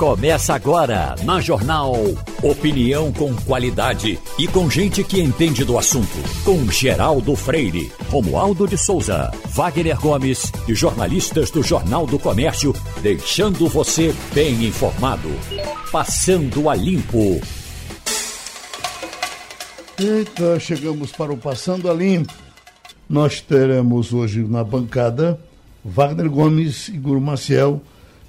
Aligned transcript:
Começa 0.00 0.54
agora 0.54 1.14
na 1.24 1.42
Jornal. 1.42 1.92
Opinião 2.42 3.12
com 3.12 3.36
qualidade 3.36 4.18
e 4.38 4.48
com 4.48 4.70
gente 4.70 5.04
que 5.04 5.20
entende 5.20 5.62
do 5.62 5.76
assunto. 5.76 6.16
Com 6.42 6.70
Geraldo 6.70 7.36
Freire, 7.36 7.92
Romualdo 8.08 8.66
de 8.66 8.78
Souza, 8.78 9.30
Wagner 9.48 10.00
Gomes 10.00 10.50
e 10.66 10.74
jornalistas 10.74 11.50
do 11.50 11.62
Jornal 11.62 12.06
do 12.06 12.18
Comércio, 12.18 12.74
deixando 13.02 13.68
você 13.68 14.14
bem 14.32 14.64
informado. 14.64 15.28
Passando 15.92 16.70
a 16.70 16.74
Limpo. 16.74 17.38
Eita, 19.98 20.58
chegamos 20.58 21.12
para 21.12 21.30
o 21.30 21.36
Passando 21.36 21.90
a 21.90 21.92
Limpo. 21.92 22.32
Nós 23.06 23.42
teremos 23.42 24.14
hoje 24.14 24.40
na 24.40 24.64
bancada 24.64 25.38
Wagner 25.84 26.30
Gomes, 26.30 26.88
Igor 26.88 27.20
Maciel 27.20 27.82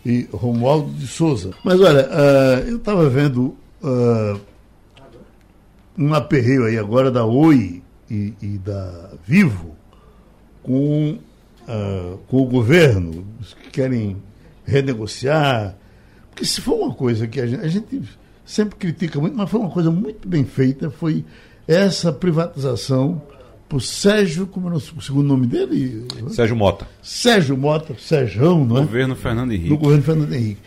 e 0.06 0.28
Romualdo 0.32 0.92
de 0.94 1.08
Souza. 1.08 1.52
Mas 1.64 1.80
olha, 1.80 2.08
uh, 2.08 2.70
eu 2.70 2.78
estava 2.78 3.10
vendo 3.10 3.56
uh, 3.82 4.40
um 5.98 6.14
aperreio 6.14 6.66
aí 6.66 6.78
agora 6.78 7.12
da 7.12 7.26
Oi 7.26 7.82
e, 8.10 8.34
e 8.42 8.58
da 8.58 9.12
Vivo 9.26 9.76
com, 10.64 11.18
uh, 11.68 12.18
com 12.28 12.38
o 12.38 12.46
governo, 12.46 13.26
os 13.40 13.54
que 13.54 13.70
querem 13.70 14.18
renegociar. 14.66 15.76
Porque 16.30 16.46
se 16.46 16.62
for 16.62 16.76
uma 16.76 16.94
coisa 16.94 17.28
que 17.28 17.40
a 17.40 17.48
gente, 17.48 17.64
a 17.64 17.68
gente 17.68 18.02
sempre 18.46 18.76
critica 18.76 19.20
muito, 19.20 19.36
mas 19.36 19.50
foi 19.50 19.60
uma 19.60 19.70
coisa 19.70 19.92
muito 19.92 20.28
bem 20.28 20.44
feita, 20.44 20.90
foi 20.90 21.24
essa 21.68 22.12
privatização 22.12 23.22
por 23.72 23.82
Sérgio, 23.82 24.46
como 24.46 24.68
era 24.68 24.76
o 24.76 25.02
segundo 25.02 25.26
nome 25.26 25.48
dele? 25.48 26.06
Sérgio 26.28 26.58
Mota. 26.58 26.86
Sérgio 27.02 27.56
Mota, 27.56 27.96
Sérgio, 27.98 28.66
não 28.66 28.80
é? 28.80 28.82
Governo 28.82 29.16
Fernando 29.16 29.54
Henrique. 29.54 29.70
Do 29.70 29.78
governo 29.78 30.04
Fernando 30.04 30.34
Henrique. 30.34 30.60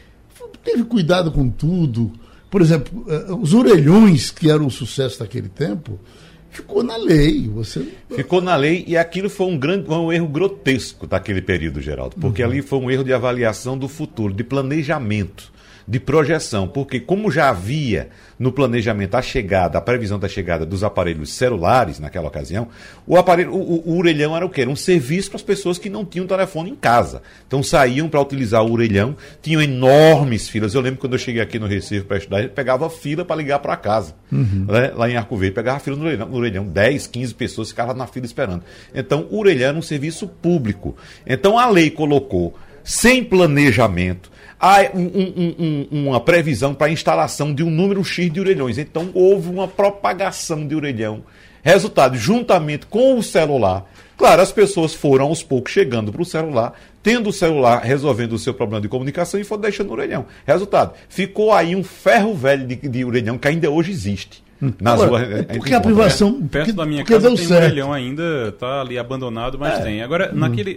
Teve 0.65 0.85
cuidado 0.85 1.31
com 1.31 1.51
tudo. 1.51 2.11
Por 2.51 2.63
exemplo, 2.63 3.05
eh, 3.07 3.27
os 3.39 3.53
orelhões, 3.53 4.31
que 4.31 4.49
eram 4.49 4.65
o 4.65 4.71
sucesso 4.71 5.19
daquele 5.19 5.51
tempo, 5.51 6.01
ficou 6.49 6.83
na 6.83 6.97
lei. 6.97 7.47
Você... 7.49 7.87
Ficou 8.17 8.41
na 8.41 8.57
lei 8.57 8.83
e 8.89 8.97
aquilo 8.97 9.29
foi 9.29 9.49
um 9.49 9.59
grande 9.59 9.87
um 9.91 10.11
erro 10.11 10.27
grotesco 10.27 11.07
daquele 11.07 11.43
período, 11.43 11.83
Geraldo, 11.83 12.17
porque 12.19 12.43
uhum. 12.43 12.49
ali 12.49 12.63
foi 12.63 12.79
um 12.79 12.91
erro 12.91 13.05
de 13.05 13.13
avaliação 13.13 13.77
do 13.77 13.87
futuro, 13.87 14.33
de 14.33 14.43
planejamento 14.43 15.53
de 15.87 16.01
projeção, 16.01 16.67
porque 16.67 16.99
como 16.99 17.31
já 17.31 17.51
havia 17.51 18.09
no 18.39 18.51
planejamento 18.51 19.15
a 19.15 19.23
chegada, 19.23 19.79
a 19.79 19.81
previsão 19.81 20.19
da 20.19 20.29
chegada 20.29 20.67
dos 20.67 20.83
aparelhos 20.83 21.33
celulares 21.33 22.01
naquela 22.01 22.29
ocasião, 22.29 22.69
o 23.07 23.17
aparelho, 23.17 23.53
o, 23.55 23.89
o, 23.89 23.97
orelhão 23.99 24.37
era 24.37 24.45
o 24.45 24.51
quê? 24.51 24.63
Era 24.63 24.71
um 24.71 24.77
serviço 24.77 25.31
para 25.31 25.37
as 25.37 25.43
pessoas 25.43 25.79
que 25.79 25.89
não 25.89 26.05
tinham 26.05 26.27
telefone 26.27 26.71
em 26.71 26.75
casa. 26.75 27.23
Então 27.47 27.63
saíam 27.63 28.09
para 28.09 28.21
utilizar 28.21 28.65
o 28.65 28.73
orelhão, 28.73 29.17
tinham 29.43 29.63
enormes 29.63 30.49
filas. 30.49 30.75
Eu 30.75 30.81
lembro 30.81 31.01
quando 31.01 31.13
eu 31.13 31.19
cheguei 31.19 31.43
aqui 31.43 31.59
no 31.59 31.67
Recife 31.67 32.05
para 32.05 32.17
estudar, 32.17 32.49
pegava 32.49 32.89
fila 32.91 33.25
para 33.25 33.37
ligar 33.37 33.59
para 33.59 33.77
casa, 33.77 34.15
uhum. 34.33 34.67
né? 34.69 34.93
lá 34.95 35.09
em 35.09 35.17
Arco 35.17 35.37
Verde, 35.37 35.55
pegava 35.55 35.79
fila 35.79 35.97
no 35.97 36.05
orelhão, 36.05 36.29
no 36.29 36.37
orelhão, 36.37 36.67
10, 36.67 37.07
15 37.07 37.35
pessoas 37.35 37.69
ficavam 37.69 37.95
na 37.95 38.07
fila 38.07 38.27
esperando. 38.27 38.63
Então 38.95 39.27
o 39.31 39.39
orelhão 39.39 39.69
era 39.69 39.79
um 39.79 39.83
serviço 39.83 40.27
público. 40.27 40.97
Então 41.27 41.59
a 41.59 41.69
lei 41.69 41.91
colocou 41.91 42.55
sem 42.85 43.25
planejamento, 43.25 44.31
há 44.61 44.91
um, 44.95 45.01
um, 45.01 45.87
um, 45.91 46.09
uma 46.09 46.21
previsão 46.21 46.75
para 46.75 46.89
a 46.89 46.91
instalação 46.91 47.55
de 47.55 47.65
um 47.65 47.71
número 47.71 48.05
X 48.05 48.31
de 48.31 48.39
orelhões. 48.39 48.77
Então 48.77 49.11
houve 49.15 49.49
uma 49.49 49.67
propagação 49.67 50.67
de 50.67 50.75
orelhão. 50.75 51.25
Resultado, 51.63 52.15
juntamente 52.15 52.85
com 52.85 53.19
o 53.19 53.23
celular, 53.23 53.91
claro, 54.19 54.43
as 54.43 54.53
pessoas 54.53 54.93
foram 54.93 55.25
aos 55.25 55.43
poucos 55.43 55.73
chegando 55.73 56.13
para 56.13 56.21
o 56.21 56.25
celular, 56.27 56.79
tendo 57.03 57.31
o 57.31 57.33
celular 57.33 57.79
resolvendo 57.83 58.35
o 58.35 58.39
seu 58.39 58.53
problema 58.53 58.83
de 58.83 58.89
comunicação 58.89 59.41
e 59.41 59.45
foram 59.45 59.63
deixando 59.63 59.89
o 59.89 59.93
orelhão. 59.95 60.27
Resultado, 60.47 60.93
ficou 61.09 61.55
aí 61.55 61.75
um 61.75 61.83
ferro 61.83 62.35
velho 62.35 62.67
de, 62.67 62.77
de 62.77 63.03
orelhão 63.03 63.39
que 63.39 63.49
ainda 63.49 63.71
hoje 63.71 63.91
existe. 63.91 64.44
Nas 64.61 65.01
Agora, 65.01 65.25
ruas, 65.25 65.41
é 65.41 65.43
porque 65.43 65.75
a 65.75 65.81
privação. 65.81 66.33
Perto 66.33 66.51
porque, 66.51 66.73
da 66.73 66.87
minha 66.87 67.05
casa 67.05 67.29
tem 67.29 67.37
certo. 67.37 67.53
um 67.53 67.57
orelhão 67.57 67.93
ainda, 67.93 68.49
está 68.49 68.81
ali 68.81 68.99
abandonado, 68.99 69.59
mas 69.59 69.81
é. 69.81 69.83
tem. 69.83 70.03
Agora, 70.03 70.31
hum. 70.33 70.39
naquele. 70.39 70.75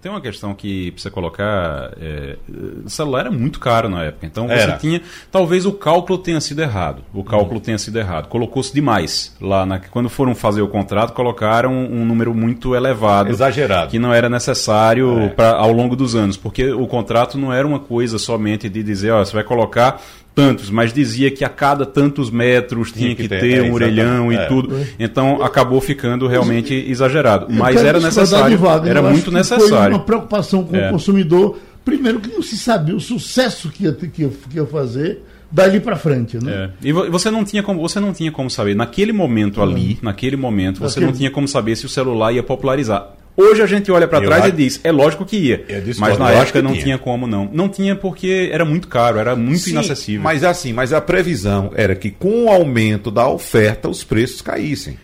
Tem 0.00 0.10
uma 0.10 0.20
questão 0.20 0.54
que 0.54 0.90
precisa 0.92 1.10
colocar. 1.10 1.92
É, 2.00 2.36
o 2.84 2.88
celular 2.88 3.20
era 3.20 3.30
muito 3.30 3.60
caro 3.60 3.88
na 3.88 4.04
época. 4.04 4.26
Então 4.26 4.46
você 4.46 4.54
era. 4.54 4.76
tinha. 4.76 5.00
Talvez 5.30 5.66
o 5.66 5.72
cálculo 5.72 6.18
tenha 6.18 6.40
sido 6.40 6.60
errado. 6.60 7.02
O 7.12 7.22
cálculo 7.22 7.58
hum. 7.58 7.62
tenha 7.62 7.78
sido 7.78 7.98
errado. 7.98 8.28
Colocou-se 8.28 8.72
demais. 8.72 9.36
Lá 9.40 9.64
na, 9.64 9.78
quando 9.78 10.08
foram 10.08 10.34
fazer 10.34 10.62
o 10.62 10.68
contrato, 10.68 11.12
colocaram 11.12 11.72
um 11.72 12.04
número 12.04 12.34
muito 12.34 12.74
elevado. 12.74 13.30
Exagerado. 13.30 13.90
Que 13.90 13.98
não 13.98 14.12
era 14.12 14.28
necessário 14.28 15.18
é. 15.20 15.28
Pra, 15.28 15.50
ao 15.52 15.72
longo 15.72 15.94
dos 15.94 16.14
anos. 16.14 16.36
Porque 16.36 16.70
o 16.70 16.86
contrato 16.86 17.38
não 17.38 17.52
era 17.52 17.66
uma 17.66 17.78
coisa 17.78 18.18
somente 18.18 18.68
de 18.68 18.82
dizer, 18.82 19.10
ó, 19.12 19.24
você 19.24 19.32
vai 19.32 19.44
colocar 19.44 20.00
tantos, 20.38 20.70
mas 20.70 20.92
dizia 20.92 21.32
que 21.32 21.44
a 21.44 21.48
cada 21.48 21.84
tantos 21.84 22.30
metros 22.30 22.92
tinha, 22.92 23.14
que, 23.16 23.22
que, 23.22 23.28
ter, 23.28 23.40
ter 23.40 23.62
um 23.62 23.66
é, 23.66 23.72
orelhão 23.72 24.30
é. 24.30 24.34
e 24.34 24.48
tudo. 24.48 24.86
Então 24.98 25.42
acabou 25.42 25.80
ficando 25.80 26.28
realmente 26.28 26.72
exagerado. 26.74 27.46
Mas 27.50 27.82
era 27.82 27.98
necessário. 27.98 28.56
Wagner, 28.56 28.90
era 28.90 29.02
muito 29.02 29.32
necessário. 29.32 29.68
Foi 29.68 29.88
uma 29.88 29.98
preocupação 29.98 30.62
com 30.62 30.76
é. 30.76 30.88
o 30.88 30.92
consumidor. 30.92 31.58
Primeiro 31.84 32.20
que 32.20 32.28
não 32.28 32.42
se 32.42 32.56
sabia 32.56 32.94
o 32.94 33.00
sucesso 33.00 33.68
que 33.70 33.84
ia, 33.84 33.92
que 33.92 34.22
ia, 34.22 34.28
que 34.28 34.56
ia 34.56 34.66
fazer 34.66 35.22
dali 35.50 35.80
para 35.80 35.96
frente, 35.96 36.42
né? 36.42 36.70
É. 36.82 36.88
E 36.88 36.92
você 36.92 37.30
não 37.30 37.44
tinha 37.44 37.62
como 37.62 37.80
você 37.80 37.98
não 37.98 38.12
tinha 38.12 38.30
como 38.30 38.50
saber 38.50 38.76
naquele 38.76 39.12
momento 39.12 39.62
ali, 39.62 39.98
naquele 40.02 40.36
momento, 40.36 40.80
você 40.80 41.00
não 41.00 41.12
tinha 41.12 41.30
como 41.30 41.48
saber 41.48 41.74
se 41.76 41.86
o 41.86 41.88
celular 41.88 42.32
ia 42.32 42.42
popularizar. 42.42 43.08
Hoje 43.40 43.62
a 43.62 43.66
gente 43.66 43.88
olha 43.92 44.08
para 44.08 44.20
trás 44.20 44.46
e 44.46 44.50
diz, 44.50 44.80
é 44.82 44.90
lógico 44.90 45.24
que 45.24 45.36
ia. 45.36 45.64
Mas 45.96 46.18
na 46.18 46.32
época 46.32 46.60
não 46.60 46.72
tinha. 46.72 46.82
tinha 46.82 46.98
como 46.98 47.24
não. 47.24 47.48
Não 47.52 47.68
tinha 47.68 47.94
porque 47.94 48.50
era 48.52 48.64
muito 48.64 48.88
caro, 48.88 49.16
era 49.16 49.36
muito 49.36 49.60
Sim, 49.60 49.70
inacessível. 49.70 50.22
Mas 50.22 50.42
assim, 50.42 50.72
mas 50.72 50.92
a 50.92 51.00
previsão 51.00 51.70
era 51.76 51.94
que 51.94 52.10
com 52.10 52.46
o 52.46 52.48
aumento 52.48 53.12
da 53.12 53.28
oferta 53.28 53.88
os 53.88 54.02
preços 54.02 54.42
caíssem. 54.42 54.98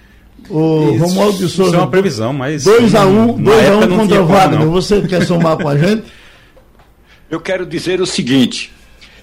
O 0.51 0.91
isso, 0.95 1.05
Romualdo 1.05 1.39
de 1.39 1.49
Souza. 1.49 1.71
Isso 1.71 1.77
é 1.77 1.79
uma 1.79 1.87
previsão, 1.91 2.33
mas. 2.33 2.65
2 2.65 2.97
a 2.97 3.07
1 3.07 3.31
um, 3.31 3.41
2 3.41 3.69
a 3.69 3.77
1 3.77 3.85
um 3.85 3.99
contra 3.99 4.21
o 4.21 4.27
Wagner. 4.27 4.67
Você 4.67 5.01
quer 5.03 5.25
somar 5.25 5.57
com 5.57 5.69
a 5.69 5.79
gente? 5.79 6.03
Eu 7.31 7.39
quero 7.39 7.65
dizer 7.65 8.01
o 8.01 8.07
seguinte: 8.07 8.73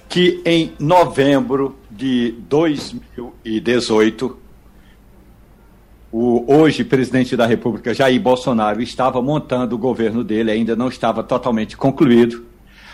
que 0.08 0.40
em 0.46 0.72
novembro 0.78 1.76
de 1.90 2.34
2018, 2.48 4.38
o 6.12 6.44
hoje 6.46 6.84
presidente 6.84 7.34
da 7.34 7.46
República, 7.46 7.94
Jair 7.94 8.20
Bolsonaro, 8.20 8.82
estava 8.82 9.22
montando 9.22 9.74
o 9.74 9.78
governo 9.78 10.22
dele, 10.22 10.50
ainda 10.50 10.76
não 10.76 10.88
estava 10.88 11.22
totalmente 11.22 11.74
concluído. 11.74 12.44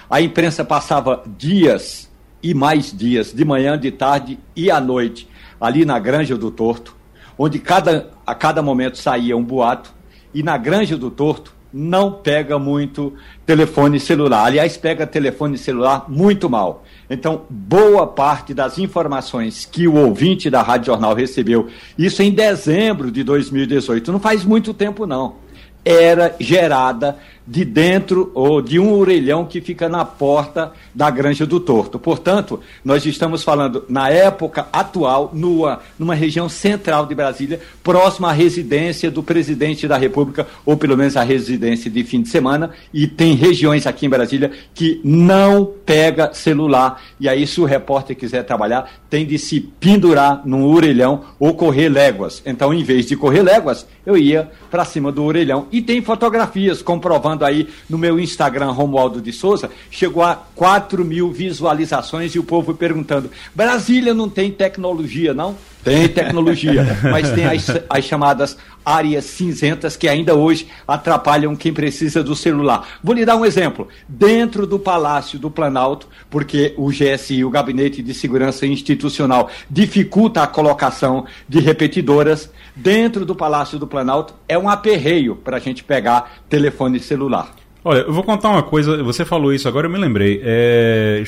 A 0.08 0.20
imprensa 0.20 0.64
passava 0.64 1.24
dias 1.36 2.08
e 2.40 2.54
mais 2.54 2.96
dias, 2.96 3.32
de 3.32 3.44
manhã, 3.44 3.76
de 3.76 3.90
tarde 3.90 4.38
e 4.54 4.70
à 4.70 4.80
noite, 4.80 5.28
ali 5.60 5.84
na 5.84 5.98
Granja 5.98 6.36
do 6.36 6.52
Torto, 6.52 6.96
onde 7.36 7.58
cada, 7.58 8.08
a 8.24 8.36
cada 8.36 8.62
momento 8.62 8.96
saía 8.96 9.36
um 9.36 9.42
boato, 9.42 9.92
e 10.32 10.40
na 10.40 10.56
Granja 10.56 10.96
do 10.96 11.10
Torto 11.10 11.52
não 11.72 12.12
pega 12.12 12.56
muito 12.56 13.14
telefone 13.44 13.98
celular. 13.98 14.46
Aliás, 14.46 14.76
pega 14.76 15.06
telefone 15.06 15.58
celular 15.58 16.04
muito 16.08 16.48
mal. 16.48 16.84
Então, 17.10 17.42
boa 17.48 18.06
parte 18.06 18.52
das 18.52 18.78
informações 18.78 19.64
que 19.64 19.88
o 19.88 19.94
ouvinte 19.94 20.50
da 20.50 20.60
Rádio 20.62 20.86
Jornal 20.86 21.14
recebeu, 21.14 21.68
isso 21.96 22.22
em 22.22 22.30
dezembro 22.30 23.10
de 23.10 23.24
2018, 23.24 24.12
não 24.12 24.20
faz 24.20 24.44
muito 24.44 24.74
tempo 24.74 25.06
não, 25.06 25.36
era 25.84 26.36
gerada 26.38 27.16
de 27.48 27.64
dentro 27.64 28.30
ou 28.34 28.60
de 28.60 28.78
um 28.78 28.92
orelhão 28.92 29.46
que 29.46 29.62
fica 29.62 29.88
na 29.88 30.04
porta 30.04 30.70
da 30.94 31.08
Granja 31.10 31.46
do 31.46 31.58
Torto. 31.58 31.98
Portanto, 31.98 32.60
nós 32.84 33.06
estamos 33.06 33.42
falando 33.42 33.84
na 33.88 34.10
época 34.10 34.68
atual, 34.70 35.30
numa, 35.32 35.80
numa 35.98 36.14
região 36.14 36.46
central 36.46 37.06
de 37.06 37.14
Brasília, 37.14 37.58
próxima 37.82 38.28
à 38.28 38.32
residência 38.32 39.10
do 39.10 39.22
presidente 39.22 39.88
da 39.88 39.96
República, 39.96 40.46
ou 40.66 40.76
pelo 40.76 40.94
menos 40.94 41.16
à 41.16 41.22
residência 41.22 41.90
de 41.90 42.04
fim 42.04 42.20
de 42.20 42.28
semana, 42.28 42.70
e 42.92 43.06
tem 43.06 43.34
regiões 43.34 43.86
aqui 43.86 44.04
em 44.04 44.10
Brasília 44.10 44.50
que 44.74 45.00
não 45.02 45.72
pega 45.86 46.34
celular. 46.34 47.02
E 47.18 47.26
aí, 47.30 47.46
se 47.46 47.62
o 47.62 47.64
repórter 47.64 48.14
quiser 48.14 48.42
trabalhar, 48.42 48.90
tem 49.08 49.24
de 49.24 49.38
se 49.38 49.58
pendurar 49.58 50.42
num 50.44 50.66
orelhão 50.66 51.22
ou 51.40 51.54
correr 51.54 51.88
léguas. 51.88 52.42
Então, 52.44 52.74
em 52.74 52.82
vez 52.82 53.06
de 53.06 53.16
correr 53.16 53.42
léguas, 53.42 53.86
eu 54.04 54.18
ia 54.18 54.50
para 54.70 54.84
cima 54.84 55.10
do 55.10 55.24
orelhão. 55.24 55.66
E 55.72 55.80
tem 55.80 56.02
fotografias 56.02 56.82
comprovando 56.82 57.37
aí 57.46 57.68
no 57.88 57.98
meu 57.98 58.18
Instagram, 58.18 58.70
Romualdo 58.70 59.20
de 59.20 59.32
Souza, 59.32 59.70
chegou 59.90 60.22
a 60.22 60.34
4 60.54 61.04
mil 61.04 61.32
visualizações 61.32 62.34
e 62.34 62.38
o 62.38 62.44
povo 62.44 62.74
perguntando: 62.74 63.30
Brasília 63.54 64.14
não 64.14 64.28
tem 64.28 64.50
tecnologia, 64.50 65.32
não? 65.32 65.56
Tem 65.84 66.08
tecnologia, 66.08 66.84
mas 67.02 67.30
tem 67.32 67.44
as, 67.46 67.66
as, 67.88 68.04
chamadas 68.04 68.56
áreas 68.84 69.24
cinzentas 69.24 69.96
que 69.96 70.08
ainda 70.08 70.34
hoje 70.34 70.66
atrapalham 70.86 71.54
quem 71.54 71.72
precisa 71.72 72.22
do 72.22 72.34
celular. 72.34 72.86
Vou 73.02 73.14
lhe 73.14 73.24
dar 73.24 73.36
um 73.36 73.44
exemplo. 73.44 73.88
Dentro 74.08 74.66
do 74.66 74.78
Palácio 74.78 75.38
do 75.38 75.50
Planalto, 75.50 76.08
porque 76.30 76.74
o 76.76 76.88
GSI, 76.88 77.44
o 77.44 77.50
Gabinete 77.50 78.02
de 78.02 78.14
Segurança 78.14 78.66
Institucional, 78.66 79.50
dificulta 79.70 80.42
a 80.42 80.46
colocação 80.46 81.26
de 81.48 81.60
repetidoras, 81.60 82.50
dentro 82.74 83.24
do 83.24 83.34
Palácio 83.34 83.78
do 83.78 83.86
Planalto 83.86 84.34
é 84.48 84.58
um 84.58 84.68
aperreio 84.68 85.36
para 85.36 85.58
a 85.58 85.60
gente 85.60 85.84
pegar 85.84 86.38
telefone 86.48 86.98
celular. 86.98 87.54
Olha, 87.88 88.00
eu 88.00 88.12
vou 88.12 88.22
contar 88.22 88.50
uma 88.50 88.62
coisa. 88.62 89.02
Você 89.02 89.24
falou 89.24 89.50
isso 89.50 89.66
agora, 89.66 89.86
eu 89.86 89.90
me 89.90 89.96
lembrei. 89.96 90.42
É, 90.44 91.24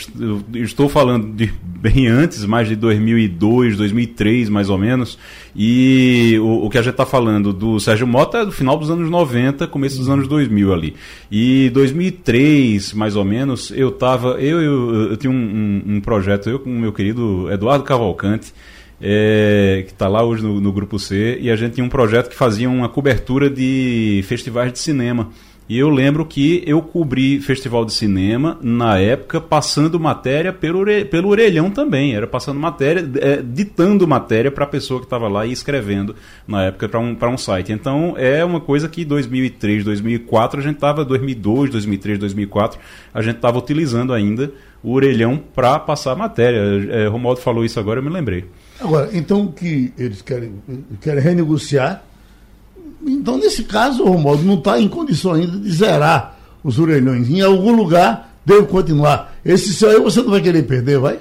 estou 0.53 0.91
falando 0.91 1.33
de 1.33 1.47
bem 1.65 2.07
antes, 2.07 2.45
mais 2.45 2.69
de 2.69 2.77
2002, 2.77 3.79
2003, 3.79 4.51
mais 4.51 4.69
ou 4.69 4.77
menos. 4.77 5.19
E 5.57 6.39
o, 6.39 6.67
o 6.67 6.69
que 6.69 6.77
a 6.77 6.83
gente 6.83 6.91
está 6.91 7.07
falando 7.07 7.51
do 7.55 7.81
Sérgio 7.81 8.07
Mota 8.07 8.41
é 8.41 8.45
do 8.45 8.53
final 8.53 8.77
dos 8.77 8.91
anos 8.91 9.09
90, 9.09 9.69
começo 9.69 9.97
dos 9.97 10.11
anos 10.11 10.29
2000 10.29 10.71
ali. 10.71 10.97
E 11.33 11.71
2003, 11.73 12.93
mais 12.93 13.17
ou 13.17 13.25
menos, 13.25 13.71
eu 13.75 13.91
tava, 13.91 14.33
eu, 14.33 14.61
eu, 14.61 15.11
eu 15.12 15.17
tinha 15.17 15.31
um, 15.31 15.83
um, 15.87 15.95
um 15.95 16.01
projeto, 16.03 16.51
eu 16.51 16.59
com 16.59 16.69
o 16.69 16.79
meu 16.79 16.93
querido 16.93 17.51
Eduardo 17.51 17.85
Cavalcante. 17.85 18.53
É, 19.03 19.85
que 19.87 19.93
está 19.95 20.07
lá 20.09 20.23
hoje 20.23 20.43
no, 20.43 20.61
no, 20.61 20.71
Grupo 20.71 20.99
C, 20.99 21.39
e 21.41 21.51
a 21.51 21.57
gente 21.57 21.73
tinha 21.73 21.87
um 21.87 21.89
projeto 21.89 22.29
que 22.29 22.37
fazia 22.37 22.69
uma 22.69 22.87
cobertura 22.87 23.49
de 23.49 24.23
festivais 24.29 24.71
de 24.71 24.79
cinema. 24.79 25.31
E 25.70 25.78
eu 25.78 25.88
lembro 25.88 26.26
que 26.26 26.64
eu 26.67 26.82
cobri 26.82 27.40
festival 27.40 27.84
de 27.84 27.93
cinema 27.93 28.58
na 28.61 28.99
época, 28.99 29.40
passando 29.40 30.00
matéria 30.00 30.52
pelo, 30.52 30.84
pelo 31.08 31.28
orelhão 31.28 31.70
também. 31.70 32.12
Era 32.12 32.26
passando 32.26 32.58
matéria, 32.58 33.08
é, 33.20 33.40
ditando 33.40 34.05
matéria 34.05 34.50
para 34.50 34.64
a 34.64 34.67
pessoa 34.67 34.99
que 34.99 35.06
estava 35.06 35.28
lá 35.28 35.46
e 35.46 35.52
escrevendo 35.52 36.17
na 36.44 36.64
época 36.64 36.88
para 36.88 36.99
um, 36.99 37.17
um 37.22 37.38
site. 37.38 37.70
Então 37.70 38.17
é 38.19 38.44
uma 38.44 38.58
coisa 38.58 38.88
que 38.88 39.05
2003, 39.05 39.84
2004 39.84 40.58
a 40.58 40.62
gente 40.64 40.75
estava, 40.75 41.05
2002, 41.05 41.70
2003, 41.70 42.19
2004 42.19 42.81
a 43.14 43.23
gente 43.23 43.37
estava 43.37 43.56
utilizando 43.56 44.12
ainda 44.12 44.52
o 44.82 44.93
orelhão 44.93 45.40
para 45.55 45.78
passar 45.78 46.16
matéria. 46.16 46.58
É, 46.90 47.06
Romualdo 47.06 47.40
falou 47.43 47.64
isso 47.64 47.78
agora, 47.78 48.00
eu 48.00 48.02
me 48.02 48.11
lembrei. 48.11 48.44
Agora, 48.81 49.08
então 49.12 49.46
que 49.46 49.93
eles 49.96 50.20
querem, 50.20 50.52
querem 51.00 51.23
renegociar 51.23 52.10
então, 53.06 53.38
nesse 53.38 53.64
caso, 53.64 54.05
Romualdo 54.05 54.43
não 54.43 54.55
está 54.55 54.81
em 54.81 54.88
condição 54.88 55.32
ainda 55.35 55.58
de 55.58 55.70
zerar 55.73 56.38
os 56.62 56.79
orelhões. 56.79 57.29
Em 57.29 57.41
algum 57.41 57.73
lugar 57.73 58.35
deve 58.44 58.67
continuar. 58.67 59.35
Esse 59.44 59.73
seu 59.73 59.91
aí 59.91 60.00
você 60.00 60.20
não 60.23 60.31
vai 60.31 60.41
querer 60.41 60.62
perder, 60.64 60.99
vai? 60.99 61.19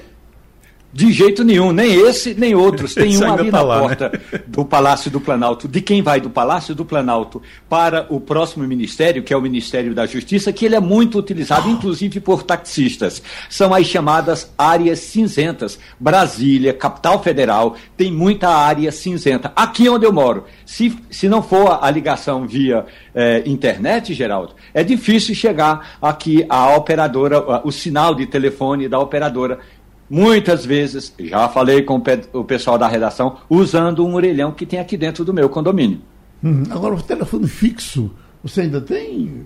De 0.92 1.12
jeito 1.14 1.44
nenhum, 1.44 1.72
nem 1.72 1.94
esse, 2.08 2.34
nem 2.34 2.56
outros. 2.56 2.96
Tem 2.96 3.16
um 3.24 3.32
ali 3.32 3.52
tá 3.52 3.58
na 3.58 3.64
lá, 3.64 3.80
porta 3.80 4.10
né? 4.10 4.40
do 4.48 4.66
Palácio 4.66 5.12
do 5.12 5.22
Planalto. 5.22 5.68
De 5.68 5.82
quem 5.82 6.02
vai 6.02 6.20
do 6.20 6.32
Palácio 6.32 6.74
do 6.74 6.84
Planalto 6.84 7.42
para 7.70 8.08
o 8.10 8.20
próximo 8.20 8.66
ministério, 8.68 9.22
que 9.22 9.32
é 9.32 9.38
o 9.38 9.42
Ministério 9.42 9.94
da 9.94 10.08
Justiça, 10.08 10.52
que 10.52 10.66
ele 10.66 10.76
é 10.76 10.80
muito 10.80 11.20
utilizado, 11.20 11.70
inclusive 11.70 12.20
por 12.20 12.42
taxistas. 12.42 13.22
São 13.48 13.74
as 13.74 13.86
chamadas 13.86 14.52
áreas 14.58 15.00
cinzentas. 15.00 15.78
Brasília, 16.00 16.74
capital 16.74 17.22
federal, 17.22 17.76
tem 17.96 18.12
muita 18.12 18.50
área 18.50 18.92
cinzenta. 18.92 19.52
Aqui 19.56 19.88
onde 19.88 20.06
eu 20.06 20.14
moro, 20.14 20.46
se, 20.66 20.98
se 21.12 21.30
não 21.30 21.44
for 21.44 21.78
a 21.82 21.92
ligação 21.92 22.48
via 22.48 22.86
eh, 23.14 23.44
internet, 23.46 24.14
Geraldo, 24.14 24.56
é 24.74 24.84
difícil 24.84 25.36
chegar 25.36 25.98
aqui 26.02 26.44
a 26.50 26.76
operadora, 26.76 27.62
o 27.64 27.72
sinal 27.72 28.16
de 28.16 28.26
telefone 28.26 28.88
da 28.88 29.00
operadora 29.00 29.60
muitas 30.10 30.66
vezes, 30.66 31.14
já 31.20 31.48
falei 31.50 31.84
com 31.84 32.02
o 32.34 32.44
pessoal 32.44 32.78
da 32.78 32.88
redação, 32.88 33.38
usando 33.50 34.06
um 34.06 34.16
orelhão 34.16 34.52
que 34.52 34.66
tem 34.66 34.80
aqui 34.80 34.98
dentro 34.98 35.24
do 35.24 35.34
meu 35.34 35.50
condomínio. 35.50 36.00
Hum, 36.44 36.64
agora, 36.70 36.96
o 36.96 37.02
telefone 37.02 37.48
fixo, 37.48 38.12
você 38.44 38.62
ainda 38.62 38.82
tem? 38.82 39.44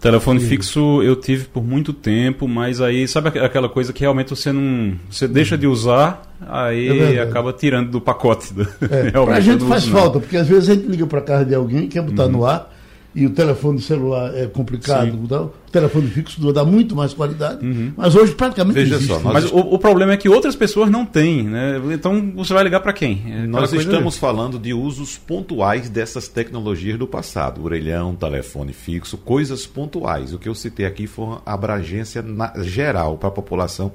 Telefone 0.00 0.40
Sim. 0.40 0.46
fixo 0.46 1.02
eu 1.02 1.16
tive 1.16 1.46
por 1.46 1.64
muito 1.64 1.92
tempo, 1.92 2.46
mas 2.46 2.80
aí, 2.80 3.08
sabe 3.08 3.28
aquela 3.40 3.68
coisa 3.68 3.92
que 3.92 4.00
realmente 4.00 4.30
você 4.30 4.52
não. 4.52 4.94
Você 5.10 5.26
deixa 5.26 5.56
de 5.56 5.66
usar, 5.66 6.22
aí 6.46 7.16
é 7.16 7.22
acaba 7.22 7.52
tirando 7.52 7.90
do 7.90 8.00
pacote. 8.00 8.52
Do, 8.52 8.62
é, 8.90 9.10
pra 9.24 9.40
gente 9.40 9.64
faz 9.64 9.86
falta, 9.86 10.20
porque 10.20 10.36
às 10.36 10.46
vezes 10.46 10.68
a 10.68 10.74
gente 10.74 10.86
liga 10.86 11.06
para 11.06 11.22
casa 11.22 11.44
de 11.46 11.54
alguém, 11.54 11.88
quer 11.88 12.02
botar 12.02 12.24
uhum. 12.26 12.32
no 12.32 12.44
ar 12.44 12.75
e 13.16 13.24
o 13.24 13.30
telefone 13.30 13.80
celular 13.80 14.36
é 14.36 14.46
complicado, 14.46 15.14
o 15.14 15.70
telefone 15.72 16.06
fixo 16.08 16.52
dá 16.52 16.62
muito 16.66 16.94
mais 16.94 17.14
qualidade, 17.14 17.64
uhum. 17.64 17.90
mas 17.96 18.14
hoje 18.14 18.34
praticamente 18.34 18.74
Veja 18.74 18.96
existe. 18.96 19.14
Só, 19.14 19.32
mas 19.32 19.50
o, 19.50 19.56
o, 19.56 19.78
problema 19.78 20.12
é 20.12 20.18
que 20.18 20.28
outras 20.28 20.54
pessoas 20.54 20.90
não 20.90 21.06
têm, 21.06 21.44
né? 21.44 21.80
Então 21.92 22.32
você 22.36 22.52
vai 22.52 22.62
ligar 22.62 22.80
para 22.80 22.92
quem? 22.92 23.22
É 23.26 23.46
nós 23.46 23.72
estamos 23.72 24.18
falando 24.18 24.58
de 24.58 24.74
usos 24.74 25.16
pontuais 25.16 25.88
dessas 25.88 26.28
tecnologias 26.28 26.98
do 26.98 27.06
passado, 27.06 27.64
orelhão, 27.64 28.14
telefone 28.14 28.74
fixo, 28.74 29.16
coisas 29.16 29.66
pontuais. 29.66 30.34
O 30.34 30.38
que 30.38 30.48
eu 30.48 30.54
citei 30.54 30.84
aqui 30.84 31.06
foi 31.06 31.38
a 31.46 31.54
abrangência 31.54 32.20
na, 32.20 32.52
geral 32.62 33.16
para 33.16 33.30
a 33.30 33.32
população 33.32 33.92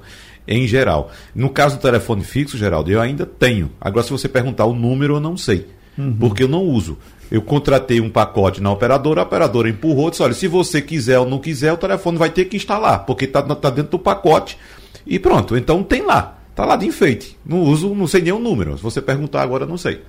em 0.48 0.66
geral. 0.66 1.12
No 1.32 1.48
caso 1.48 1.76
do 1.76 1.82
telefone 1.82 2.24
fixo, 2.24 2.58
Geraldo, 2.58 2.90
eu 2.90 3.00
ainda 3.00 3.24
tenho. 3.24 3.70
Agora, 3.80 4.04
se 4.04 4.10
você 4.10 4.28
perguntar 4.28 4.64
o 4.64 4.74
número, 4.74 5.14
eu 5.14 5.20
não 5.20 5.36
sei. 5.36 5.68
Uhum. 5.96 6.16
Porque 6.18 6.42
eu 6.42 6.48
não 6.48 6.64
uso. 6.64 6.98
Eu 7.32 7.40
contratei 7.40 7.98
um 7.98 8.10
pacote 8.10 8.60
na 8.60 8.70
operadora, 8.70 9.22
a 9.22 9.24
operadora 9.24 9.66
empurrou, 9.66 10.10
disse: 10.10 10.22
olha, 10.22 10.34
se 10.34 10.46
você 10.46 10.82
quiser 10.82 11.18
ou 11.18 11.26
não 11.26 11.38
quiser, 11.38 11.72
o 11.72 11.78
telefone 11.78 12.18
vai 12.18 12.28
ter 12.28 12.44
que 12.44 12.58
instalar, 12.58 13.06
porque 13.06 13.24
está 13.24 13.42
tá 13.42 13.70
dentro 13.70 13.92
do 13.92 13.98
pacote. 13.98 14.58
E 15.06 15.18
pronto, 15.18 15.56
então 15.56 15.82
tem 15.82 16.02
lá. 16.02 16.38
Está 16.50 16.66
lá 16.66 16.76
de 16.76 16.84
enfeite. 16.84 17.38
Não 17.42 17.62
uso, 17.62 17.94
não 17.94 18.06
sei 18.06 18.20
nem 18.20 18.34
o 18.34 18.38
número. 18.38 18.76
Se 18.76 18.82
você 18.82 19.00
perguntar 19.00 19.40
agora, 19.40 19.64
não 19.64 19.78
sei. 19.78 20.02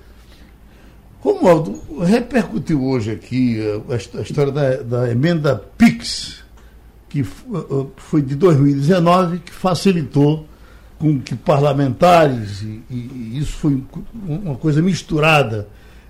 Romualdo, 1.18 1.80
repercutiu 2.02 2.84
hoje 2.84 3.12
aqui 3.12 3.58
eh, 3.58 3.80
a, 4.18 4.20
história 4.20 4.52
da, 4.52 4.82
da 4.82 5.10
emenda 5.10 5.56
PIX, 5.78 6.44
que 7.08 7.20
eh, 7.20 7.24
eh, 7.24 7.86
foi 7.96 8.20
de 8.20 8.34
2019, 8.34 9.38
que 9.38 9.50
facilitou 9.50 10.46
com 10.98 11.18
que 11.18 11.34
parlamentares, 11.34 12.60
e, 12.60 12.82
e 12.90 13.38
isso 13.38 13.52
foi 13.52 13.82
uma 14.28 14.56
coisa 14.56 14.82
misturada, 14.82 15.66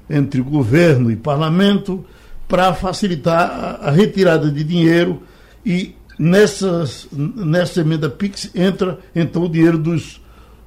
entre 0.09 0.41
governo 0.41 1.11
e 1.11 1.17
parlamento 1.17 2.05
para 2.49 2.75
facilitar 2.75 3.81
a, 3.83 3.91
retirada 3.91 4.51
de 4.51 4.63
dinheiro 4.63 5.23
e 5.65 5.95
nessas, 6.19 7.09
nessa 7.13 7.81
emenda 7.81 8.09
PIX 8.09 8.51
entra 8.55 8.99
então 9.15 9.45
o 9.45 9.49
dinheiro 9.49 9.79
dos, 9.79 10.21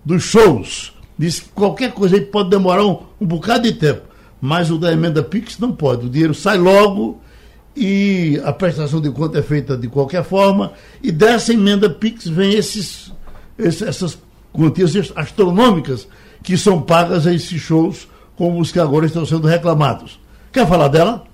dos 0.04 0.24
shows. 0.24 0.94
Diz 1.18 1.40
que 1.40 1.50
qualquer 1.50 1.92
coisa 1.94 2.16
aí 2.16 2.22
pode 2.22 2.50
demorar 2.50 2.86
um, 2.86 3.00
um 3.20 3.26
bocado 3.26 3.64
de 3.64 3.74
tempo, 3.74 4.02
mas 4.42 4.70
o 4.70 4.78
da 4.78 4.92
emenda 4.92 5.24
PIX 5.24 5.60
não 5.60 5.72
pode. 5.72 6.06
O 6.06 6.10
dinheiro 6.10 6.34
sai 6.34 6.58
logo 6.58 7.22
e 7.76 8.42
a 8.44 8.52
prestação 8.52 9.00
de 9.00 9.10
conta 9.12 9.40
é 9.40 9.44
feita 9.44 9.78
de 9.78 9.88
qualquer 9.88 10.24
forma 10.24 10.74
e 11.02 11.12
dessa 11.12 11.54
emenda 11.54 11.90
PIX 11.90 12.28
vem 12.28 12.54
esses, 12.54 13.14
esses 13.58 13.82
essas 13.84 14.18
quantias 14.52 14.94
astronômicas 15.16 16.08
que 16.44 16.58
são 16.58 16.82
pagas 16.82 17.28
a 17.28 17.34
esses 17.34 17.62
shows 17.62 18.08
como 18.38 18.60
os 18.60 18.72
que 18.72 18.80
agora 18.80 19.06
estão 19.06 19.26
sendo 19.26 19.48
reclamados. 19.48 20.20
Quer 20.52 20.68
falar 20.68 20.88
dela? 20.88 21.26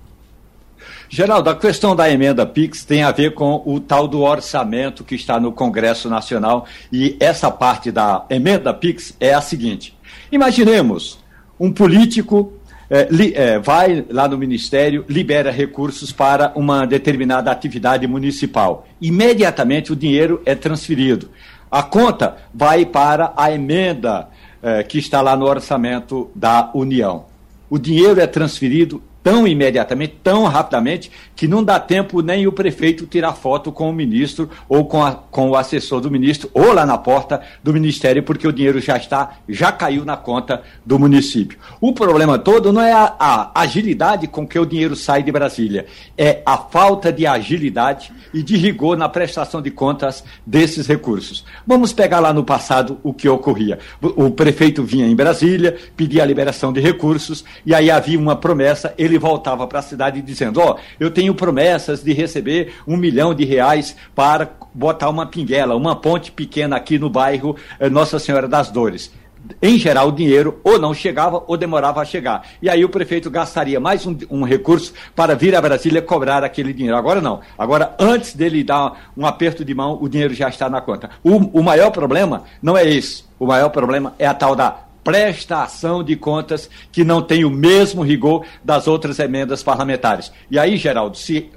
Geraldo, 1.08 1.50
a 1.50 1.54
questão 1.54 1.94
da 1.94 2.10
emenda 2.10 2.44
PIX 2.44 2.84
tem 2.84 3.02
a 3.02 3.12
ver 3.12 3.34
com 3.34 3.62
o 3.64 3.78
tal 3.78 4.08
do 4.08 4.22
orçamento 4.22 5.04
que 5.04 5.14
está 5.14 5.38
no 5.38 5.52
Congresso 5.52 6.08
Nacional 6.08 6.66
e 6.90 7.16
essa 7.20 7.50
parte 7.50 7.92
da 7.92 8.24
emenda 8.28 8.74
PIX 8.74 9.14
é 9.20 9.32
a 9.34 9.40
seguinte: 9.40 9.96
imaginemos 10.32 11.18
um 11.60 11.70
político 11.70 12.54
é, 12.90 13.06
li, 13.10 13.32
é, 13.34 13.58
vai 13.58 14.04
lá 14.10 14.26
no 14.26 14.36
Ministério, 14.36 15.04
libera 15.08 15.50
recursos 15.50 16.12
para 16.12 16.52
uma 16.54 16.86
determinada 16.86 17.50
atividade 17.50 18.06
municipal. 18.06 18.86
Imediatamente 19.00 19.92
o 19.92 19.96
dinheiro 19.96 20.42
é 20.44 20.54
transferido. 20.54 21.30
A 21.70 21.82
conta 21.82 22.36
vai 22.52 22.84
para 22.84 23.32
a 23.36 23.50
emenda 23.52 24.28
é, 24.64 24.82
que 24.82 24.98
está 24.98 25.20
lá 25.20 25.36
no 25.36 25.44
orçamento 25.44 26.30
da 26.34 26.70
União. 26.74 27.26
O 27.68 27.78
dinheiro 27.78 28.18
é 28.18 28.26
transferido 28.26 29.02
tão 29.24 29.48
imediatamente, 29.48 30.16
tão 30.22 30.44
rapidamente, 30.44 31.10
que 31.34 31.48
não 31.48 31.64
dá 31.64 31.80
tempo 31.80 32.20
nem 32.20 32.46
o 32.46 32.52
prefeito 32.52 33.06
tirar 33.06 33.32
foto 33.32 33.72
com 33.72 33.88
o 33.88 33.92
ministro 33.92 34.50
ou 34.68 34.84
com, 34.84 35.02
a, 35.02 35.12
com 35.14 35.50
o 35.50 35.56
assessor 35.56 36.00
do 36.00 36.10
ministro, 36.10 36.50
ou 36.52 36.74
lá 36.74 36.84
na 36.84 36.98
porta 36.98 37.40
do 37.62 37.72
ministério, 37.72 38.22
porque 38.22 38.46
o 38.46 38.52
dinheiro 38.52 38.80
já 38.80 38.98
está, 38.98 39.38
já 39.48 39.72
caiu 39.72 40.04
na 40.04 40.16
conta 40.16 40.62
do 40.84 40.98
município. 40.98 41.58
O 41.80 41.94
problema 41.94 42.38
todo 42.38 42.70
não 42.70 42.82
é 42.82 42.92
a, 42.92 43.16
a 43.18 43.60
agilidade 43.62 44.28
com 44.28 44.46
que 44.46 44.58
o 44.58 44.66
dinheiro 44.66 44.94
sai 44.94 45.22
de 45.22 45.32
Brasília, 45.32 45.86
é 46.18 46.42
a 46.44 46.58
falta 46.58 47.10
de 47.10 47.26
agilidade 47.26 48.12
e 48.32 48.42
de 48.42 48.56
rigor 48.58 48.96
na 48.96 49.08
prestação 49.08 49.62
de 49.62 49.70
contas 49.70 50.22
desses 50.46 50.86
recursos. 50.86 51.46
Vamos 51.66 51.94
pegar 51.94 52.20
lá 52.20 52.32
no 52.32 52.44
passado 52.44 52.98
o 53.02 53.14
que 53.14 53.28
ocorria. 53.28 53.78
O, 54.02 54.26
o 54.26 54.30
prefeito 54.30 54.84
vinha 54.84 55.06
em 55.06 55.16
Brasília, 55.16 55.78
pedia 55.96 56.22
a 56.22 56.26
liberação 56.26 56.72
de 56.74 56.80
recursos, 56.80 57.42
e 57.64 57.74
aí 57.74 57.90
havia 57.90 58.18
uma 58.18 58.36
promessa, 58.36 58.92
ele 58.98 59.13
ele 59.14 59.18
voltava 59.18 59.66
para 59.66 59.78
a 59.78 59.82
cidade 59.82 60.20
dizendo: 60.20 60.60
Ó, 60.60 60.72
oh, 60.72 60.80
eu 60.98 61.10
tenho 61.10 61.34
promessas 61.34 62.02
de 62.02 62.12
receber 62.12 62.74
um 62.86 62.96
milhão 62.96 63.34
de 63.34 63.44
reais 63.44 63.96
para 64.14 64.50
botar 64.74 65.08
uma 65.08 65.26
pinguela, 65.26 65.76
uma 65.76 65.96
ponte 65.96 66.32
pequena 66.32 66.76
aqui 66.76 66.98
no 66.98 67.08
bairro 67.08 67.56
eh, 67.78 67.88
Nossa 67.88 68.18
Senhora 68.18 68.48
das 68.48 68.70
Dores 68.70 69.12
em 69.60 69.76
geral, 69.76 70.08
o 70.08 70.12
dinheiro 70.12 70.58
ou 70.64 70.78
não 70.78 70.94
chegava 70.94 71.44
ou 71.46 71.54
demorava 71.54 72.00
a 72.00 72.04
chegar. 72.06 72.46
E 72.62 72.70
aí 72.70 72.82
o 72.82 72.88
prefeito 72.88 73.30
gastaria 73.30 73.78
mais 73.78 74.06
um, 74.06 74.16
um, 74.30 74.42
recurso 74.42 74.94
para 75.14 75.34
vir 75.34 75.54
a 75.54 75.60
Brasília 75.60 76.00
cobrar 76.00 76.42
aquele 76.42 76.72
dinheiro. 76.72 76.96
Agora 76.96 77.20
não. 77.20 77.40
Agora, 77.58 77.94
antes 77.98 78.34
dele 78.34 78.64
dar 78.64 79.10
um 79.14 79.26
aperto 79.26 79.62
de 79.62 79.74
mão, 79.74 79.98
o 80.00 80.08
dinheiro 80.08 80.32
já 80.32 80.48
está 80.48 80.70
na 80.70 80.80
conta. 80.80 81.10
O, 81.22 81.60
o 81.60 81.62
maior 81.62 81.90
problema 81.90 82.44
não 82.62 82.74
é 82.74 82.88
esse. 82.88 83.24
O 83.38 83.46
maior 83.46 83.68
problema 83.68 84.14
é 84.18 84.26
a 84.26 84.32
tal 84.32 84.56
da 84.56 84.78
prestação 85.04 86.02
de 86.02 86.16
contas 86.16 86.68
que 86.90 87.04
não 87.04 87.20
tem 87.20 87.44
o 87.44 87.50
mesmo 87.50 88.02
rigor 88.02 88.44
das 88.64 88.88
outras 88.88 89.18
emendas 89.18 89.62
parlamentares. 89.62 90.32
E 90.50 90.58
aí, 90.58 90.76
Geraldo, 90.78 91.16
se, 91.16 91.50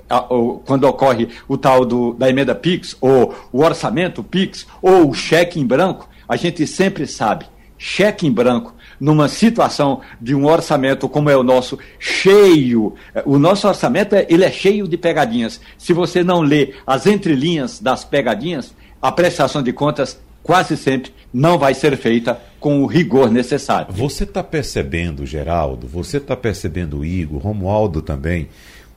quando 0.66 0.84
ocorre 0.84 1.30
o 1.48 1.58
tal 1.58 1.86
do, 1.86 2.14
da 2.14 2.30
emenda 2.30 2.54
PIX, 2.54 2.98
ou 3.00 3.34
o 3.52 3.64
orçamento 3.64 4.22
PIX, 4.22 4.68
ou 4.82 5.10
o 5.10 5.14
cheque 5.14 5.60
em 5.60 5.66
branco, 5.66 6.10
a 6.28 6.36
gente 6.36 6.68
sempre 6.68 7.08
sabe, 7.08 7.46
cheque 7.78 8.28
em 8.28 8.32
branco, 8.32 8.76
numa 9.00 9.28
situação 9.28 10.02
de 10.20 10.36
um 10.36 10.46
orçamento 10.46 11.08
como 11.08 11.30
é 11.30 11.38
o 11.38 11.44
nosso, 11.44 11.80
cheio, 12.00 12.96
o 13.26 13.38
nosso 13.38 13.68
orçamento 13.68 14.16
é, 14.16 14.26
ele 14.30 14.44
é 14.44 14.52
cheio 14.52 14.88
de 14.88 14.98
pegadinhas. 14.98 15.62
Se 15.78 15.94
você 15.94 16.24
não 16.24 16.42
lê 16.42 16.74
as 16.86 17.06
entrelinhas 17.06 17.80
das 17.80 18.04
pegadinhas, 18.04 18.74
a 19.02 19.12
prestação 19.12 19.62
de 19.62 19.72
contas 19.72 20.20
quase 20.48 20.78
sempre 20.78 21.12
não 21.34 21.60
vai 21.60 21.74
ser 21.74 21.96
feita 21.98 22.42
com 22.58 22.82
o 22.82 22.88
rigor 22.88 23.30
necessário. 23.30 23.94
Você 23.94 24.24
está 24.24 24.42
percebendo, 24.42 25.26
Geraldo, 25.26 25.86
você 25.86 26.18
está 26.18 26.38
percebendo, 26.38 27.04
Igor, 27.04 27.42
Romualdo 27.42 28.02
também, 28.02 28.48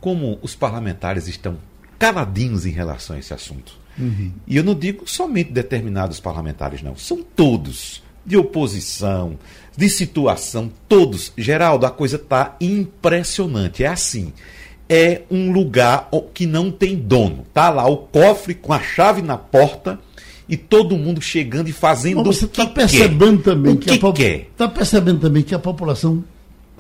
como 0.01 0.39
os 0.41 0.55
parlamentares 0.55 1.27
estão 1.27 1.59
caladinhos 1.99 2.65
em 2.65 2.71
relação 2.71 3.17
a 3.17 3.19
esse 3.19 3.35
assunto. 3.35 3.75
Uhum. 3.99 4.33
E 4.47 4.57
eu 4.57 4.65
não 4.65 4.75
digo 4.75 5.07
somente 5.11 5.53
determinados 5.53 6.21
parlamentares, 6.21 6.83
não. 6.83 6.97
São 6.97 7.23
todos, 7.23 8.03
de 8.25 8.37
oposição, 8.37 9.37
de 9.77 9.89
situação, 9.91 10.71
todos. 10.89 11.33
Geraldo, 11.37 11.85
a 11.85 11.91
coisa 11.91 12.17
está 12.17 12.57
impressionante. 12.61 13.83
É 13.83 13.89
assim. 13.89 14.33
É 14.89 15.23
um 15.31 15.53
lugar 15.53 16.09
que 16.33 16.47
não 16.47 16.71
tem 16.71 16.97
dono. 16.97 17.45
Tá 17.53 17.71
lá 17.71 17.87
o 17.87 17.99
cofre 17.99 18.55
com 18.55 18.73
a 18.73 18.81
chave 18.81 19.21
na 19.21 19.37
porta 19.37 19.99
e 20.51 20.57
todo 20.57 20.99
mundo 20.99 21.21
chegando 21.23 21.69
e 21.69 21.73
fazendo 21.73 22.17
Mas 22.25 22.39
você 22.39 22.45
está 22.45 22.67
percebendo 22.67 23.39
quer. 23.39 23.45
também 23.45 23.75
o 23.75 23.79
que, 23.79 23.97
que 23.99 24.23
Está 24.51 24.69
percebendo 24.69 25.21
também 25.21 25.45
que 25.45 25.55
a 25.55 25.59
população 25.61 26.25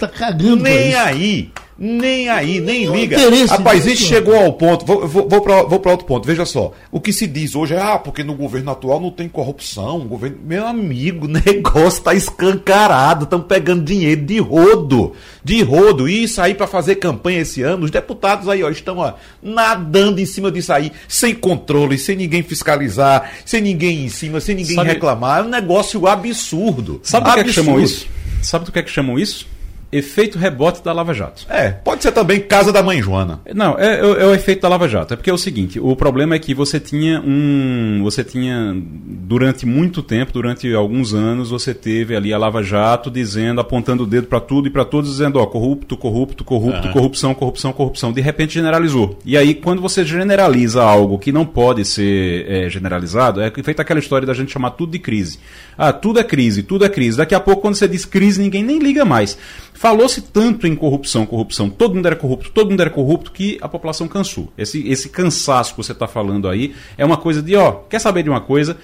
está 0.04 0.08
cagando. 0.08 0.62
Nem 0.62 0.94
aí. 0.94 1.52
Nem 1.82 2.28
aí, 2.28 2.60
nem 2.60 2.84
liga. 2.84 3.16
Rapaz, 3.48 3.86
isso 3.86 4.04
chegou 4.04 4.36
ao 4.36 4.52
ponto. 4.52 4.84
Vou, 4.84 5.08
vou, 5.08 5.26
vou 5.26 5.80
para 5.80 5.92
outro 5.92 6.04
ponto. 6.04 6.26
Veja 6.26 6.44
só. 6.44 6.74
O 6.92 7.00
que 7.00 7.10
se 7.10 7.26
diz 7.26 7.54
hoje 7.54 7.72
é, 7.72 7.80
ah, 7.80 7.98
porque 7.98 8.22
no 8.22 8.34
governo 8.34 8.70
atual 8.70 9.00
não 9.00 9.10
tem 9.10 9.26
corrupção. 9.30 10.00
Governo... 10.00 10.36
Meu 10.44 10.66
amigo, 10.66 11.24
o 11.24 11.28
negócio 11.28 12.00
está 12.00 12.12
escancarado. 12.12 13.24
Estão 13.24 13.40
pegando 13.40 13.82
dinheiro 13.82 14.20
de 14.20 14.38
rodo. 14.38 15.14
De 15.42 15.62
rodo. 15.62 16.06
E 16.06 16.24
isso 16.24 16.42
aí 16.42 16.52
para 16.52 16.66
fazer 16.66 16.96
campanha 16.96 17.40
esse 17.40 17.62
ano. 17.62 17.86
Os 17.86 17.90
deputados 17.90 18.46
aí, 18.46 18.62
ó, 18.62 18.68
estão 18.68 18.98
ó, 18.98 19.14
nadando 19.42 20.20
em 20.20 20.26
cima 20.26 20.52
disso 20.52 20.74
aí, 20.74 20.92
sem 21.08 21.34
controle, 21.34 21.96
sem 21.96 22.14
ninguém 22.14 22.42
fiscalizar, 22.42 23.32
sem 23.46 23.62
ninguém 23.62 24.04
em 24.04 24.10
cima, 24.10 24.38
sem 24.38 24.54
ninguém 24.54 24.76
Sabe... 24.76 24.90
reclamar. 24.90 25.40
É 25.40 25.42
um 25.44 25.48
negócio 25.48 26.06
absurdo. 26.06 27.00
Sabe 27.02 27.30
o 27.30 27.32
que 27.32 27.40
é 27.40 27.44
que 27.44 27.52
chamam 27.54 27.80
isso? 27.80 28.06
Sabe 28.42 28.66
do 28.66 28.72
que 28.72 28.78
é 28.78 28.82
que 28.82 28.90
chamam 28.90 29.18
isso? 29.18 29.48
Efeito 29.92 30.38
rebote 30.38 30.82
da 30.82 30.92
Lava 30.92 31.12
Jato. 31.12 31.46
É, 31.48 31.70
pode 31.70 32.02
ser 32.02 32.12
também 32.12 32.40
casa 32.40 32.72
da 32.72 32.82
mãe 32.82 33.02
Joana. 33.02 33.40
Não, 33.54 33.78
é, 33.78 33.96
é, 33.96 34.00
é, 34.00 34.26
o 34.26 34.34
efeito 34.34 34.62
da 34.62 34.68
Lava 34.68 34.88
Jato. 34.88 35.14
É 35.14 35.16
porque 35.16 35.30
é 35.30 35.32
o 35.32 35.38
seguinte, 35.38 35.80
o 35.80 35.96
problema 35.96 36.34
é 36.34 36.38
que 36.38 36.54
você 36.54 36.78
tinha 36.78 37.20
um. 37.20 38.00
Você 38.04 38.22
tinha, 38.22 38.74
durante 38.76 39.66
muito 39.66 40.02
tempo, 40.02 40.32
durante 40.32 40.72
alguns 40.72 41.12
anos, 41.12 41.50
você 41.50 41.74
teve 41.74 42.14
ali 42.14 42.32
a 42.32 42.38
Lava 42.38 42.62
Jato 42.62 43.10
dizendo, 43.10 43.60
apontando 43.60 44.04
o 44.04 44.06
dedo 44.06 44.28
para 44.28 44.40
tudo 44.40 44.68
e 44.68 44.70
para 44.70 44.84
todos, 44.84 45.10
dizendo, 45.10 45.38
ó, 45.40 45.46
corrupto, 45.46 45.96
corrupto, 45.96 46.44
corrupto, 46.44 46.86
uhum. 46.86 46.92
corrupção, 46.92 47.34
corrupção, 47.34 47.72
corrupção. 47.72 48.12
De 48.12 48.20
repente 48.20 48.54
generalizou. 48.54 49.18
E 49.24 49.36
aí, 49.36 49.54
quando 49.54 49.82
você 49.82 50.04
generaliza 50.04 50.82
algo 50.82 51.18
que 51.18 51.32
não 51.32 51.44
pode 51.44 51.84
ser 51.84 52.46
é, 52.48 52.70
generalizado, 52.70 53.40
é 53.40 53.50
feita 53.50 53.82
aquela 53.82 53.98
história 54.00 54.26
da 54.26 54.34
gente 54.34 54.52
chamar 54.52 54.70
tudo 54.70 54.92
de 54.92 54.98
crise. 54.98 55.38
Ah, 55.76 55.92
tudo 55.92 56.20
é 56.20 56.24
crise, 56.24 56.62
tudo 56.62 56.84
é 56.84 56.88
crise. 56.88 57.16
Daqui 57.16 57.34
a 57.34 57.40
pouco, 57.40 57.62
quando 57.62 57.74
você 57.74 57.88
diz 57.88 58.04
crise, 58.04 58.40
ninguém 58.40 58.62
nem 58.62 58.78
liga 58.78 59.04
mais. 59.04 59.36
Falou-se 59.80 60.20
tanto 60.20 60.66
em 60.66 60.76
corrupção, 60.76 61.24
corrupção, 61.24 61.70
todo 61.70 61.94
mundo 61.94 62.04
era 62.04 62.14
corrupto, 62.14 62.50
todo 62.50 62.68
mundo 62.68 62.82
era 62.82 62.90
corrupto, 62.90 63.32
que 63.32 63.56
a 63.62 63.66
população 63.66 64.06
cansou. 64.06 64.52
Esse, 64.58 64.86
esse 64.86 65.08
cansaço 65.08 65.70
que 65.70 65.78
você 65.78 65.92
está 65.92 66.06
falando 66.06 66.50
aí 66.50 66.74
é 66.98 67.04
uma 67.04 67.16
coisa 67.16 67.40
de, 67.40 67.56
ó, 67.56 67.72
quer 67.88 67.98
saber 67.98 68.22
de 68.22 68.28
uma 68.28 68.42
coisa? 68.42 68.76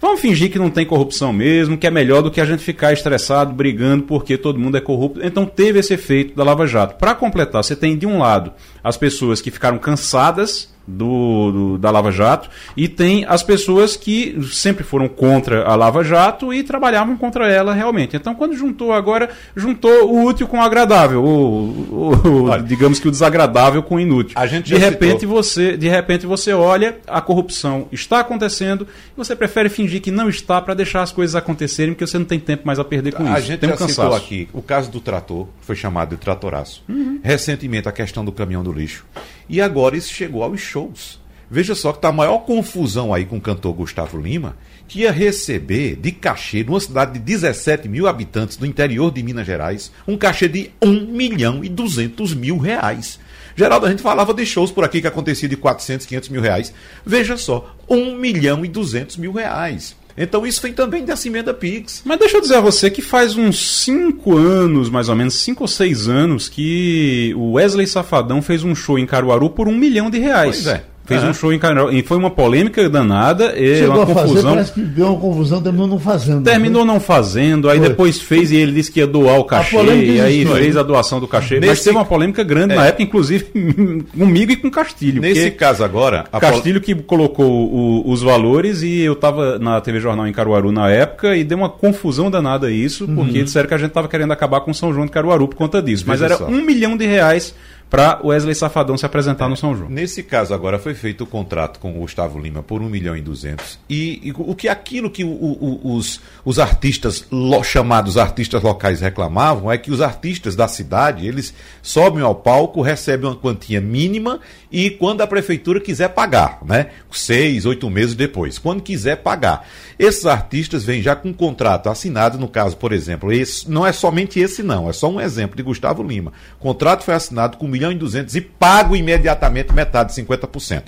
Vamos 0.00 0.20
fingir 0.20 0.52
que 0.52 0.58
não 0.60 0.70
tem 0.70 0.86
corrupção 0.86 1.32
mesmo, 1.32 1.76
que 1.76 1.88
é 1.88 1.90
melhor 1.90 2.22
do 2.22 2.30
que 2.30 2.40
a 2.40 2.44
gente 2.44 2.62
ficar 2.62 2.92
estressado, 2.92 3.52
brigando 3.52 4.04
porque 4.04 4.38
todo 4.38 4.60
mundo 4.60 4.76
é 4.76 4.80
corrupto. 4.80 5.18
Então 5.26 5.44
teve 5.44 5.80
esse 5.80 5.94
efeito 5.94 6.36
da 6.36 6.44
Lava 6.44 6.68
Jato. 6.68 6.98
Para 6.98 7.16
completar, 7.16 7.64
você 7.64 7.74
tem 7.74 7.98
de 7.98 8.06
um 8.06 8.18
lado 8.18 8.52
as 8.84 8.96
pessoas 8.96 9.40
que 9.40 9.50
ficaram 9.50 9.76
cansadas 9.76 10.72
do, 10.86 11.52
do, 11.52 11.78
da 11.78 11.90
Lava 11.90 12.10
Jato 12.10 12.48
e 12.76 12.88
tem 12.88 13.24
as 13.26 13.42
pessoas 13.42 13.96
que 13.96 14.38
sempre 14.52 14.84
foram 14.84 15.08
contra 15.08 15.64
a 15.64 15.74
Lava 15.74 16.04
Jato 16.04 16.52
e 16.52 16.62
trabalhavam 16.62 17.16
contra 17.16 17.50
ela 17.50 17.72
realmente. 17.72 18.16
Então, 18.16 18.34
quando 18.34 18.54
juntou 18.54 18.92
agora, 18.92 19.30
juntou 19.56 20.10
o 20.10 20.24
útil 20.24 20.46
com 20.46 20.58
o 20.58 20.62
agradável, 20.62 21.22
o, 21.22 21.68
o, 21.90 22.50
o 22.50 22.62
digamos 22.62 22.98
que 22.98 23.08
o 23.08 23.10
desagradável 23.10 23.82
com 23.82 23.96
o 23.96 24.00
inútil. 24.00 24.36
de 24.74 24.76
repente 24.76 25.20
citou. 25.20 25.36
você, 25.36 25.76
de 25.76 25.88
repente 25.88 26.26
você 26.26 26.52
olha, 26.52 26.98
a 27.06 27.20
corrupção 27.20 27.88
está 27.90 28.20
acontecendo, 28.20 28.86
e 29.14 29.16
você 29.16 29.34
prefere 29.34 29.68
fingir 29.68 30.00
que 30.00 30.10
não 30.10 30.28
está 30.28 30.60
para 30.60 30.74
deixar 30.74 31.02
as 31.02 31.12
coisas 31.12 31.34
acontecerem, 31.34 31.94
porque 31.94 32.06
você 32.06 32.18
não 32.18 32.26
tem 32.26 32.38
tempo 32.38 32.66
mais 32.66 32.78
a 32.78 32.84
perder 32.84 33.12
com 33.12 33.22
a 33.22 33.26
isso. 33.26 33.34
A 33.34 33.40
gente 33.40 33.60
tem 33.60 33.72
um 33.72 33.76
citou 33.76 34.14
aqui 34.14 34.48
o 34.52 34.62
caso 34.62 34.90
do 34.90 35.00
trator, 35.00 35.46
que 35.60 35.66
foi 35.66 35.76
chamado 35.76 36.10
de 36.10 36.16
tratoraço. 36.16 36.82
Uhum. 36.88 37.20
Recentemente 37.22 37.88
a 37.88 37.92
questão 37.92 38.24
do 38.24 38.32
caminhão 38.32 38.62
do 38.62 38.72
lixo. 38.72 39.04
E 39.48 39.60
agora 39.60 39.96
isso 39.96 40.12
chegou 40.12 40.42
aos 40.42 40.60
shows. 40.60 41.20
Veja 41.50 41.74
só 41.74 41.92
que 41.92 41.98
está 41.98 42.08
a 42.08 42.12
maior 42.12 42.38
confusão 42.38 43.12
aí 43.12 43.24
com 43.24 43.36
o 43.36 43.40
cantor 43.40 43.74
Gustavo 43.74 44.20
Lima, 44.20 44.56
que 44.88 45.00
ia 45.00 45.12
receber 45.12 45.96
de 45.96 46.10
cachê, 46.10 46.64
numa 46.64 46.80
cidade 46.80 47.12
de 47.12 47.18
17 47.20 47.88
mil 47.88 48.06
habitantes 48.06 48.56
do 48.56 48.66
interior 48.66 49.12
de 49.12 49.22
Minas 49.22 49.46
Gerais, 49.46 49.92
um 50.06 50.16
cachê 50.16 50.48
de 50.48 50.70
1 50.82 51.06
milhão 51.06 51.62
e 51.62 51.68
200 51.68 52.34
mil 52.34 52.58
reais. 52.58 53.20
Geraldo, 53.56 53.86
a 53.86 53.90
gente 53.90 54.02
falava 54.02 54.34
de 54.34 54.44
shows 54.44 54.72
por 54.72 54.84
aqui 54.84 55.00
que 55.00 55.06
acontecia 55.06 55.48
de 55.48 55.56
400, 55.56 56.06
500 56.06 56.28
mil 56.30 56.40
reais. 56.40 56.74
Veja 57.06 57.36
só, 57.36 57.76
1 57.88 58.16
milhão 58.16 58.64
e 58.64 58.68
200 58.68 59.16
mil 59.16 59.32
reais. 59.32 59.94
Então 60.16 60.46
isso 60.46 60.62
vem 60.62 60.72
também 60.72 61.04
dessa 61.04 61.26
emenda 61.26 61.52
Pix. 61.52 62.02
Mas 62.04 62.18
deixa 62.18 62.36
eu 62.36 62.40
dizer 62.40 62.56
a 62.56 62.60
você 62.60 62.90
que 62.90 63.02
faz 63.02 63.36
uns 63.36 63.82
5 63.84 64.36
anos, 64.36 64.88
mais 64.88 65.08
ou 65.08 65.16
menos, 65.16 65.34
5 65.34 65.64
ou 65.64 65.68
6 65.68 66.08
anos, 66.08 66.48
que 66.48 67.34
o 67.36 67.52
Wesley 67.52 67.86
Safadão 67.86 68.40
fez 68.40 68.62
um 68.62 68.74
show 68.74 68.98
em 68.98 69.06
Caruaru 69.06 69.50
por 69.50 69.68
um 69.68 69.76
milhão 69.76 70.10
de 70.10 70.18
reais. 70.18 70.62
Pois 70.62 70.66
é. 70.66 70.93
Fez 71.06 71.22
um 71.22 71.34
show 71.34 71.52
em 71.52 71.58
Carnaval. 71.58 71.92
E 71.92 72.02
foi 72.02 72.16
uma 72.16 72.30
polêmica 72.30 72.88
danada. 72.88 73.54
E 73.58 73.76
Chegou 73.76 73.96
uma 73.96 74.06
confusão. 74.06 74.34
Fazer, 74.34 74.48
parece 74.48 74.72
que 74.72 74.80
deu 74.80 75.06
uma 75.08 75.20
confusão, 75.20 75.62
terminou 75.62 75.86
não 75.86 75.98
fazendo. 75.98 76.44
Terminou 76.44 76.84
não 76.84 77.00
fazendo, 77.00 77.68
aí 77.68 77.78
foi. 77.78 77.88
depois 77.88 78.20
fez 78.20 78.50
e 78.50 78.56
ele 78.56 78.72
disse 78.72 78.90
que 78.90 79.00
ia 79.00 79.06
doar 79.06 79.38
o 79.38 79.44
cachê. 79.44 79.76
E 79.76 80.20
aí 80.20 80.46
fez 80.46 80.76
a 80.76 80.82
doação 80.82 81.20
do 81.20 81.28
cachê. 81.28 81.56
Nesse... 81.56 81.66
Mas 81.66 81.84
teve 81.84 81.96
uma 81.96 82.04
polêmica 82.06 82.42
grande 82.42 82.72
é. 82.72 82.76
na 82.76 82.86
época, 82.86 83.02
inclusive 83.02 83.44
comigo 84.18 84.52
e 84.52 84.56
com 84.56 84.70
Castilho. 84.70 85.20
Nesse 85.20 85.50
caso 85.50 85.84
agora. 85.84 86.24
Castilho 86.40 86.80
pol... 86.80 86.86
que 86.86 86.94
colocou 87.02 87.46
o, 87.46 88.10
os 88.10 88.22
valores 88.22 88.82
e 88.82 89.00
eu 89.00 89.12
estava 89.12 89.58
na 89.58 89.80
TV 89.80 90.00
Jornal 90.00 90.26
em 90.26 90.32
Caruaru 90.32 90.72
na 90.72 90.88
época 90.88 91.36
e 91.36 91.44
deu 91.44 91.58
uma 91.58 91.68
confusão 91.68 92.30
danada 92.30 92.70
isso, 92.70 93.06
porque 93.06 93.38
uhum. 93.38 93.44
disseram 93.44 93.68
que 93.68 93.74
a 93.74 93.78
gente 93.78 93.88
estava 93.88 94.08
querendo 94.08 94.32
acabar 94.32 94.60
com 94.60 94.72
São 94.72 94.92
João 94.92 95.04
de 95.04 95.12
Caruaru 95.12 95.48
por 95.48 95.56
conta 95.56 95.82
disso. 95.82 96.04
Mas 96.06 96.20
Veja 96.20 96.34
era 96.34 96.44
só. 96.44 96.50
um 96.50 96.62
milhão 96.62 96.96
de 96.96 97.06
reais 97.06 97.54
para 97.94 98.18
Wesley 98.24 98.56
Safadão 98.56 98.98
se 98.98 99.06
apresentar 99.06 99.44
é, 99.44 99.48
no 99.48 99.56
São 99.56 99.76
João. 99.76 99.88
Nesse 99.88 100.24
caso 100.24 100.52
agora 100.52 100.80
foi 100.80 100.94
feito 100.94 101.22
o 101.22 101.26
contrato 101.28 101.78
com 101.78 101.92
o 101.92 102.00
Gustavo 102.00 102.40
Lima 102.40 102.60
por 102.60 102.82
1 102.82 102.88
milhão 102.88 103.16
e 103.16 103.20
200 103.20 103.78
e, 103.88 104.20
e 104.20 104.32
o 104.36 104.52
que 104.52 104.66
aquilo 104.66 105.08
que 105.08 105.22
o, 105.22 105.28
o, 105.28 105.94
os, 105.94 106.20
os 106.44 106.58
artistas 106.58 107.24
lo, 107.30 107.62
chamados 107.62 108.18
artistas 108.18 108.60
locais 108.64 109.00
reclamavam 109.00 109.70
é 109.70 109.78
que 109.78 109.92
os 109.92 110.00
artistas 110.00 110.56
da 110.56 110.66
cidade 110.66 111.24
eles 111.24 111.54
sobem 111.82 112.20
ao 112.20 112.34
palco, 112.34 112.82
recebem 112.82 113.30
uma 113.30 113.36
quantia 113.36 113.80
mínima 113.80 114.40
e 114.72 114.90
quando 114.90 115.20
a 115.20 115.26
prefeitura 115.28 115.78
quiser 115.78 116.08
pagar, 116.08 116.58
né? 116.64 116.88
Seis, 117.12 117.64
oito 117.64 117.88
meses 117.88 118.16
depois, 118.16 118.58
quando 118.58 118.82
quiser 118.82 119.18
pagar. 119.18 119.68
Esses 119.96 120.26
artistas 120.26 120.84
vêm 120.84 121.00
já 121.00 121.14
com 121.14 121.28
um 121.28 121.32
contrato 121.32 121.88
assinado, 121.88 122.38
no 122.38 122.48
caso, 122.48 122.76
por 122.76 122.92
exemplo, 122.92 123.32
esse, 123.32 123.70
não 123.70 123.86
é 123.86 123.92
somente 123.92 124.40
esse 124.40 124.64
não, 124.64 124.90
é 124.90 124.92
só 124.92 125.08
um 125.08 125.20
exemplo 125.20 125.56
de 125.56 125.62
Gustavo 125.62 126.02
Lima. 126.02 126.32
O 126.58 126.62
contrato 126.62 127.04
foi 127.04 127.14
assinado 127.14 127.56
com 127.56 127.66
1 127.66 127.83
milhão 127.84 127.92
e 127.92 127.96
200 127.96 128.34
e 128.34 128.40
pago 128.40 128.96
imediatamente 128.96 129.72
metade, 129.72 130.12
50%. 130.14 130.84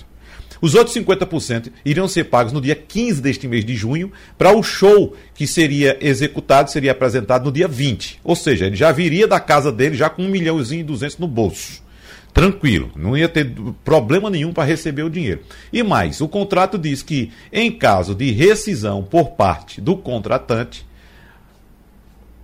Os 0.61 0.75
outros 0.75 0.97
50% 0.97 1.71
iriam 1.85 2.09
ser 2.09 2.25
pagos 2.25 2.53
no 2.53 2.63
dia 2.63 2.75
15 2.75 3.21
deste 3.21 3.47
mês 3.47 3.65
de 3.65 3.75
junho 3.75 4.11
para 4.39 4.57
o 4.57 4.63
show 4.63 5.15
que 5.35 5.47
seria 5.47 5.99
executado, 6.01 6.71
seria 6.71 6.93
apresentado 6.93 7.45
no 7.45 7.53
dia 7.53 7.69
20. 7.69 8.21
Ou 8.25 8.35
seja, 8.35 8.67
ele 8.67 8.77
já 8.77 8.91
viria 8.91 9.29
da 9.29 9.39
casa 9.39 9.71
dele 9.71 9.95
já 9.95 10.09
com 10.09 10.23
1 10.23 10.29
milhão 10.29 10.59
e 10.59 10.83
200 10.83 11.19
no 11.19 11.29
bolso 11.29 11.85
tranquilo, 12.33 12.91
não 12.95 13.17
ia 13.17 13.31
ter 13.31 13.51
problema 13.83 14.29
nenhum 14.29 14.53
para 14.53 14.65
receber 14.65 15.03
o 15.03 15.09
dinheiro. 15.09 15.41
E 15.73 15.83
mais, 15.83 16.21
o 16.21 16.29
contrato 16.29 16.77
diz 16.77 17.03
que 17.03 17.33
em 17.51 17.73
caso 17.73 18.15
de 18.15 18.31
rescisão 18.31 19.03
por 19.03 19.31
parte 19.31 19.81
do 19.81 19.97
contratante, 19.97 20.87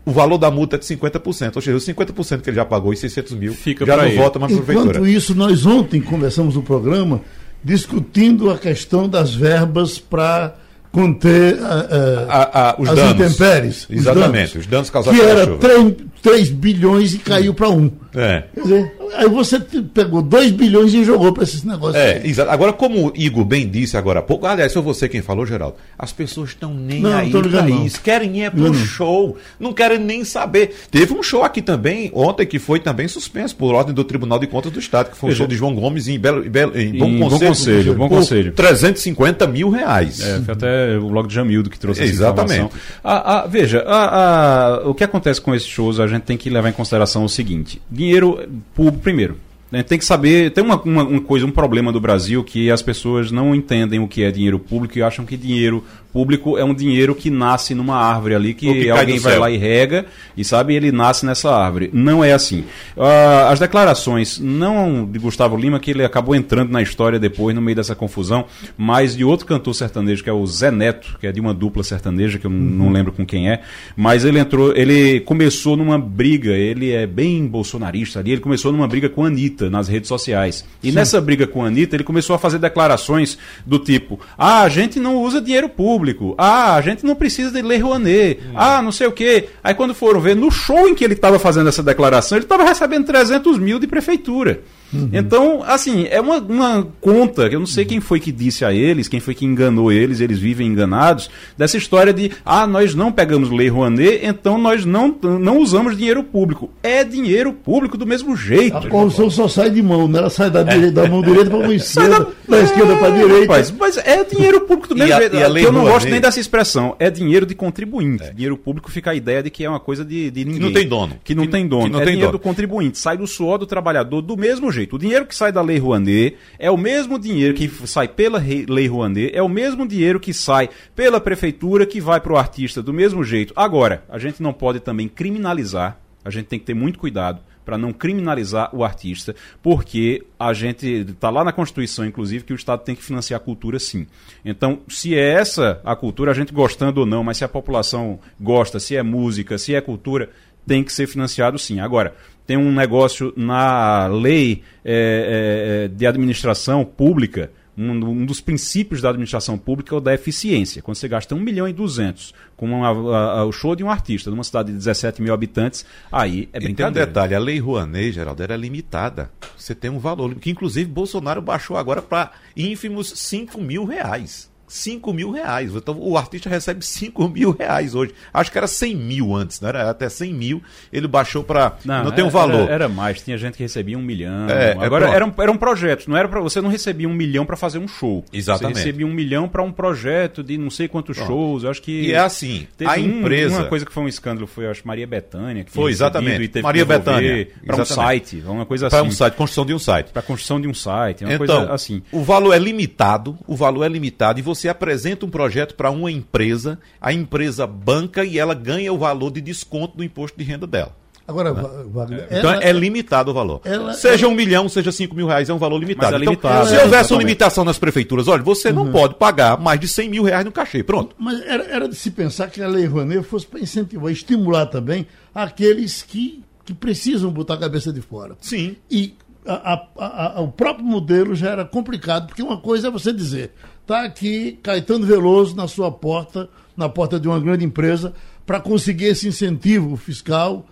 o 0.05 0.11
valor 0.11 0.39
da 0.39 0.51
multa 0.51 0.77
é 0.77 0.79
de 0.79 0.85
50%, 0.85 1.53
ou 1.57 1.63
seja, 1.63 1.77
os 1.77 1.87
50% 1.87 2.41
que 2.41 2.51
ele 2.51 2.57
já 2.57 2.65
pagou, 2.65 2.93
e 2.93 2.97
600 2.97 3.35
mil, 3.35 3.53
Fica 3.55 3.87
já 3.87 3.97
não 3.97 4.05
ele. 4.07 4.17
volta 4.17 4.39
mais 4.39 4.53
para 4.53 4.63
a 4.63 4.65
prefeitura. 4.65 4.99
Enquanto 4.99 5.09
isso, 5.09 5.35
nós 5.35 5.65
ontem 5.65 6.01
começamos 6.01 6.57
o 6.57 6.63
programa 6.63 7.21
discutindo 7.63 8.51
a 8.51 8.59
questão 8.59 9.09
das 9.09 9.35
verbas 9.35 9.99
para 9.99 10.57
conter 10.91 11.55
uh, 11.55 12.27
a, 12.29 12.71
a, 12.71 12.77
os 12.79 12.89
as 12.89 12.97
danos. 12.97 13.13
intempéries. 13.15 13.87
Exatamente, 13.89 14.59
os 14.59 14.67
danos, 14.67 14.67
os 14.67 14.67
danos 14.67 14.91
causados 14.91 15.19
Que 15.19 15.25
era 15.27 15.47
3, 15.57 15.95
3 16.21 16.51
bilhões 16.51 17.15
e 17.15 17.19
caiu 17.19 17.55
para 17.55 17.69
1. 17.71 17.91
É. 18.15 18.43
Quer 18.55 18.61
dizer, 18.61 18.97
aí 19.15 19.29
você 19.29 19.61
pegou 19.61 20.23
2 20.23 20.51
bilhões 20.53 20.93
e 20.95 21.05
jogou 21.05 21.33
para 21.33 21.45
esses 21.45 21.63
negócios. 21.65 21.97
É, 21.97 22.27
exato. 22.27 22.51
Agora, 22.51 22.73
como 22.73 23.09
o 23.09 23.13
Igor 23.15 23.45
bem 23.45 23.69
disse 23.69 23.97
agora 23.97 24.21
há 24.21 24.23
pouco, 24.23 24.47
aliás, 24.47 24.73
foi 24.73 24.83
você 24.83 25.09
quem 25.09 25.23
falou, 25.23 25.47
Geraldo, 25.47 25.77
as 25.99 26.13
pessoas 26.13 26.51
estão 26.51 26.73
nem 26.75 27.01
não, 27.01 27.17
aí 27.17 27.31
para 27.31 27.71
isso. 27.71 28.01
Querem 28.01 28.39
ir 28.39 28.43
é 28.43 28.51
pro 28.51 28.75
show, 28.75 29.37
não 29.59 29.73
querem 29.73 29.99
nem 29.99 30.25
saber. 30.25 30.75
Teve 30.91 31.13
um 31.15 31.23
show 31.23 31.43
aqui 31.43 31.63
também, 31.63 32.11
ontem, 32.15 32.47
que 32.47 32.59
foi 32.59 32.81
também 32.81 33.09
suspenso 33.09 33.57
por 33.57 33.75
ordem 33.75 33.95
do 33.95 34.05
Tribunal 34.05 34.39
de 34.39 34.47
Contas 34.47 34.73
do 34.73 34.79
Estado, 34.79 35.11
que 35.11 35.17
foi 35.17 35.31
um 35.31 35.35
show 35.35 35.47
de 35.47 35.57
João 35.57 35.75
Gomes 35.75 36.09
em, 36.09 36.19
Belo, 36.19 36.49
Belo, 36.49 36.79
em, 36.79 36.99
Bom, 36.99 37.09
em 37.09 37.19
Conselho, 37.19 37.39
Bom 37.39 37.49
Conselho. 37.49 37.95
Bom 37.95 38.09
Conselho. 38.09 38.53
350 38.53 39.47
mil 39.47 39.71
reais. 39.71 40.21
É, 40.21 40.41
foi 40.41 40.55
até 40.55 40.99
o 40.99 41.09
blog 41.09 41.29
de 41.29 41.35
Jamildo 41.35 41.71
que 41.71 41.79
trouxe 41.79 42.03
essa 42.03 42.13
Exatamente. 42.13 42.55
informação. 42.55 42.81
Ah, 43.03 43.41
ah, 43.41 43.47
veja, 43.47 43.85
ah, 43.87 44.83
o 44.85 44.95
que 44.95 45.05
acontece 45.05 45.41
com 45.41 45.55
esses 45.55 45.69
shows, 45.69 46.01
a 46.01 46.07
gente 46.07 46.23
tem 46.23 46.37
que 46.37 46.49
levar 46.51 46.69
em 46.69 46.73
consideração 46.73 47.25
o 47.25 47.29
seguinte: 47.29 47.81
dinheiro 47.91 48.41
público, 48.75 49.02
primeiro, 49.03 49.37
né, 49.71 49.83
tem 49.83 49.99
que 49.99 50.05
saber. 50.05 50.51
Tem 50.51 50.63
uma, 50.63 50.81
uma, 50.83 51.03
uma, 51.03 51.21
coisa, 51.21 51.47
um 51.47 51.51
problema 51.51 51.91
do 51.91 52.01
Brasil 52.01 52.45
que 52.45 52.71
as 52.71 52.83
pessoas 52.83 53.31
não 53.31 53.55
entendem 53.55 53.99
o 53.99 54.07
que 54.07 54.23
é 54.23 54.31
dinheiro 54.31 54.59
público 54.59 54.99
e 54.99 55.03
acham 55.03 55.25
que 55.25 55.37
dinheiro 55.37 55.83
público 56.13 56.59
é 56.59 56.65
um 56.65 56.75
dinheiro 56.75 57.15
que 57.15 57.31
nasce 57.31 57.75
numa 57.75 57.97
árvore 57.97 58.35
ali, 58.35 58.55
que, 58.55 58.73
que 58.73 58.91
alguém 58.91 59.19
vai 59.19 59.39
lá 59.39 59.51
e 59.51 59.57
rega, 59.57 60.05
e 60.37 60.45
sabe, 60.45 60.75
ele 60.75 60.93
nasce 60.93 61.25
nessa 61.25 61.51
árvore. 61.51 61.91
Não 61.93 62.23
é 62.23 62.33
assim. 62.33 62.61
Uh, 62.97 63.49
as 63.49 63.59
declarações, 63.59 64.39
não 64.39 65.07
de 65.07 65.19
Gustavo 65.19 65.57
Lima, 65.57 65.81
que 65.81 65.91
ele 65.91 66.05
acabou 66.05 66.35
entrando 66.35 66.71
na 66.71 66.83
história 66.83 67.19
depois, 67.19 67.55
no 67.55 67.63
meio 67.63 67.77
dessa 67.77 67.95
confusão, 67.95 68.45
mas 68.77 69.17
de 69.17 69.25
outro 69.25 69.47
cantor 69.47 69.75
sertanejo, 69.75 70.23
que 70.23 70.29
é 70.29 70.33
o 70.33 70.47
Zé 70.47 70.71
Neto, 70.71 71.17
que 71.19 71.27
é 71.27 71.33
de 71.33 71.41
uma 71.41 71.55
dupla 71.55 71.83
sertaneja, 71.83 72.39
que 72.39 72.47
eu 72.47 72.51
uhum. 72.51 72.57
não 72.57 72.93
lembro 72.93 73.13
com 73.13 73.25
quem 73.25 73.51
é, 73.51 73.63
mas 73.97 74.25
ele 74.25 74.39
entrou, 74.39 74.77
ele 74.77 75.21
começou 75.21 75.77
numa 75.77 75.99
briga, 75.99 76.53
ele 76.53 76.91
é 76.91 77.07
bem 77.07 77.47
bolsonarista 77.47 78.21
ali, 78.21 78.33
ele 78.33 78.41
começou 78.41 78.71
numa 78.71 78.87
briga 78.87 79.09
com 79.09 79.25
a 79.25 79.29
Anitta 79.29 79.71
nas 79.71 79.89
redes 79.89 80.09
sociais. 80.09 80.65
E 80.83 80.91
Sim. 80.91 80.95
nessa 80.95 81.21
briga 81.21 81.47
com 81.47 81.65
a 81.65 81.69
Anitta, 81.69 81.97
ele 81.97 82.05
começou 82.05 82.37
a 82.37 82.39
fazer 82.39 82.59
declarações 82.59 83.39
do 83.65 83.79
tipo: 83.79 84.21
ah, 84.37 84.63
a 84.63 84.69
gente 84.69 85.01
não 85.01 85.17
usa 85.17 85.41
dinheiro 85.41 85.69
público 85.69 86.02
público. 86.03 86.35
Ah, 86.37 86.75
a 86.75 86.81
gente 86.81 87.07
não 87.07 87.15
precisa 87.15 87.53
de 87.53 87.63
Lei 87.63 87.79
Rouanet. 87.79 88.41
Hum. 88.45 88.53
Ah, 88.57 88.83
não 88.83 88.91
sei 88.91 89.07
o 89.07 89.13
quê. 89.13 89.49
Aí 89.63 89.73
quando 89.73 89.95
foram 89.95 90.21
ver, 90.21 90.35
no 90.35 90.51
show 90.51 90.89
em 90.89 90.95
que 90.95 91.05
ele 91.05 91.15
estava 91.15 91.39
fazendo 91.39 91.69
essa 91.69 91.83
declaração, 91.83 92.37
ele 92.37 92.45
estava 92.45 92.65
recebendo 92.65 93.07
300 93.07 93.59
mil 93.59 93.79
de 93.79 93.87
prefeitura. 93.87 94.63
Uhum. 94.93 95.09
Então, 95.13 95.63
assim, 95.65 96.07
é 96.11 96.21
uma, 96.21 96.39
uma 96.39 96.87
conta, 97.01 97.47
eu 97.47 97.59
não 97.59 97.67
sei 97.67 97.85
quem 97.85 98.01
foi 98.01 98.21
que 98.21 98.31
disse 98.31 98.65
a 98.65 98.73
eles, 98.73 99.09
quem 99.09 99.21
foi 99.21 99.35
que 99.35 99.45
enganou 99.45 99.91
eles, 99.91 100.21
eles 100.21 100.39
vivem 100.39 100.67
enganados, 100.67 101.31
dessa 101.57 101.77
história 101.77 102.13
de, 102.13 102.31
ah, 102.45 102.67
nós 102.67 102.95
não 102.95 103.11
pegamos 103.11 103.51
lei 103.51 103.69
Rouanet, 103.69 104.21
então 104.23 104.59
nós 104.59 104.85
não, 104.85 105.15
não 105.23 105.59
usamos 105.59 105.97
dinheiro 105.97 106.23
público. 106.23 106.71
É 106.83 107.05
dinheiro 107.05 107.53
público 107.53 107.97
do 107.97 108.07
mesmo 108.07 108.37
jeito. 108.37 108.77
A 108.77 108.89
corrupção 108.89 109.31
só 109.31 109.49
sai 109.49 109.71
de 109.71 109.83
mão, 109.83 110.07
né? 110.07 110.19
Ela 110.19 110.31
sai 110.31 110.51
da, 110.51 110.61
é. 110.61 110.65
direita, 110.65 111.03
da 111.03 111.09
mão 111.09 111.23
direita 111.23 111.51
para 111.51 111.59
a 111.59 111.63
mão 111.63 111.73
esquerda, 111.73 112.19
da, 112.19 112.57
da 112.57 112.63
esquerda 112.63 112.97
para 112.97 113.09
a 113.09 113.11
direita. 113.11 113.47
Mas, 113.47 113.71
mas 113.71 113.97
é 113.99 114.25
dinheiro 114.25 114.61
público 114.63 114.89
do 114.89 114.97
mesmo 114.97 115.19
jeito. 115.19 115.37
eu 115.37 115.73
não 115.73 115.85
gosto 115.85 116.09
nem 116.09 116.21
dessa 116.21 116.41
expressão. 116.41 116.97
É 116.99 117.11
dinheiro 117.11 117.47
de 117.47 117.55
contribuinte. 117.55 118.25
É. 118.25 118.33
Dinheiro 118.33 118.57
público 118.57 118.91
fica 118.91 119.11
a 119.11 119.15
ideia 119.15 119.43
de 119.43 119.51
que 119.51 119.65
é 119.65 119.69
uma 119.69 119.81
coisa 119.81 120.05
de, 120.05 120.31
de 120.31 120.45
ninguém. 120.45 120.61
Que 120.61 120.67
não 120.67 120.73
tem 120.73 120.89
dono. 120.89 121.17
Que 121.25 121.35
não 121.35 121.45
que, 121.45 121.51
tem 121.51 121.67
dono. 121.67 121.89
Não 121.89 122.01
é 122.01 122.05
tem 122.05 122.13
dinheiro 122.15 122.33
dono. 122.33 122.39
do 122.39 122.43
contribuinte. 122.43 122.99
Sai 122.99 123.17
do 123.17 123.27
suor 123.27 123.59
do 123.59 123.67
trabalhador 123.67 124.21
do 124.21 124.37
mesmo 124.37 124.71
jeito. 124.71 124.82
O 124.91 124.99
dinheiro 124.99 125.27
que 125.27 125.35
sai 125.35 125.53
da 125.53 125.63
Lei 125.63 125.79
Rouanet 125.79 126.37
é 126.59 126.71
o 126.71 126.77
mesmo 126.77 127.19
dinheiro 127.19 127.55
que 127.55 127.69
sai 127.87 128.09
pela 128.09 128.39
Lei 128.39 128.87
Rouanet, 128.87 129.31
é 129.35 129.43
o 129.43 129.49
mesmo 129.49 129.87
dinheiro 129.87 130.19
que 130.19 130.33
sai 130.33 130.69
pela 130.95 131.21
prefeitura 131.21 131.87
que 131.87 132.01
vai 132.01 132.21
para 132.21 132.33
o 132.33 132.37
artista 132.37 132.83
do 132.83 132.93
mesmo 132.93 133.23
jeito. 133.23 133.53
Agora, 133.57 134.05
a 134.09 134.19
gente 134.19 134.43
não 134.43 134.53
pode 134.53 134.81
também 134.81 135.09
criminalizar, 135.09 135.99
a 136.25 136.31
gente 136.31 136.47
tem 136.47 136.59
que 136.59 136.65
ter 136.65 136.75
muito 136.75 136.99
cuidado 136.99 137.41
para 137.65 137.79
não 137.79 137.93
criminalizar 137.93 138.75
o 138.75 138.85
artista, 138.85 139.35
porque 139.63 140.25
a 140.39 140.53
gente 140.53 140.87
está 140.87 141.31
lá 141.31 141.45
na 141.45 141.53
Constituição, 141.53 142.05
inclusive, 142.05 142.45
que 142.45 142.53
o 142.53 142.57
Estado 142.57 142.83
tem 142.83 142.95
que 142.95 143.03
financiar 143.03 143.41
a 143.41 143.43
cultura 143.43 143.79
sim. 143.79 144.07
Então, 144.45 144.81
se 144.89 145.15
é 145.15 145.33
essa 145.35 145.81
a 145.85 145.95
cultura, 145.95 146.31
a 146.31 146.35
gente 146.35 146.53
gostando 146.53 147.01
ou 147.01 147.07
não, 147.07 147.23
mas 147.23 147.39
se 147.39 147.45
a 147.45 147.49
população 147.49 148.19
gosta, 148.41 148.81
se 148.81 148.97
é 148.97 149.03
música, 149.03 149.59
se 149.59 149.75
é 149.75 149.81
cultura, 149.81 150.31
tem 150.67 150.83
que 150.83 150.93
ser 150.93 151.07
financiado 151.07 151.59
sim. 151.59 151.81
Agora, 151.81 152.15
tem 152.47 152.57
um 152.57 152.73
negócio 152.73 153.33
na 153.37 154.07
lei 154.07 154.63
é, 154.85 155.85
é, 155.85 155.89
de 155.89 156.07
administração 156.07 156.85
pública, 156.85 157.51
um, 157.77 157.91
um, 157.91 158.27
dos 158.27 158.41
princípios 158.41 159.01
da 159.01 159.09
administração 159.09 159.57
pública 159.57 159.95
é 159.95 159.99
o 159.99 160.01
da 160.01 160.13
eficiência. 160.13 160.83
Quando 160.83 160.97
você 160.97 161.09
gasta 161.09 161.35
1 161.35 161.41
milhão 161.41 161.67
e 161.67 161.73
200 161.73 162.35
com 162.57 162.67
uma, 162.67 162.89
a, 162.89 163.41
a, 163.41 163.45
o 163.47 163.53
show 163.53 163.75
de 163.75 163.83
um 163.83 163.91
artista 163.91 164.31
numa 164.31 164.45
cidade 164.45 164.71
de 164.71 164.79
17 164.79 165.23
mil 165.23 165.33
habitantes, 165.33 165.87
aí 166.11 166.49
é 166.53 166.61
brincadeira. 166.61 166.71
E 166.71 166.75
tem 166.75 166.87
um 166.87 166.93
detalhe, 166.93 167.35
a 167.35 167.39
lei 167.39 167.59
Rouanet, 167.59 168.13
Geraldo, 168.13 168.43
era 168.43 168.57
limitada. 168.57 169.31
Você 169.57 169.75
tem 169.75 169.91
um 169.91 169.99
valor, 169.99 170.35
que 170.35 170.51
inclusive 170.51 170.91
Bolsonaro 170.91 171.41
baixou 171.41 171.77
agora 171.77 172.03
para 172.03 172.33
ínfimos 172.55 173.11
5 173.17 173.59
mil 173.61 173.85
reais. 173.85 174.52
5 174.73 175.13
mil 175.13 175.31
reais. 175.31 175.75
Então, 175.75 175.99
o 176.01 176.17
artista 176.17 176.49
recebe 176.49 176.85
5 176.85 177.29
mil 177.29 177.51
reais 177.51 177.95
hoje. 177.95 178.15
Acho 178.33 178.51
que 178.51 178.57
era 178.57 178.67
100 178.67 178.97
mil 178.97 179.37
antes, 179.37 179.61
não 179.61 179.69
era 179.69 179.91
até 179.91 180.09
100 180.09 180.33
mil. 180.33 180.63
Ele 180.91 181.07
baixou 181.07 181.45
para. 181.45 181.77
Não, 181.85 182.05
não 182.05 182.11
tem 182.11 182.25
um 182.25 182.31
valor. 182.31 182.63
Era, 182.63 182.73
era, 182.73 182.89
mais, 182.89 183.21
tinha 183.21 183.37
gente 183.37 183.59
que 183.59 183.63
recebia 183.63 183.99
um 183.99 184.03
milhão. 184.03 184.49
É, 184.49 184.73
é 184.73 184.85
Agora, 184.85 185.11
é 185.11 185.15
era, 185.15 185.27
um, 185.27 185.33
era 185.39 185.53
um 185.53 185.59
projeto, 185.59 186.09
não 186.09 186.17
era 186.17 186.27
para 186.27 186.41
você 186.41 186.61
não 186.63 186.71
recebia 186.71 187.07
um 187.07 187.13
milhão 187.13 187.45
para 187.45 187.55
fazer 187.55 187.79
um 187.79 187.87
show. 187.87 188.25
Exatamente. 188.33 188.79
Você 188.79 188.85
recebia 188.85 189.07
um 189.07 189.13
milhão 189.13 189.47
para 189.47 189.63
um 189.63 189.71
projeto 189.71 190.43
de 190.43 190.57
não 190.57 190.71
sei 190.71 190.89
quantos 190.89 191.19
pronto. 191.19 191.29
shows. 191.29 191.65
Eu 191.65 191.71
acho 191.71 191.83
que. 191.83 192.07
E 192.07 192.13
é 192.13 192.19
assim, 192.19 192.67
a 192.87 192.99
empresa. 192.99 193.59
uma 193.59 193.67
coisa 193.67 193.85
que 193.85 193.93
foi 193.93 194.03
um 194.03 194.09
escândalo 194.09 194.47
foi, 194.47 194.67
acho, 194.67 194.87
Maria 194.87 195.07
Bethânia. 195.07 195.67
foi, 195.69 195.91
exatamente. 195.91 196.63
Maria 196.63 196.87
Bethânia. 196.87 197.49
Para 197.67 197.83
um 197.83 197.85
site, 197.85 198.43
uma 198.47 198.65
coisa 198.65 198.87
assim. 198.87 198.97
Para 198.97 199.05
um 199.05 199.11
site, 199.11 199.35
construção 199.35 199.67
de 199.67 199.75
um 199.75 199.79
site. 199.79 200.13
Para 200.13 200.23
construção 200.23 200.61
de 200.61 200.67
um 200.67 200.75
site, 200.75 201.25
uma 201.25 201.35
então, 201.35 201.47
coisa 201.47 201.73
assim. 201.73 202.03
O 202.11 202.23
valor 202.23 202.55
é 202.55 202.59
limitado, 202.59 203.39
o 203.47 203.55
valor 203.55 203.85
é 203.85 203.89
limitado 203.89 204.39
e 204.39 204.43
você 204.43 204.62
apresenta 204.69 205.27
um 205.27 205.31
projeto 205.31 205.75
para 205.75 205.91
uma 205.91 206.11
empresa, 206.11 206.79
a 207.01 207.13
empresa 207.13 207.67
banca 207.67 208.25
e 208.25 208.39
ela 208.39 208.55
ganha 208.55 208.93
o 208.93 208.99
valor 208.99 209.31
de 209.31 209.41
desconto 209.41 209.97
do 209.97 210.05
imposto 210.05 210.39
de 210.39 210.45
renda 210.45 210.67
dela. 210.67 210.95
Agora, 211.27 211.53
né? 211.53 211.63
Wagner, 211.87 212.27
então 212.31 212.53
ela, 212.53 212.65
é 212.65 212.73
limitado 212.73 213.31
o 213.31 213.35
valor. 213.35 213.61
Ela, 213.65 213.95
seja 213.95 214.27
ela, 214.27 214.33
um 214.33 214.37
milhão, 214.37 214.69
seja 214.69 214.91
cinco 214.91 215.15
mil 215.15 215.27
reais, 215.27 215.49
é 215.49 215.55
um 215.55 215.59
valor 215.59 215.79
limitado. 215.79 216.17
É 216.17 216.19
então, 216.19 216.33
limitado 216.33 216.69
se 216.69 216.77
houvesse 216.77 217.13
uma 217.13 217.19
limitação 217.21 217.65
nas 217.65 217.79
prefeituras, 217.79 218.27
olha, 218.27 218.43
você 218.43 218.69
uhum. 218.69 218.85
não 218.85 218.93
pode 218.93 219.15
pagar 219.15 219.59
mais 219.59 219.79
de 219.79 219.87
100 219.87 220.09
mil 220.09 220.23
reais 220.25 220.45
no 220.45 220.51
cachê. 220.51 220.83
Pronto. 220.83 221.15
Mas 221.19 221.41
era, 221.43 221.65
era 221.65 221.89
de 221.89 221.95
se 221.95 222.11
pensar 222.11 222.51
que 222.51 222.61
a 222.61 222.67
Lei 222.67 222.87
Rouanet 222.87 223.23
fosse 223.23 223.47
para 223.47 223.61
incentivar, 223.61 224.11
estimular 224.11 224.67
também 224.67 225.07
aqueles 225.35 226.03
que, 226.03 226.43
que 226.65 226.75
precisam 226.75 227.31
botar 227.31 227.55
a 227.55 227.59
cabeça 227.59 227.93
de 227.93 228.01
fora. 228.01 228.37
Sim. 228.41 228.77
E 228.91 229.15
a, 229.47 229.87
a, 229.97 230.41
o 230.41 230.49
próprio 230.49 230.85
modelo 230.85 231.35
já 231.35 231.51
era 231.51 231.65
complicado, 231.65 232.27
porque 232.27 232.43
uma 232.43 232.59
coisa 232.59 232.89
é 232.89 232.91
você 232.91 233.13
dizer, 233.13 233.53
está 233.81 234.05
aqui 234.05 234.59
Caetano 234.63 235.05
Veloso 235.05 235.57
na 235.57 235.67
sua 235.67 235.91
porta, 235.91 236.49
na 236.77 236.89
porta 236.89 237.19
de 237.19 237.29
uma 237.29 237.41
grande 237.41 237.65
empresa, 237.65 238.13
para 238.47 238.61
conseguir 238.61 239.07
esse 239.07 239.27
incentivo 239.29 239.97
fiscal, 239.97 240.67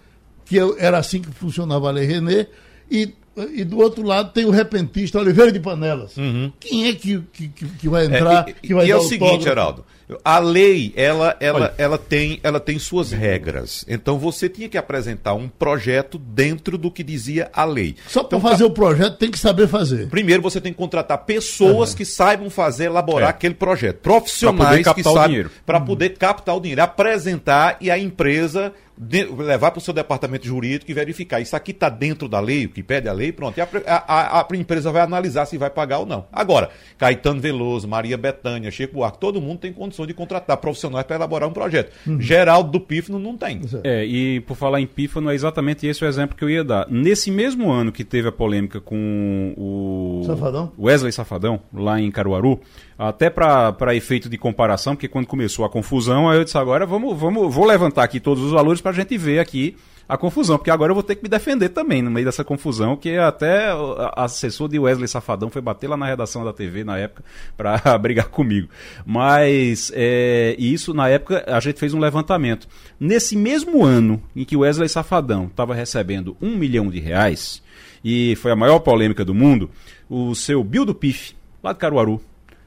que 0.44 0.58
era 0.78 0.98
assim 0.98 1.20
que 1.20 1.30
funcionava 1.30 1.88
a 1.88 1.92
Lei 1.92 2.06
René, 2.06 2.46
e, 2.90 3.12
e 3.54 3.64
do 3.64 3.78
outro 3.78 4.02
lado 4.02 4.32
tem 4.32 4.44
o 4.44 4.50
repentista 4.50 5.18
Oliveira 5.18 5.52
de 5.52 5.60
Panelas. 5.60 6.16
Uhum. 6.16 6.52
Quem 6.58 6.88
é 6.88 6.94
que, 6.94 7.20
que, 7.32 7.48
que 7.48 7.88
vai 7.88 8.06
entrar? 8.06 8.48
É, 8.48 8.50
e, 8.50 8.54
que 8.54 8.74
vai 8.74 8.86
e 8.86 8.90
é 8.90 8.96
o 8.96 9.02
seguinte, 9.02 9.44
Geraldo, 9.44 9.84
a 10.24 10.38
lei, 10.38 10.92
ela, 10.96 11.36
ela, 11.40 11.74
ela, 11.78 11.98
tem, 11.98 12.40
ela 12.42 12.60
tem 12.60 12.78
suas 12.78 13.12
regras. 13.12 13.84
Então 13.88 14.18
você 14.18 14.48
tinha 14.48 14.68
que 14.68 14.78
apresentar 14.78 15.34
um 15.34 15.48
projeto 15.48 16.18
dentro 16.18 16.76
do 16.78 16.90
que 16.90 17.02
dizia 17.02 17.50
a 17.52 17.64
lei. 17.64 17.96
Só 18.06 18.22
para 18.22 18.38
então, 18.38 18.50
fazer 18.50 18.64
o 18.64 18.70
projeto 18.70 19.16
tem 19.16 19.30
que 19.30 19.38
saber 19.38 19.68
fazer. 19.68 20.08
Primeiro 20.08 20.42
você 20.42 20.60
tem 20.60 20.72
que 20.72 20.78
contratar 20.78 21.18
pessoas 21.24 21.90
uhum. 21.90 21.96
que 21.96 22.04
saibam 22.04 22.50
fazer, 22.50 22.84
elaborar 22.84 23.28
é. 23.28 23.30
aquele 23.30 23.54
projeto. 23.54 23.98
Profissionais 23.98 24.86
que 24.92 25.02
sabem 25.02 25.46
para 25.64 25.78
uhum. 25.78 25.84
poder 25.84 26.10
captar 26.10 26.56
o 26.56 26.60
dinheiro, 26.60 26.82
apresentar 26.82 27.76
e 27.80 27.90
a 27.90 27.98
empresa 27.98 28.72
de, 29.00 29.24
levar 29.24 29.70
para 29.70 29.78
o 29.78 29.80
seu 29.80 29.94
departamento 29.94 30.46
jurídico 30.46 30.90
e 30.90 30.94
verificar. 30.94 31.40
Isso 31.40 31.56
aqui 31.56 31.70
está 31.70 31.88
dentro 31.88 32.28
da 32.28 32.38
lei, 32.38 32.66
o 32.66 32.68
que 32.68 32.82
pede 32.82 33.08
a 33.08 33.12
lei, 33.12 33.32
pronto. 33.32 33.56
E 33.56 33.60
a, 33.62 33.68
a, 33.86 34.40
a, 34.40 34.46
empresa 34.54 34.92
vai 34.92 35.00
analisar 35.00 35.46
se 35.46 35.56
vai 35.56 35.70
pagar 35.70 36.00
ou 36.00 36.06
não. 36.06 36.26
Agora, 36.30 36.68
Caetano 36.98 37.40
Veloso, 37.40 37.88
Maria 37.88 38.18
Betânia, 38.18 38.70
Chico 38.70 38.94
Buarque, 38.94 39.18
todo 39.18 39.40
mundo 39.40 39.60
tem 39.60 39.72
condição 40.00 40.06
de 40.06 40.14
contratar 40.14 40.56
profissionais 40.56 41.06
para 41.06 41.16
elaborar 41.16 41.48
um 41.48 41.52
projeto. 41.52 41.92
Uhum. 42.06 42.20
Geraldo 42.20 42.70
do 42.70 42.80
Pífano 42.80 43.18
não 43.18 43.36
tem. 43.36 43.60
É, 43.84 44.04
e 44.04 44.40
por 44.40 44.56
falar 44.56 44.80
em 44.80 44.86
Pífano, 44.86 45.30
é 45.30 45.34
exatamente 45.34 45.86
esse 45.86 46.04
o 46.04 46.08
exemplo 46.08 46.36
que 46.36 46.44
eu 46.44 46.50
ia 46.50 46.64
dar. 46.64 46.86
Nesse 46.90 47.30
mesmo 47.30 47.70
ano 47.70 47.92
que 47.92 48.04
teve 48.04 48.28
a 48.28 48.32
polêmica 48.32 48.80
com 48.80 49.54
o 49.56 50.22
Safadão? 50.26 50.72
Wesley 50.78 51.12
Safadão, 51.12 51.60
lá 51.72 52.00
em 52.00 52.10
Caruaru, 52.10 52.60
até 52.98 53.30
para 53.30 53.94
efeito 53.94 54.28
de 54.28 54.38
comparação, 54.38 54.94
porque 54.94 55.08
quando 55.08 55.26
começou 55.26 55.64
a 55.64 55.70
confusão, 55.70 56.28
aí 56.28 56.38
eu 56.38 56.44
disse 56.44 56.58
agora 56.58 56.86
vamos, 56.86 57.18
vamos, 57.18 57.52
vou 57.52 57.64
levantar 57.64 58.04
aqui 58.04 58.20
todos 58.20 58.42
os 58.42 58.52
valores 58.52 58.80
para 58.80 58.90
a 58.90 58.94
gente 58.94 59.16
ver 59.16 59.38
aqui 59.38 59.76
a 60.10 60.16
confusão, 60.16 60.58
porque 60.58 60.72
agora 60.72 60.90
eu 60.90 60.94
vou 60.94 61.04
ter 61.04 61.14
que 61.14 61.22
me 61.22 61.28
defender 61.28 61.68
também 61.68 62.02
no 62.02 62.10
meio 62.10 62.26
dessa 62.26 62.42
confusão, 62.42 62.96
que 62.96 63.16
até 63.16 63.68
assessor 64.16 64.68
de 64.68 64.76
Wesley 64.76 65.06
Safadão 65.06 65.48
foi 65.48 65.62
bater 65.62 65.88
lá 65.88 65.96
na 65.96 66.04
redação 66.04 66.44
da 66.44 66.52
TV 66.52 66.82
na 66.82 66.98
época 66.98 67.22
para 67.56 67.78
brigar 67.96 68.26
comigo. 68.26 68.68
Mas 69.06 69.92
é, 69.94 70.56
isso 70.58 70.92
na 70.92 71.08
época 71.08 71.44
a 71.46 71.60
gente 71.60 71.78
fez 71.78 71.94
um 71.94 72.00
levantamento. 72.00 72.66
Nesse 72.98 73.36
mesmo 73.36 73.84
ano 73.84 74.20
em 74.34 74.44
que 74.44 74.56
Wesley 74.56 74.88
Safadão 74.88 75.44
estava 75.44 75.76
recebendo 75.76 76.36
um 76.42 76.56
milhão 76.56 76.90
de 76.90 76.98
reais, 76.98 77.62
e 78.04 78.34
foi 78.34 78.50
a 78.50 78.56
maior 78.56 78.80
polêmica 78.80 79.24
do 79.24 79.32
mundo, 79.32 79.70
o 80.08 80.34
seu 80.34 80.64
Bill 80.64 80.84
do 80.84 80.94
Pif, 80.94 81.36
lá 81.62 81.72
de 81.72 81.78
Caruaru, 81.78 82.20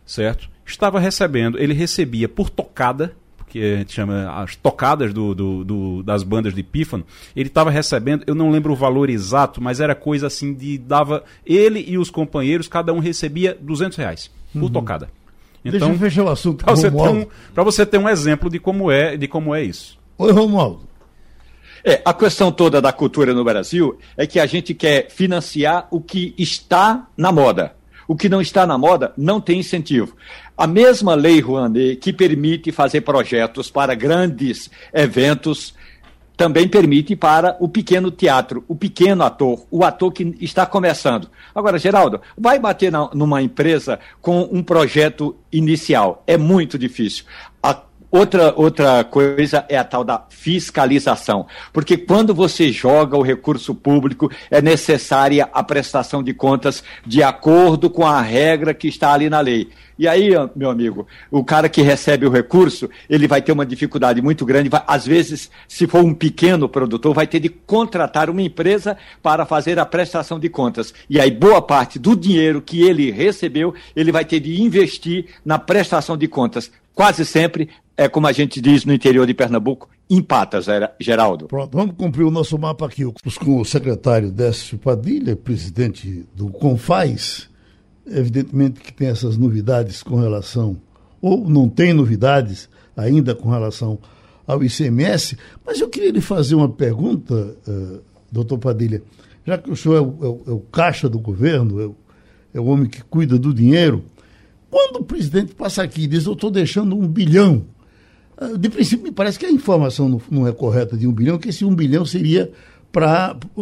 certo? 0.05 0.49
Estava 0.65 0.97
recebendo, 0.97 1.59
ele 1.59 1.73
recebia 1.73 2.29
por 2.29 2.49
tocada 2.49 3.13
que 3.53 3.73
a 3.73 3.77
gente 3.77 3.93
chama 3.93 4.41
as 4.41 4.55
tocadas 4.55 5.13
do, 5.13 5.35
do, 5.35 5.63
do 5.63 6.03
das 6.03 6.23
bandas 6.23 6.55
de 6.55 6.63
pífano, 6.63 7.05
ele 7.35 7.49
estava 7.49 7.69
recebendo, 7.69 8.23
eu 8.25 8.33
não 8.33 8.49
lembro 8.49 8.73
o 8.73 8.75
valor 8.75 9.11
exato, 9.11 9.61
mas 9.61 9.79
era 9.79 9.93
coisa 9.93 10.25
assim 10.25 10.55
de 10.55 10.75
dava 10.79 11.23
ele 11.45 11.85
e 11.87 11.99
os 11.99 12.09
companheiros, 12.09 12.67
cada 12.67 12.91
um 12.91 12.97
recebia 12.97 13.55
200 13.61 13.95
reais 13.95 14.31
por 14.51 14.63
uhum. 14.63 14.69
tocada. 14.69 15.07
Então, 15.63 15.79
Deixa 15.79 15.93
eu 15.93 15.99
fechar 15.99 16.23
o 16.23 16.29
assunto. 16.29 16.65
Para 16.65 16.75
você, 16.75 16.89
ter 16.89 16.97
um, 16.97 17.63
você 17.63 17.85
ter 17.85 17.97
um 17.99 18.09
exemplo 18.09 18.49
de 18.49 18.59
como 18.59 18.91
é, 18.91 19.15
de 19.15 19.27
como 19.27 19.53
é 19.53 19.61
isso. 19.61 19.99
Oi, 20.17 20.31
Romualdo. 20.31 20.81
É, 21.85 22.01
a 22.03 22.13
questão 22.13 22.51
toda 22.51 22.81
da 22.81 22.91
cultura 22.91 23.35
no 23.35 23.43
Brasil 23.43 23.99
é 24.17 24.25
que 24.25 24.39
a 24.39 24.47
gente 24.47 24.73
quer 24.73 25.11
financiar 25.11 25.87
o 25.91 26.01
que 26.01 26.33
está 26.39 27.07
na 27.15 27.31
moda. 27.31 27.75
O 28.07 28.15
que 28.15 28.27
não 28.27 28.41
está 28.41 28.65
na 28.65 28.77
moda 28.77 29.13
não 29.15 29.39
tem 29.39 29.59
incentivo. 29.59 30.15
A 30.55 30.67
mesma 30.67 31.15
lei 31.15 31.39
Rouanet, 31.39 31.95
que 31.95 32.13
permite 32.13 32.71
fazer 32.71 33.01
projetos 33.01 33.71
para 33.71 33.95
grandes 33.95 34.69
eventos, 34.93 35.73
também 36.37 36.67
permite 36.67 37.15
para 37.15 37.55
o 37.59 37.67
pequeno 37.67 38.11
teatro, 38.11 38.63
o 38.67 38.75
pequeno 38.75 39.23
ator, 39.23 39.65
o 39.71 39.83
ator 39.83 40.11
que 40.11 40.35
está 40.41 40.65
começando. 40.65 41.29
Agora, 41.53 41.77
Geraldo, 41.77 42.21
vai 42.37 42.59
bater 42.59 42.91
na, 42.91 43.09
numa 43.13 43.41
empresa 43.41 43.99
com 44.21 44.47
um 44.51 44.63
projeto 44.63 45.35
inicial. 45.51 46.23
É 46.27 46.37
muito 46.37 46.77
difícil. 46.77 47.25
Outra, 48.15 48.53
outra 48.55 49.03
coisa 49.03 49.65
é 49.67 49.75
a 49.75 49.83
tal 49.83 50.03
da 50.03 50.23
fiscalização, 50.29 51.47
porque 51.73 51.97
quando 51.97 52.31
você 52.31 52.71
joga 52.71 53.17
o 53.17 53.23
recurso 53.23 53.73
público, 53.73 54.29
é 54.51 54.61
necessária 54.61 55.49
a 55.51 55.63
prestação 55.63 56.21
de 56.21 56.31
contas 56.31 56.83
de 57.03 57.23
acordo 57.23 57.89
com 57.89 58.05
a 58.05 58.21
regra 58.21 58.71
que 58.71 58.87
está 58.87 59.11
ali 59.11 59.31
na 59.31 59.39
lei. 59.39 59.67
E 59.97 60.07
aí, 60.07 60.29
meu 60.55 60.69
amigo, 60.69 61.07
o 61.31 61.43
cara 61.43 61.67
que 61.67 61.81
recebe 61.81 62.27
o 62.27 62.29
recurso, 62.29 62.87
ele 63.09 63.27
vai 63.27 63.41
ter 63.41 63.51
uma 63.51 63.65
dificuldade 63.65 64.21
muito 64.21 64.45
grande. 64.45 64.69
Vai, 64.69 64.83
às 64.85 65.07
vezes, 65.07 65.49
se 65.67 65.87
for 65.87 66.03
um 66.03 66.13
pequeno 66.13 66.69
produtor, 66.69 67.15
vai 67.15 67.25
ter 67.25 67.39
de 67.39 67.49
contratar 67.49 68.29
uma 68.29 68.43
empresa 68.43 68.95
para 69.23 69.43
fazer 69.43 69.79
a 69.79 69.87
prestação 69.87 70.39
de 70.39 70.49
contas. 70.49 70.93
E 71.09 71.19
aí, 71.19 71.31
boa 71.31 71.63
parte 71.63 71.97
do 71.97 72.15
dinheiro 72.15 72.61
que 72.61 72.83
ele 72.83 73.09
recebeu, 73.09 73.73
ele 73.95 74.11
vai 74.11 74.23
ter 74.23 74.39
de 74.39 74.61
investir 74.61 75.25
na 75.43 75.57
prestação 75.57 76.15
de 76.15 76.27
contas. 76.27 76.71
Quase 76.95 77.25
sempre 77.25 77.69
é 77.95 78.07
como 78.07 78.27
a 78.27 78.31
gente 78.31 78.59
diz 78.59 78.85
no 78.85 78.93
interior 78.93 79.25
de 79.25 79.33
Pernambuco, 79.33 79.89
empata, 80.09 80.59
Geraldo. 80.99 81.47
Pronto, 81.47 81.77
vamos 81.77 81.95
cumprir 81.95 82.23
o 82.23 82.31
nosso 82.31 82.57
mapa 82.57 82.85
aqui 82.85 83.03
com 83.39 83.61
o 83.61 83.65
secretário 83.65 84.31
Décio 84.31 84.77
Padilha, 84.77 85.35
presidente 85.35 86.25
do 86.35 86.49
Confaz. 86.49 87.49
Evidentemente 88.05 88.81
que 88.81 88.91
tem 88.91 89.07
essas 89.07 89.37
novidades 89.37 90.03
com 90.03 90.17
relação, 90.17 90.75
ou 91.21 91.47
não 91.47 91.69
tem 91.69 91.93
novidades 91.93 92.67
ainda 92.97 93.33
com 93.33 93.49
relação 93.49 93.97
ao 94.45 94.61
ICMS, 94.61 95.37
mas 95.65 95.79
eu 95.79 95.87
queria 95.87 96.11
lhe 96.11 96.19
fazer 96.19 96.55
uma 96.55 96.67
pergunta, 96.67 97.55
uh, 97.65 98.01
doutor 98.29 98.57
Padilha, 98.57 99.01
já 99.45 99.57
que 99.57 99.71
o 99.71 99.75
senhor 99.75 99.95
é 99.95 100.01
o, 100.01 100.17
é 100.21 100.27
o, 100.27 100.41
é 100.47 100.51
o 100.51 100.59
caixa 100.59 101.07
do 101.07 101.17
governo, 101.17 101.79
é 101.79 101.85
o, 101.85 101.95
é 102.55 102.59
o 102.59 102.65
homem 102.65 102.89
que 102.89 103.01
cuida 103.03 103.39
do 103.39 103.53
dinheiro, 103.53 104.03
quando 104.69 104.97
o 104.97 105.05
presidente 105.05 105.55
passa 105.55 105.81
aqui 105.81 106.03
e 106.03 106.07
diz, 106.07 106.25
eu 106.25 106.33
estou 106.33 106.51
deixando 106.51 106.97
um 106.97 107.07
bilhão 107.07 107.63
de 108.57 108.69
princípio, 108.69 109.05
me 109.05 109.11
parece 109.11 109.37
que 109.37 109.45
a 109.45 109.51
informação 109.51 110.21
não, 110.29 110.47
é 110.47 110.51
correta 110.51 110.97
de 110.97 111.07
um 111.07 111.11
bilhão, 111.11 111.37
que 111.37 111.49
esse 111.49 111.63
um 111.63 111.73
bilhão 111.73 112.05
seria 112.05 112.51
para 112.91 113.35
uh, 113.55 113.61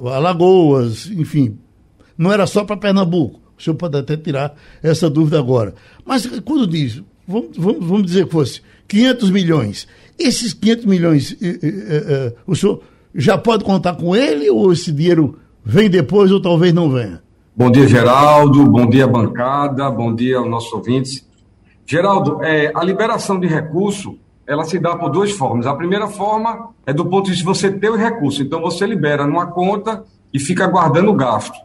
uh, 0.00 0.08
Alagoas, 0.08 1.06
enfim, 1.06 1.58
não 2.16 2.32
era 2.32 2.46
só 2.46 2.64
para 2.64 2.76
Pernambuco. 2.76 3.40
O 3.58 3.62
senhor 3.62 3.76
pode 3.76 3.96
até 3.96 4.16
tirar 4.16 4.54
essa 4.82 5.08
dúvida 5.08 5.38
agora. 5.38 5.74
Mas 6.04 6.26
quando 6.44 6.66
diz, 6.66 7.02
vamos, 7.26 7.56
vamos, 7.56 7.86
vamos 7.86 8.06
dizer 8.06 8.26
que 8.26 8.32
fosse 8.32 8.60
500 8.88 9.30
milhões, 9.30 9.88
esses 10.18 10.52
500 10.52 10.84
milhões, 10.84 11.32
uh, 11.32 12.34
o 12.46 12.54
senhor 12.54 12.82
já 13.14 13.36
pode 13.38 13.64
contar 13.64 13.94
com 13.94 14.16
ele 14.16 14.48
ou 14.50 14.72
esse 14.72 14.90
dinheiro 14.90 15.38
vem 15.64 15.88
depois 15.88 16.30
ou 16.32 16.40
talvez 16.40 16.72
não 16.72 16.90
venha? 16.90 17.22
Bom 17.54 17.70
dia, 17.70 17.86
Geraldo. 17.86 18.64
Bom 18.64 18.88
dia, 18.88 19.06
bancada. 19.06 19.90
Bom 19.90 20.14
dia 20.14 20.38
aos 20.38 20.48
nossos 20.48 20.72
ouvintes. 20.72 21.26
Geraldo, 21.86 22.42
é, 22.42 22.72
a 22.74 22.82
liberação 22.84 23.38
de 23.38 23.46
recurso, 23.46 24.18
ela 24.46 24.64
se 24.64 24.78
dá 24.78 24.96
por 24.96 25.10
duas 25.10 25.30
formas. 25.32 25.66
A 25.66 25.74
primeira 25.74 26.08
forma 26.08 26.70
é 26.86 26.92
do 26.92 27.06
ponto 27.06 27.26
de 27.26 27.32
vista 27.32 27.44
de 27.44 27.58
você 27.58 27.70
ter 27.70 27.90
o 27.90 27.96
recurso. 27.96 28.42
Então, 28.42 28.60
você 28.60 28.86
libera 28.86 29.26
numa 29.26 29.46
conta 29.46 30.04
e 30.32 30.38
fica 30.38 30.66
guardando 30.66 31.10
o 31.10 31.14
gasto. 31.14 31.58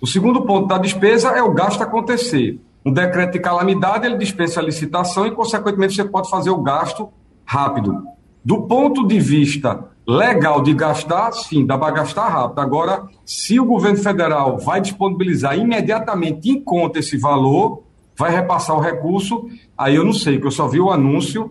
O 0.00 0.06
segundo 0.06 0.42
ponto 0.42 0.66
da 0.66 0.78
despesa 0.78 1.30
é 1.30 1.42
o 1.42 1.52
gasto 1.52 1.82
acontecer. 1.82 2.60
Um 2.84 2.92
decreto 2.92 3.32
de 3.32 3.40
calamidade, 3.40 4.06
ele 4.06 4.16
dispensa 4.16 4.60
a 4.60 4.62
licitação 4.62 5.26
e, 5.26 5.30
consequentemente, 5.30 5.94
você 5.94 6.04
pode 6.04 6.30
fazer 6.30 6.50
o 6.50 6.62
gasto 6.62 7.10
rápido. 7.44 8.04
Do 8.42 8.62
ponto 8.62 9.06
de 9.06 9.20
vista 9.20 9.84
legal 10.06 10.62
de 10.62 10.72
gastar, 10.72 11.30
sim, 11.32 11.66
dá 11.66 11.76
para 11.76 11.92
gastar 11.92 12.28
rápido. 12.28 12.60
Agora, 12.60 13.02
se 13.24 13.60
o 13.60 13.66
governo 13.66 13.98
federal 13.98 14.58
vai 14.58 14.80
disponibilizar 14.80 15.58
imediatamente 15.58 16.50
em 16.50 16.60
conta 16.60 16.98
esse 16.98 17.18
valor, 17.18 17.82
vai 18.16 18.30
repassar 18.30 18.76
o 18.76 18.80
recurso, 18.80 19.48
aí 19.76 19.96
eu 19.96 20.04
não 20.04 20.12
sei, 20.12 20.34
porque 20.34 20.48
eu 20.48 20.52
só 20.52 20.68
vi 20.68 20.80
o 20.80 20.90
anúncio 20.90 21.50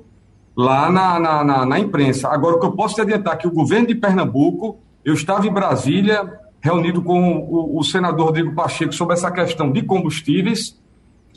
lá 0.56 0.90
na, 0.92 1.20
na, 1.20 1.44
na, 1.44 1.66
na 1.66 1.80
imprensa. 1.80 2.28
Agora, 2.30 2.56
o 2.56 2.60
que 2.60 2.66
eu 2.66 2.72
posso 2.74 2.96
te 2.96 3.02
adiantar 3.02 3.36
é 3.36 3.38
que 3.38 3.48
o 3.48 3.52
governo 3.52 3.88
de 3.88 3.96
Pernambuco, 3.96 4.78
eu 5.04 5.14
estava 5.14 5.48
em 5.48 5.52
Brasília, 5.52 6.40
reunido 6.62 7.02
com 7.02 7.38
o, 7.38 7.80
o 7.80 7.84
senador 7.84 8.28
Rodrigo 8.28 8.54
Pacheco 8.54 8.94
sobre 8.94 9.14
essa 9.14 9.32
questão 9.32 9.72
de 9.72 9.82
combustíveis 9.82 10.78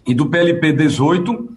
e 0.06 0.14
do 0.14 0.26
PLP 0.26 0.72
18, 0.72 1.48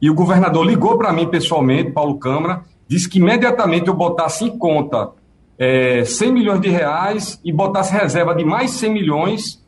e 0.00 0.08
o 0.08 0.14
governador 0.14 0.64
ligou 0.64 0.96
para 0.96 1.12
mim 1.12 1.26
pessoalmente, 1.26 1.90
Paulo 1.90 2.18
Câmara, 2.18 2.62
disse 2.88 3.08
que 3.08 3.18
imediatamente 3.18 3.88
eu 3.88 3.94
botasse 3.94 4.44
em 4.44 4.56
conta 4.56 5.10
é, 5.58 6.04
100 6.04 6.32
milhões 6.32 6.60
de 6.60 6.68
reais 6.68 7.38
e 7.44 7.52
botasse 7.52 7.92
reserva 7.92 8.34
de 8.34 8.44
mais 8.44 8.70
100 8.70 8.92
milhões 8.92 9.59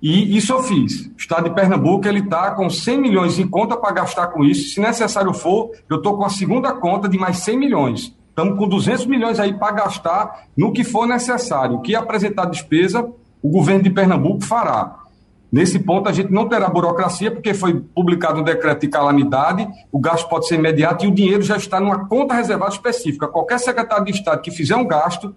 e 0.00 0.36
isso 0.36 0.52
eu 0.52 0.62
fiz. 0.62 1.06
O 1.06 1.14
Estado 1.16 1.48
de 1.48 1.54
Pernambuco 1.54 2.06
ele 2.06 2.20
está 2.20 2.50
com 2.52 2.68
100 2.68 3.00
milhões 3.00 3.38
em 3.38 3.48
conta 3.48 3.76
para 3.76 3.92
gastar 3.92 4.28
com 4.28 4.44
isso. 4.44 4.74
Se 4.74 4.80
necessário 4.80 5.32
for, 5.32 5.70
eu 5.88 5.96
estou 5.96 6.16
com 6.16 6.24
a 6.24 6.28
segunda 6.28 6.72
conta 6.72 7.08
de 7.08 7.18
mais 7.18 7.38
100 7.38 7.58
milhões. 7.58 8.14
Estamos 8.28 8.58
com 8.58 8.68
200 8.68 9.06
milhões 9.06 9.40
aí 9.40 9.54
para 9.54 9.72
gastar 9.72 10.44
no 10.56 10.72
que 10.72 10.84
for 10.84 11.06
necessário. 11.06 11.76
O 11.76 11.80
que 11.80 11.94
apresentar 11.94 12.44
despesa, 12.44 13.08
o 13.42 13.48
governo 13.48 13.82
de 13.82 13.90
Pernambuco 13.90 14.44
fará. 14.44 15.06
Nesse 15.50 15.78
ponto, 15.78 16.08
a 16.08 16.12
gente 16.12 16.30
não 16.30 16.46
terá 16.46 16.68
burocracia, 16.68 17.30
porque 17.30 17.54
foi 17.54 17.80
publicado 17.80 18.40
um 18.40 18.44
decreto 18.44 18.82
de 18.82 18.88
calamidade, 18.88 19.66
o 19.90 19.98
gasto 19.98 20.28
pode 20.28 20.46
ser 20.46 20.56
imediato 20.56 21.06
e 21.06 21.08
o 21.08 21.14
dinheiro 21.14 21.42
já 21.42 21.56
está 21.56 21.80
numa 21.80 22.06
conta 22.06 22.34
reservada 22.34 22.72
específica. 22.72 23.26
Qualquer 23.28 23.58
secretário 23.58 24.04
de 24.04 24.10
Estado 24.10 24.42
que 24.42 24.50
fizer 24.50 24.76
um 24.76 24.86
gasto 24.86 25.34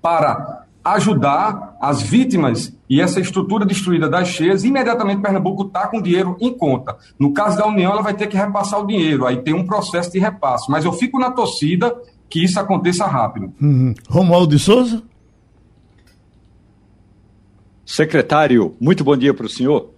para 0.00 0.65
ajudar 0.94 1.76
as 1.80 2.02
vítimas 2.02 2.72
e 2.88 3.00
essa 3.00 3.20
estrutura 3.20 3.66
destruída 3.66 4.08
das 4.08 4.28
cheias, 4.28 4.64
imediatamente 4.64 5.20
Pernambuco 5.20 5.66
está 5.66 5.88
com 5.88 6.00
dinheiro 6.00 6.36
em 6.40 6.56
conta. 6.56 6.96
No 7.18 7.32
caso 7.32 7.58
da 7.58 7.66
União, 7.66 7.92
ela 7.92 8.02
vai 8.02 8.14
ter 8.14 8.28
que 8.28 8.36
repassar 8.36 8.80
o 8.80 8.86
dinheiro, 8.86 9.26
aí 9.26 9.38
tem 9.38 9.54
um 9.54 9.66
processo 9.66 10.12
de 10.12 10.18
repasse. 10.18 10.70
Mas 10.70 10.84
eu 10.84 10.92
fico 10.92 11.18
na 11.18 11.30
torcida 11.30 11.94
que 12.28 12.44
isso 12.44 12.60
aconteça 12.60 13.06
rápido. 13.06 13.52
Uhum. 13.60 13.94
Romualdo 14.08 14.54
de 14.54 14.62
Souza? 14.62 15.02
Secretário, 17.84 18.74
muito 18.80 19.04
bom 19.04 19.16
dia 19.16 19.32
para 19.32 19.46
o 19.46 19.48
senhor. 19.48 19.95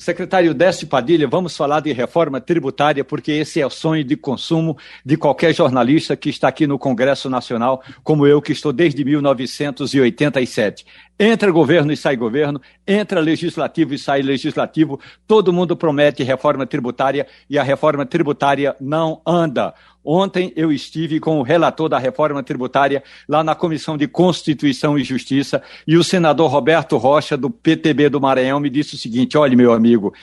Secretário 0.00 0.54
Décio 0.54 0.86
Padilha, 0.86 1.28
vamos 1.28 1.54
falar 1.54 1.80
de 1.80 1.92
reforma 1.92 2.40
tributária, 2.40 3.04
porque 3.04 3.32
esse 3.32 3.60
é 3.60 3.66
o 3.66 3.68
sonho 3.68 4.02
de 4.02 4.16
consumo 4.16 4.78
de 5.04 5.14
qualquer 5.14 5.54
jornalista 5.54 6.16
que 6.16 6.30
está 6.30 6.48
aqui 6.48 6.66
no 6.66 6.78
Congresso 6.78 7.28
Nacional, 7.28 7.82
como 8.02 8.26
eu, 8.26 8.40
que 8.40 8.50
estou 8.50 8.72
desde 8.72 9.04
1987. 9.04 10.86
Entra 11.22 11.50
governo 11.50 11.92
e 11.92 11.96
sai 11.98 12.16
governo, 12.16 12.58
entra 12.86 13.20
legislativo 13.20 13.92
e 13.92 13.98
sai 13.98 14.22
legislativo, 14.22 14.98
todo 15.26 15.52
mundo 15.52 15.76
promete 15.76 16.22
reforma 16.22 16.66
tributária 16.66 17.26
e 17.50 17.58
a 17.58 17.62
reforma 17.62 18.06
tributária 18.06 18.74
não 18.80 19.20
anda. 19.26 19.74
Ontem 20.02 20.50
eu 20.56 20.72
estive 20.72 21.20
com 21.20 21.38
o 21.38 21.42
relator 21.42 21.90
da 21.90 21.98
reforma 21.98 22.42
tributária 22.42 23.04
lá 23.28 23.44
na 23.44 23.54
Comissão 23.54 23.98
de 23.98 24.08
Constituição 24.08 24.98
e 24.98 25.04
Justiça 25.04 25.62
e 25.86 25.94
o 25.98 26.02
senador 26.02 26.50
Roberto 26.50 26.96
Rocha, 26.96 27.36
do 27.36 27.50
PTB 27.50 28.08
do 28.08 28.18
Maranhão, 28.18 28.58
me 28.58 28.70
disse 28.70 28.94
o 28.94 28.98
seguinte: 28.98 29.36
olha, 29.36 29.54
meu 29.54 29.74
amigo, 29.74 30.14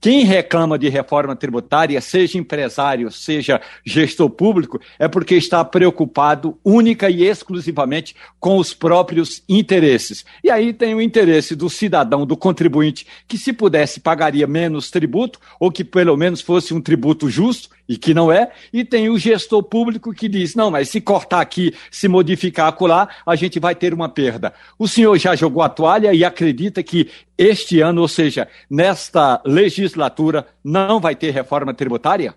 Quem 0.00 0.24
reclama 0.24 0.78
de 0.78 0.88
reforma 0.88 1.34
tributária, 1.34 2.00
seja 2.00 2.38
empresário, 2.38 3.10
seja 3.10 3.60
gestor 3.84 4.30
público, 4.30 4.80
é 4.98 5.08
porque 5.08 5.34
está 5.34 5.64
preocupado 5.64 6.58
única 6.64 7.08
e 7.08 7.24
exclusivamente 7.24 8.14
com 8.38 8.58
os 8.58 8.74
próprios 8.74 9.42
interesses. 9.48 10.24
E 10.44 10.50
aí 10.50 10.72
tem 10.72 10.94
o 10.94 11.00
interesse 11.00 11.56
do 11.56 11.70
cidadão, 11.70 12.26
do 12.26 12.36
contribuinte, 12.36 13.06
que 13.26 13.38
se 13.38 13.52
pudesse 13.52 14.00
pagaria 14.00 14.46
menos 14.46 14.90
tributo, 14.90 15.40
ou 15.58 15.72
que 15.72 15.82
pelo 15.82 16.16
menos 16.16 16.40
fosse 16.40 16.74
um 16.74 16.80
tributo 16.80 17.28
justo, 17.28 17.70
e 17.88 17.96
que 17.96 18.12
não 18.12 18.30
é, 18.32 18.50
e 18.72 18.84
tem 18.84 19.08
o 19.08 19.18
gestor 19.18 19.62
público 19.62 20.12
que 20.12 20.28
diz: 20.28 20.54
não, 20.54 20.70
mas 20.70 20.88
se 20.88 21.00
cortar 21.00 21.40
aqui, 21.40 21.74
se 21.90 22.08
modificar 22.08 22.68
acolá, 22.68 23.08
a 23.24 23.36
gente 23.36 23.60
vai 23.60 23.74
ter 23.74 23.94
uma 23.94 24.08
perda. 24.08 24.52
O 24.78 24.88
senhor 24.88 25.16
já 25.18 25.34
jogou 25.36 25.62
a 25.62 25.68
toalha 25.68 26.12
e 26.12 26.24
acredita 26.24 26.82
que 26.82 27.10
este 27.38 27.80
ano, 27.80 28.00
ou 28.00 28.08
seja, 28.08 28.48
nesta 28.68 29.40
legislatura, 29.44 30.46
não 30.64 31.00
vai 31.00 31.14
ter 31.14 31.30
reforma 31.30 31.72
tributária? 31.72 32.34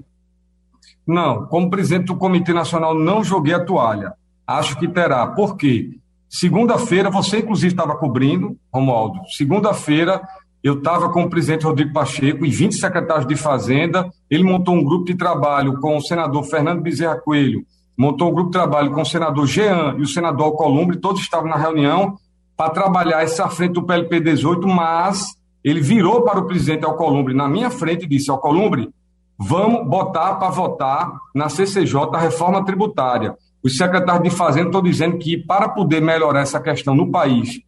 Não, 1.08 1.48
como 1.48 1.70
presidente 1.70 2.06
do 2.06 2.16
Comitê 2.16 2.54
Nacional, 2.54 2.94
não 2.94 3.24
joguei 3.24 3.54
a 3.54 3.64
toalha. 3.64 4.14
Acho 4.46 4.78
que 4.78 4.88
terá. 4.88 5.26
Por 5.28 5.58
quê? 5.58 5.98
Segunda-feira, 6.30 7.10
você 7.10 7.40
inclusive 7.40 7.74
estava 7.74 7.98
cobrindo, 7.98 8.56
Romualdo. 8.72 9.20
Segunda-feira, 9.36 10.22
eu 10.64 10.76
estava 10.76 11.10
com 11.10 11.24
o 11.24 11.30
presidente 11.30 11.66
Rodrigo 11.66 11.94
Pacheco 11.94 12.46
e 12.46 12.50
20 12.50 12.76
secretários 12.76 13.28
de 13.28 13.36
Fazenda. 13.36 14.10
Ele 14.30 14.44
montou 14.44 14.76
um 14.76 14.84
grupo 14.84 15.06
de 15.06 15.16
trabalho 15.16 15.80
com 15.80 15.98
o 15.98 16.02
senador 16.02 16.44
Fernando 16.44 16.82
Bezerra 16.82 17.16
Coelho, 17.16 17.66
montou 17.98 18.30
um 18.30 18.34
grupo 18.34 18.50
de 18.50 18.58
trabalho 18.58 18.92
com 18.92 19.02
o 19.02 19.06
senador 19.06 19.48
Jean 19.48 19.96
e 19.98 20.02
o 20.02 20.08
senador 20.08 20.48
Alcolumbre, 20.48 20.98
todos 20.98 21.22
estavam 21.22 21.50
na 21.50 21.56
reunião 21.56 22.18
para 22.58 22.72
trabalhar 22.72 23.24
essa 23.24 23.48
frente 23.48 23.74
do 23.74 23.84
PLP 23.84 24.20
18, 24.20 24.68
mas 24.68 25.28
ele 25.64 25.80
virou 25.80 26.24
para 26.24 26.40
o 26.40 26.46
presidente 26.46 26.86
Alcolumbre 26.86 27.34
na 27.34 27.48
minha 27.48 27.70
frente 27.70 28.04
e 28.04 28.10
disse: 28.10 28.30
Alcolumbre, 28.30 28.90
vamos 29.38 29.88
botar 29.88 30.36
para 30.36 30.50
votar 30.50 31.10
na 31.34 31.48
CCJ 31.48 32.10
a 32.14 32.20
reforma 32.20 32.66
tributária. 32.66 33.34
Os 33.64 33.78
secretários 33.78 34.24
de 34.24 34.30
Fazenda 34.30 34.68
estão 34.68 34.82
dizendo 34.82 35.18
que 35.18 35.38
para 35.38 35.70
poder 35.70 36.02
melhorar 36.02 36.42
essa 36.42 36.60
questão 36.60 36.94
no 36.94 37.10
país, 37.12 37.62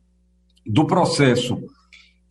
do 0.66 0.86
processo 0.86 1.58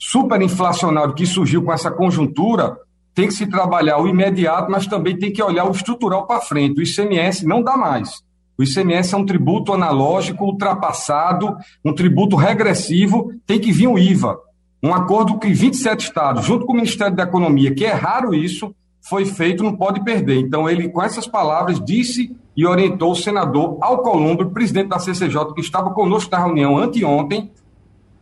superinflacionário 0.00 1.14
que 1.14 1.26
surgiu 1.26 1.62
com 1.62 1.72
essa 1.72 1.90
conjuntura, 1.90 2.76
tem 3.14 3.28
que 3.28 3.34
se 3.34 3.46
trabalhar 3.46 3.98
o 3.98 4.08
imediato, 4.08 4.70
mas 4.72 4.86
também 4.86 5.18
tem 5.18 5.30
que 5.30 5.42
olhar 5.42 5.66
o 5.66 5.72
estrutural 5.72 6.26
para 6.26 6.40
frente. 6.40 6.80
O 6.80 6.82
ICMS 6.82 7.46
não 7.46 7.62
dá 7.62 7.76
mais. 7.76 8.22
O 8.56 8.62
ICMS 8.62 9.14
é 9.14 9.18
um 9.18 9.26
tributo 9.26 9.74
analógico, 9.74 10.44
ultrapassado, 10.44 11.56
um 11.84 11.94
tributo 11.94 12.34
regressivo, 12.34 13.32
tem 13.46 13.58
que 13.58 13.72
vir 13.72 13.88
o 13.88 13.98
IVA. 13.98 14.38
Um 14.82 14.94
acordo 14.94 15.38
que 15.38 15.52
27 15.52 16.04
estados, 16.06 16.46
junto 16.46 16.64
com 16.64 16.72
o 16.72 16.76
Ministério 16.76 17.14
da 17.14 17.24
Economia, 17.24 17.74
que 17.74 17.84
é 17.84 17.92
raro 17.92 18.34
isso, 18.34 18.74
foi 19.02 19.26
feito, 19.26 19.62
não 19.62 19.76
pode 19.76 20.02
perder. 20.02 20.38
Então, 20.38 20.68
ele, 20.68 20.88
com 20.88 21.02
essas 21.02 21.26
palavras, 21.26 21.82
disse 21.82 22.34
e 22.56 22.66
orientou 22.66 23.12
o 23.12 23.16
senador 23.16 23.78
Alcolumbre, 23.80 24.50
presidente 24.50 24.88
da 24.88 24.98
CCJ, 24.98 25.54
que 25.54 25.60
estava 25.60 25.90
conosco 25.90 26.30
na 26.30 26.44
reunião 26.44 26.78
anteontem, 26.78 27.50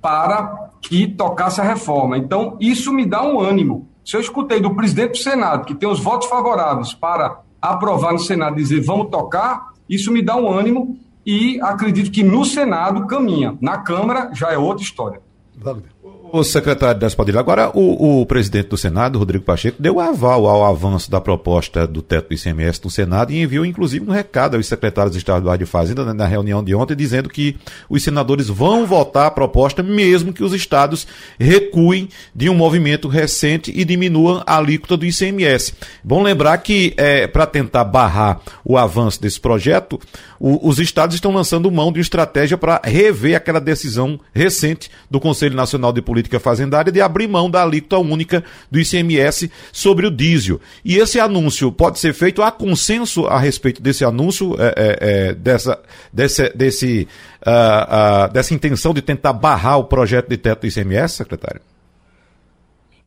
para 0.08 0.70
que 0.80 1.06
tocasse 1.06 1.60
a 1.60 1.64
reforma. 1.64 2.16
Então, 2.16 2.56
isso 2.58 2.90
me 2.94 3.04
dá 3.04 3.22
um 3.22 3.38
ânimo. 3.38 3.86
Se 4.02 4.16
eu 4.16 4.22
escutei 4.22 4.58
do 4.58 4.74
presidente 4.74 5.10
do 5.10 5.18
Senado, 5.18 5.66
que 5.66 5.74
tem 5.74 5.86
os 5.86 6.00
votos 6.00 6.28
favoráveis 6.28 6.94
para 6.94 7.42
aprovar 7.60 8.14
no 8.14 8.18
Senado 8.18 8.56
dizer 8.56 8.80
vamos 8.80 9.10
tocar, 9.10 9.74
isso 9.86 10.10
me 10.10 10.22
dá 10.22 10.34
um 10.34 10.50
ânimo 10.50 10.96
e 11.26 11.60
acredito 11.60 12.10
que 12.10 12.22
no 12.22 12.42
Senado 12.42 13.06
caminha. 13.06 13.58
Na 13.60 13.76
Câmara 13.82 14.30
já 14.32 14.50
é 14.50 14.56
outra 14.56 14.82
história. 14.82 15.20
Wagner. 15.58 15.90
O 16.30 16.44
secretário 16.44 17.00
das 17.00 17.14
Padilha, 17.14 17.40
agora 17.40 17.70
o, 17.72 18.20
o, 18.20 18.26
presidente 18.26 18.68
do 18.68 18.76
Senado, 18.76 19.18
Rodrigo 19.18 19.44
Pacheco, 19.44 19.80
deu 19.80 19.98
aval 19.98 20.46
ao 20.46 20.64
avanço 20.64 21.10
da 21.10 21.20
proposta 21.20 21.86
do 21.86 22.02
teto 22.02 22.28
do 22.28 22.34
ICMS 22.34 22.80
no 22.84 22.90
Senado 22.90 23.32
e 23.32 23.40
enviou 23.40 23.64
inclusive 23.64 24.04
um 24.04 24.12
recado 24.12 24.54
aos 24.54 24.66
secretários 24.66 25.16
estaduais 25.16 25.58
de 25.58 25.64
Fazenda 25.64 26.04
né, 26.04 26.12
na 26.12 26.26
reunião 26.26 26.62
de 26.62 26.74
ontem, 26.74 26.94
dizendo 26.94 27.30
que 27.30 27.56
os 27.88 28.02
senadores 28.02 28.48
vão 28.48 28.86
votar 28.86 29.26
a 29.26 29.30
proposta 29.30 29.82
mesmo 29.82 30.32
que 30.32 30.44
os 30.44 30.52
estados 30.52 31.06
recuem 31.38 32.10
de 32.34 32.50
um 32.50 32.54
movimento 32.54 33.08
recente 33.08 33.72
e 33.74 33.82
diminuam 33.82 34.42
a 34.46 34.58
alíquota 34.58 34.98
do 34.98 35.06
ICMS. 35.06 35.72
Bom 36.04 36.22
lembrar 36.22 36.58
que, 36.58 36.92
é, 36.98 37.26
para 37.26 37.46
tentar 37.46 37.84
barrar 37.84 38.40
o 38.62 38.76
avanço 38.76 39.20
desse 39.20 39.40
projeto, 39.40 39.98
o, 40.38 40.68
os 40.68 40.78
estados 40.78 41.14
estão 41.14 41.32
lançando 41.32 41.70
mão 41.70 41.90
de 41.90 42.00
uma 42.00 42.02
estratégia 42.02 42.58
para 42.58 42.82
rever 42.84 43.34
aquela 43.34 43.60
decisão 43.60 44.20
recente 44.34 44.90
do 45.10 45.18
Conselho 45.18 45.56
Nacional 45.56 45.92
de 45.92 46.02
Política 46.02 46.17
política 46.18 46.40
fazendária 46.40 46.90
de 46.90 47.00
abrir 47.00 47.28
mão 47.28 47.48
da 47.48 47.62
alíquota 47.62 47.98
única 47.98 48.44
do 48.70 48.78
ICMS 48.80 49.50
sobre 49.72 50.06
o 50.06 50.10
diesel. 50.10 50.60
E 50.84 50.96
esse 50.96 51.20
anúncio 51.20 51.70
pode 51.70 51.98
ser 51.98 52.12
feito, 52.12 52.42
há 52.42 52.50
consenso 52.50 53.26
a 53.26 53.38
respeito 53.38 53.80
desse 53.80 54.04
anúncio, 54.04 54.56
é, 54.58 54.74
é, 54.76 54.98
é, 55.00 55.34
dessa, 55.34 55.80
desse, 56.12 56.48
desse, 56.50 57.08
uh, 57.46 58.26
uh, 58.26 58.32
dessa 58.32 58.52
intenção 58.52 58.92
de 58.92 59.00
tentar 59.00 59.32
barrar 59.32 59.78
o 59.78 59.84
projeto 59.84 60.28
de 60.28 60.36
teto 60.36 60.62
do 60.62 60.66
ICMS, 60.66 61.14
secretário? 61.14 61.60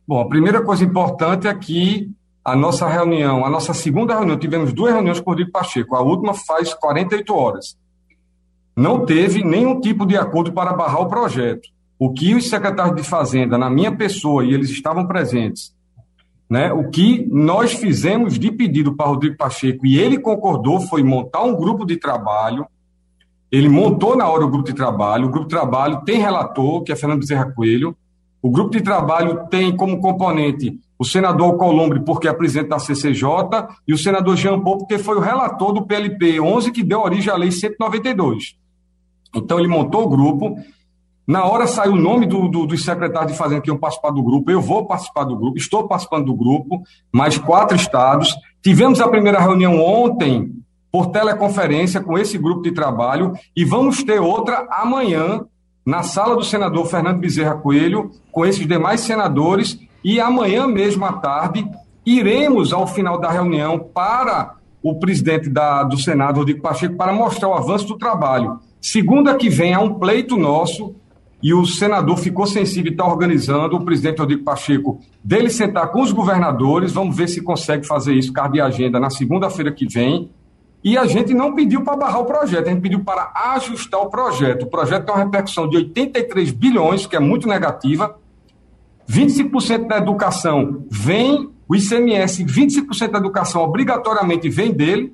Bom, 0.08 0.20
a 0.20 0.28
primeira 0.28 0.62
coisa 0.62 0.82
importante 0.82 1.46
é 1.46 1.54
que 1.54 2.10
a 2.44 2.56
nossa 2.56 2.88
reunião, 2.88 3.44
a 3.44 3.50
nossa 3.50 3.74
segunda 3.74 4.14
reunião, 4.14 4.38
tivemos 4.38 4.72
duas 4.72 4.92
reuniões 4.92 5.20
com 5.20 5.30
o 5.30 5.32
Rodrigo 5.32 5.52
Pacheco, 5.52 5.94
a 5.94 6.00
última 6.00 6.34
faz 6.34 6.72
48 6.74 7.34
horas. 7.34 7.76
Não 8.74 9.04
teve 9.04 9.44
nenhum 9.44 9.80
tipo 9.80 10.06
de 10.06 10.16
acordo 10.16 10.50
para 10.52 10.72
barrar 10.72 11.02
o 11.02 11.08
projeto. 11.08 11.68
O 12.04 12.12
que 12.12 12.34
os 12.34 12.48
secretários 12.48 12.96
de 12.96 13.04
Fazenda, 13.04 13.56
na 13.56 13.70
minha 13.70 13.94
pessoa, 13.94 14.44
e 14.44 14.52
eles 14.52 14.70
estavam 14.70 15.06
presentes, 15.06 15.72
né, 16.50 16.72
o 16.72 16.90
que 16.90 17.24
nós 17.30 17.74
fizemos 17.74 18.40
de 18.40 18.50
pedido 18.50 18.96
para 18.96 19.06
Rodrigo 19.06 19.36
Pacheco, 19.36 19.86
e 19.86 20.00
ele 20.00 20.18
concordou, 20.18 20.80
foi 20.80 21.04
montar 21.04 21.44
um 21.44 21.54
grupo 21.54 21.86
de 21.86 21.96
trabalho. 21.96 22.66
Ele 23.52 23.68
montou 23.68 24.16
na 24.16 24.28
hora 24.28 24.44
o 24.44 24.50
grupo 24.50 24.64
de 24.64 24.74
trabalho. 24.74 25.28
O 25.28 25.30
grupo 25.30 25.46
de 25.46 25.54
trabalho 25.54 26.00
tem 26.04 26.18
relator, 26.18 26.82
que 26.82 26.90
é 26.90 26.96
Fernando 26.96 27.20
Bezerra 27.20 27.52
Coelho. 27.52 27.96
O 28.42 28.50
grupo 28.50 28.72
de 28.72 28.80
trabalho 28.80 29.46
tem 29.48 29.76
como 29.76 30.00
componente 30.00 30.76
o 30.98 31.04
senador 31.04 31.56
Colombre, 31.56 32.00
porque 32.00 32.26
é 32.26 32.32
presidente 32.32 32.70
da 32.70 32.80
CCJ, 32.80 33.28
e 33.86 33.94
o 33.94 33.98
senador 33.98 34.36
Jean 34.36 34.58
Paul, 34.58 34.78
porque 34.78 34.98
foi 34.98 35.18
o 35.18 35.20
relator 35.20 35.72
do 35.72 35.86
PLP 35.86 36.40
11, 36.40 36.72
que 36.72 36.82
deu 36.82 37.00
origem 37.00 37.32
à 37.32 37.36
Lei 37.36 37.52
192. 37.52 38.56
Então, 39.32 39.56
ele 39.60 39.68
montou 39.68 40.02
o 40.02 40.08
grupo, 40.08 40.56
na 41.26 41.44
hora 41.44 41.66
saiu 41.66 41.92
o 41.92 41.96
nome 41.96 42.26
do, 42.26 42.48
do, 42.48 42.66
dos 42.66 42.84
secretários 42.84 43.32
de 43.32 43.38
Fazenda 43.38 43.60
que 43.60 43.70
iam 43.70 43.78
participar 43.78 44.10
do 44.10 44.22
grupo. 44.22 44.50
Eu 44.50 44.60
vou 44.60 44.86
participar 44.86 45.24
do 45.24 45.36
grupo, 45.36 45.56
estou 45.56 45.86
participando 45.86 46.26
do 46.26 46.34
grupo, 46.34 46.82
mais 47.12 47.38
quatro 47.38 47.76
estados. 47.76 48.34
Tivemos 48.62 49.00
a 49.00 49.08
primeira 49.08 49.40
reunião 49.40 49.80
ontem 49.80 50.52
por 50.90 51.06
teleconferência 51.06 52.00
com 52.00 52.18
esse 52.18 52.36
grupo 52.36 52.62
de 52.62 52.72
trabalho 52.72 53.32
e 53.56 53.64
vamos 53.64 54.02
ter 54.02 54.20
outra 54.20 54.66
amanhã 54.70 55.44
na 55.86 56.02
sala 56.02 56.36
do 56.36 56.44
senador 56.44 56.86
Fernando 56.86 57.18
Bezerra 57.18 57.54
Coelho 57.54 58.10
com 58.30 58.44
esses 58.44 58.66
demais 58.66 59.00
senadores 59.00 59.78
e 60.04 60.20
amanhã 60.20 60.66
mesmo 60.66 61.04
à 61.04 61.14
tarde 61.14 61.66
iremos 62.04 62.72
ao 62.72 62.86
final 62.86 63.18
da 63.18 63.30
reunião 63.30 63.78
para 63.78 64.56
o 64.82 64.98
presidente 64.98 65.48
da, 65.48 65.84
do 65.84 65.96
Senado, 65.96 66.38
Rodrigo 66.38 66.60
Pacheco, 66.60 66.96
para 66.96 67.12
mostrar 67.12 67.48
o 67.48 67.54
avanço 67.54 67.86
do 67.86 67.96
trabalho. 67.96 68.58
Segunda 68.80 69.36
que 69.36 69.48
vem 69.48 69.72
há 69.72 69.80
um 69.80 69.94
pleito 69.94 70.36
nosso 70.36 70.94
e 71.42 71.52
o 71.52 71.66
senador 71.66 72.16
ficou 72.18 72.46
sensível 72.46 72.90
e 72.90 72.94
está 72.94 73.04
organizando, 73.04 73.76
o 73.76 73.84
presidente 73.84 74.20
Rodrigo 74.20 74.44
Pacheco, 74.44 75.00
dele 75.24 75.50
sentar 75.50 75.88
com 75.90 76.00
os 76.00 76.12
governadores, 76.12 76.92
vamos 76.92 77.16
ver 77.16 77.28
se 77.28 77.42
consegue 77.42 77.84
fazer 77.86 78.14
isso, 78.14 78.32
caso 78.32 78.52
de 78.52 78.60
agenda, 78.60 79.00
na 79.00 79.10
segunda-feira 79.10 79.72
que 79.72 79.86
vem. 79.86 80.30
E 80.84 80.96
a 80.96 81.04
gente 81.04 81.34
não 81.34 81.54
pediu 81.54 81.82
para 81.82 81.96
barrar 81.96 82.20
o 82.20 82.24
projeto, 82.24 82.68
a 82.68 82.70
gente 82.70 82.80
pediu 82.80 83.00
para 83.00 83.32
ajustar 83.54 84.00
o 84.00 84.08
projeto. 84.08 84.64
O 84.64 84.66
projeto 84.66 85.06
tem 85.06 85.14
uma 85.14 85.24
repercussão 85.24 85.68
de 85.68 85.76
83 85.76 86.50
bilhões, 86.52 87.06
que 87.06 87.16
é 87.16 87.20
muito 87.20 87.48
negativa. 87.48 88.16
25% 89.08 89.88
da 89.88 89.98
educação 89.98 90.84
vem, 90.90 91.50
o 91.68 91.74
ICMS, 91.74 92.44
25% 92.44 93.10
da 93.10 93.18
educação 93.18 93.62
obrigatoriamente 93.62 94.48
vem 94.48 94.72
dele, 94.72 95.12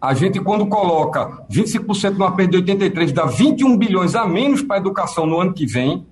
a 0.00 0.14
gente, 0.14 0.40
quando 0.40 0.66
coloca 0.66 1.44
25% 1.50 2.12
numa 2.12 2.32
perda 2.34 2.52
de 2.52 2.56
83, 2.58 3.12
dá 3.12 3.26
21 3.26 3.76
bilhões 3.76 4.14
a 4.14 4.26
menos 4.26 4.62
para 4.62 4.76
a 4.76 4.78
educação 4.78 5.26
no 5.26 5.38
ano 5.38 5.52
que 5.52 5.66
vem. 5.66 6.06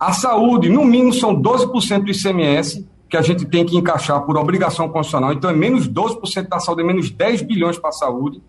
A 0.00 0.12
saúde, 0.12 0.70
no 0.70 0.84
mínimo, 0.84 1.12
são 1.12 1.34
12% 1.34 2.04
do 2.04 2.10
ICMS, 2.10 2.88
que 3.08 3.16
a 3.16 3.22
gente 3.22 3.44
tem 3.44 3.66
que 3.66 3.76
encaixar 3.76 4.22
por 4.22 4.38
obrigação 4.38 4.88
constitucional. 4.88 5.34
Então, 5.34 5.50
é 5.50 5.52
menos 5.52 5.86
12% 5.86 6.48
da 6.48 6.58
saúde, 6.58 6.80
é 6.80 6.84
menos 6.84 7.10
10 7.10 7.42
bilhões 7.42 7.78
para 7.78 7.90
a 7.90 7.92
saúde. 7.92 8.40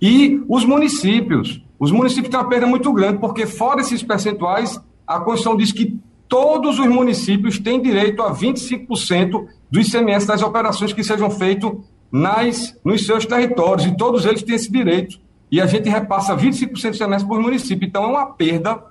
E 0.00 0.42
os 0.48 0.64
municípios. 0.64 1.62
Os 1.78 1.92
municípios 1.92 2.30
têm 2.30 2.40
uma 2.40 2.48
perda 2.48 2.66
muito 2.66 2.90
grande, 2.94 3.18
porque 3.18 3.44
fora 3.44 3.82
esses 3.82 4.02
percentuais, 4.02 4.80
a 5.06 5.20
Constituição 5.20 5.54
diz 5.54 5.70
que 5.70 6.00
todos 6.26 6.78
os 6.78 6.86
municípios 6.86 7.58
têm 7.58 7.80
direito 7.80 8.22
a 8.22 8.34
25% 8.34 9.46
do 9.70 9.80
ICMS 9.80 10.26
das 10.26 10.42
operações 10.42 10.94
que 10.94 11.04
sejam 11.04 11.30
feitas 11.30 11.72
nas, 12.10 12.78
nos 12.84 13.04
seus 13.04 13.26
territórios, 13.26 13.86
e 13.86 13.96
todos 13.96 14.24
eles 14.24 14.42
têm 14.42 14.54
esse 14.54 14.70
direito. 14.70 15.18
E 15.50 15.60
a 15.60 15.66
gente 15.66 15.88
repassa 15.88 16.36
25% 16.36 16.90
do 16.90 16.96
semestre 16.96 17.28
por 17.28 17.40
município. 17.40 17.86
Então 17.86 18.04
é 18.04 18.06
uma 18.06 18.26
perda, 18.26 18.82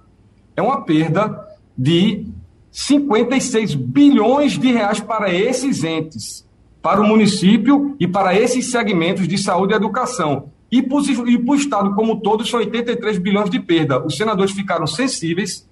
é 0.55 0.61
uma 0.61 0.81
perda 0.81 1.45
de 1.77 2.25
56 2.71 3.75
bilhões 3.75 4.57
de 4.57 4.71
reais 4.71 4.99
para 4.99 5.33
esses 5.33 5.83
entes, 5.83 6.45
para 6.81 7.01
o 7.01 7.07
município 7.07 7.95
e 7.99 8.07
para 8.07 8.37
esses 8.37 8.71
segmentos 8.71 9.27
de 9.27 9.37
saúde 9.37 9.73
e 9.73 9.75
educação. 9.75 10.51
E 10.71 10.81
para 10.81 10.97
o 10.97 11.55
Estado 11.55 11.93
como 11.95 12.19
todo, 12.19 12.45
são 12.45 12.59
83 12.59 13.17
bilhões 13.17 13.49
de 13.49 13.59
perda. 13.59 14.05
Os 14.05 14.17
senadores 14.17 14.51
ficaram 14.51 14.85
sensíveis, 14.85 15.67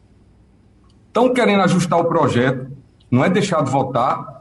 estão 1.08 1.34
querendo 1.34 1.62
ajustar 1.64 2.00
o 2.00 2.06
projeto, 2.06 2.72
não 3.12 3.24
é 3.24 3.30
deixado 3.30 3.70
votar. 3.70 4.33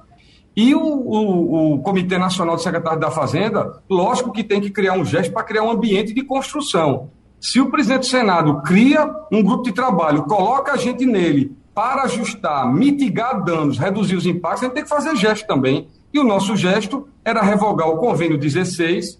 E 0.55 0.75
o, 0.75 0.81
o, 0.81 1.75
o 1.75 1.79
Comitê 1.81 2.19
Nacional 2.19 2.57
de 2.57 2.63
Secretários 2.63 3.01
da 3.01 3.11
Fazenda, 3.11 3.83
lógico 3.89 4.33
que 4.33 4.45
tem 4.45 4.61
que 4.61 4.71
criar 4.71 4.95
um 4.95 5.05
gesto 5.05 5.33
para 5.33 5.43
criar 5.43 5.63
um 5.63 5.71
ambiente 5.71 6.13
de 6.13 6.23
construção. 6.23 7.11
Se 7.41 7.61
o 7.61 7.71
presidente 7.71 8.01
do 8.01 8.07
Senado 8.07 8.63
cria 8.63 9.11
um 9.33 9.43
grupo 9.43 9.65
de 9.65 9.73
trabalho, 9.73 10.25
coloca 10.25 10.73
a 10.73 10.77
gente 10.77 11.05
nele 11.07 11.57
para 11.75 12.03
ajustar, 12.03 12.73
mitigar 12.73 13.43
danos, 13.43 13.79
reduzir 13.79 14.15
os 14.15 14.27
impactos, 14.27 14.63
a 14.63 14.67
gente 14.67 14.75
tem 14.75 14.83
que 14.83 14.89
fazer 14.89 15.17
gesto 15.17 15.47
também. 15.47 15.89
E 16.13 16.19
o 16.19 16.25
nosso 16.25 16.55
gesto 16.55 17.09
era 17.25 17.43
revogar 17.43 17.89
o 17.89 17.97
convênio 17.97 18.37
16. 18.37 19.19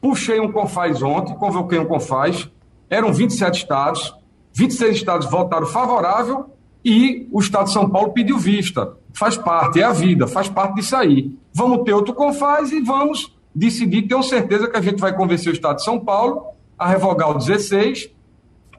Puxei 0.00 0.40
um 0.40 0.50
CONFAS 0.50 1.02
ontem, 1.02 1.34
convoquei 1.36 1.78
um 1.78 1.86
CONFAS. 1.86 2.50
Eram 2.90 3.12
27 3.12 3.58
estados, 3.58 4.14
26 4.52 4.96
estados 4.96 5.30
votaram 5.30 5.66
favorável 5.66 6.53
e 6.84 7.26
o 7.32 7.40
estado 7.40 7.64
de 7.64 7.72
São 7.72 7.88
Paulo 7.88 8.12
pediu 8.12 8.38
vista. 8.38 8.92
Faz 9.14 9.36
parte, 9.36 9.80
é 9.80 9.84
a 9.84 9.92
vida, 9.92 10.26
faz 10.26 10.48
parte 10.48 10.74
disso 10.74 10.94
aí. 10.94 11.34
Vamos 11.52 11.82
ter 11.84 11.92
outro 11.92 12.12
CONFAS 12.12 12.72
e 12.72 12.80
vamos 12.80 13.34
decidir. 13.54 14.02
Tenho 14.02 14.22
certeza 14.22 14.68
que 14.68 14.76
a 14.76 14.80
gente 14.80 15.00
vai 15.00 15.16
convencer 15.16 15.52
o 15.52 15.54
estado 15.54 15.76
de 15.76 15.84
São 15.84 15.98
Paulo 15.98 16.46
a 16.78 16.88
revogar 16.88 17.30
o 17.30 17.38
16 17.38 18.10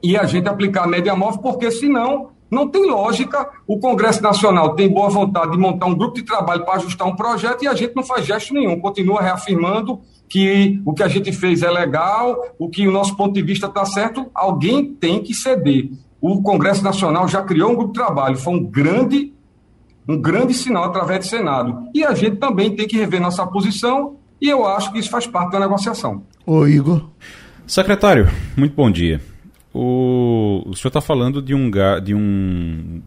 e 0.02 0.16
a 0.16 0.24
gente 0.24 0.48
aplicar 0.48 0.84
a 0.84 0.86
média 0.86 1.16
móvel, 1.16 1.40
porque 1.40 1.70
senão 1.70 2.30
não 2.50 2.68
tem 2.68 2.86
lógica. 2.86 3.48
O 3.66 3.78
Congresso 3.78 4.22
Nacional 4.22 4.74
tem 4.74 4.88
boa 4.88 5.08
vontade 5.08 5.52
de 5.52 5.58
montar 5.58 5.86
um 5.86 5.94
grupo 5.94 6.14
de 6.14 6.22
trabalho 6.22 6.64
para 6.64 6.74
ajustar 6.74 7.08
um 7.08 7.16
projeto 7.16 7.64
e 7.64 7.68
a 7.68 7.74
gente 7.74 7.96
não 7.96 8.04
faz 8.04 8.24
gesto 8.24 8.54
nenhum, 8.54 8.78
continua 8.78 9.22
reafirmando 9.22 10.00
que 10.28 10.80
o 10.84 10.92
que 10.92 11.02
a 11.02 11.08
gente 11.08 11.32
fez 11.32 11.62
é 11.62 11.70
legal, 11.70 12.54
o 12.58 12.68
que 12.68 12.86
o 12.86 12.92
nosso 12.92 13.16
ponto 13.16 13.32
de 13.32 13.42
vista 13.42 13.66
está 13.66 13.84
certo, 13.84 14.26
alguém 14.34 14.84
tem 14.84 15.22
que 15.22 15.32
ceder. 15.32 15.90
O 16.28 16.42
Congresso 16.42 16.82
Nacional 16.82 17.28
já 17.28 17.40
criou 17.40 17.70
um 17.70 17.76
grupo 17.76 17.92
de 17.92 18.00
trabalho, 18.00 18.36
foi 18.36 18.54
um 18.54 18.64
grande, 18.64 19.32
um 20.08 20.20
grande 20.20 20.54
sinal 20.54 20.82
através 20.82 21.20
do 21.20 21.26
Senado. 21.26 21.88
E 21.94 22.04
a 22.04 22.14
gente 22.14 22.38
também 22.38 22.74
tem 22.74 22.88
que 22.88 22.96
rever 22.96 23.20
nossa 23.20 23.46
posição, 23.46 24.16
e 24.40 24.48
eu 24.48 24.66
acho 24.66 24.92
que 24.92 24.98
isso 24.98 25.08
faz 25.08 25.24
parte 25.24 25.52
da 25.52 25.60
negociação. 25.60 26.24
Ô, 26.44 26.66
Igor. 26.66 27.08
Secretário, 27.64 28.28
muito 28.56 28.74
bom 28.74 28.90
dia. 28.90 29.20
O, 29.72 30.64
o 30.66 30.74
senhor 30.74 30.88
está 30.88 31.00
falando 31.00 31.40
de, 31.40 31.54
um, 31.54 31.70
de 32.02 32.12
um, 32.12 33.00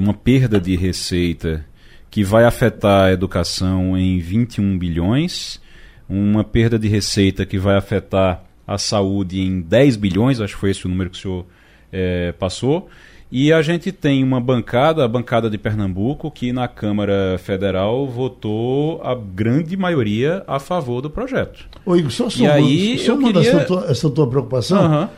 uma 0.00 0.14
perda 0.14 0.58
de 0.58 0.74
receita 0.74 1.66
que 2.10 2.24
vai 2.24 2.46
afetar 2.46 3.08
a 3.08 3.12
educação 3.12 3.94
em 3.94 4.18
21 4.20 4.78
bilhões, 4.78 5.60
uma 6.08 6.42
perda 6.42 6.78
de 6.78 6.88
receita 6.88 7.44
que 7.44 7.58
vai 7.58 7.76
afetar 7.76 8.42
a 8.66 8.78
saúde 8.78 9.38
em 9.38 9.60
10 9.60 9.96
bilhões, 9.96 10.40
acho 10.40 10.54
que 10.54 10.60
foi 10.60 10.70
esse 10.70 10.86
o 10.86 10.88
número 10.88 11.10
que 11.10 11.18
o 11.18 11.20
senhor 11.20 11.46
é, 11.92 12.32
passou. 12.32 12.88
E 13.30 13.52
a 13.52 13.60
gente 13.60 13.92
tem 13.92 14.24
uma 14.24 14.40
bancada, 14.40 15.04
a 15.04 15.08
bancada 15.08 15.50
de 15.50 15.58
Pernambuco, 15.58 16.30
que 16.30 16.50
na 16.50 16.66
Câmara 16.66 17.36
Federal 17.38 18.06
votou 18.06 19.02
a 19.02 19.14
grande 19.14 19.76
maioria 19.76 20.42
a 20.46 20.58
favor 20.58 21.02
do 21.02 21.10
projeto. 21.10 21.68
Ô 21.84 21.94
Igor, 21.94 22.10
só 22.10 22.30
somando, 22.30 22.58
e 22.58 22.92
aí, 22.92 22.98
somando 22.98 23.34
queria... 23.34 23.50
essa, 23.50 23.64
tua, 23.66 23.86
essa 23.90 24.10
tua 24.10 24.26
preocupação, 24.26 25.02
uhum. 25.02 25.08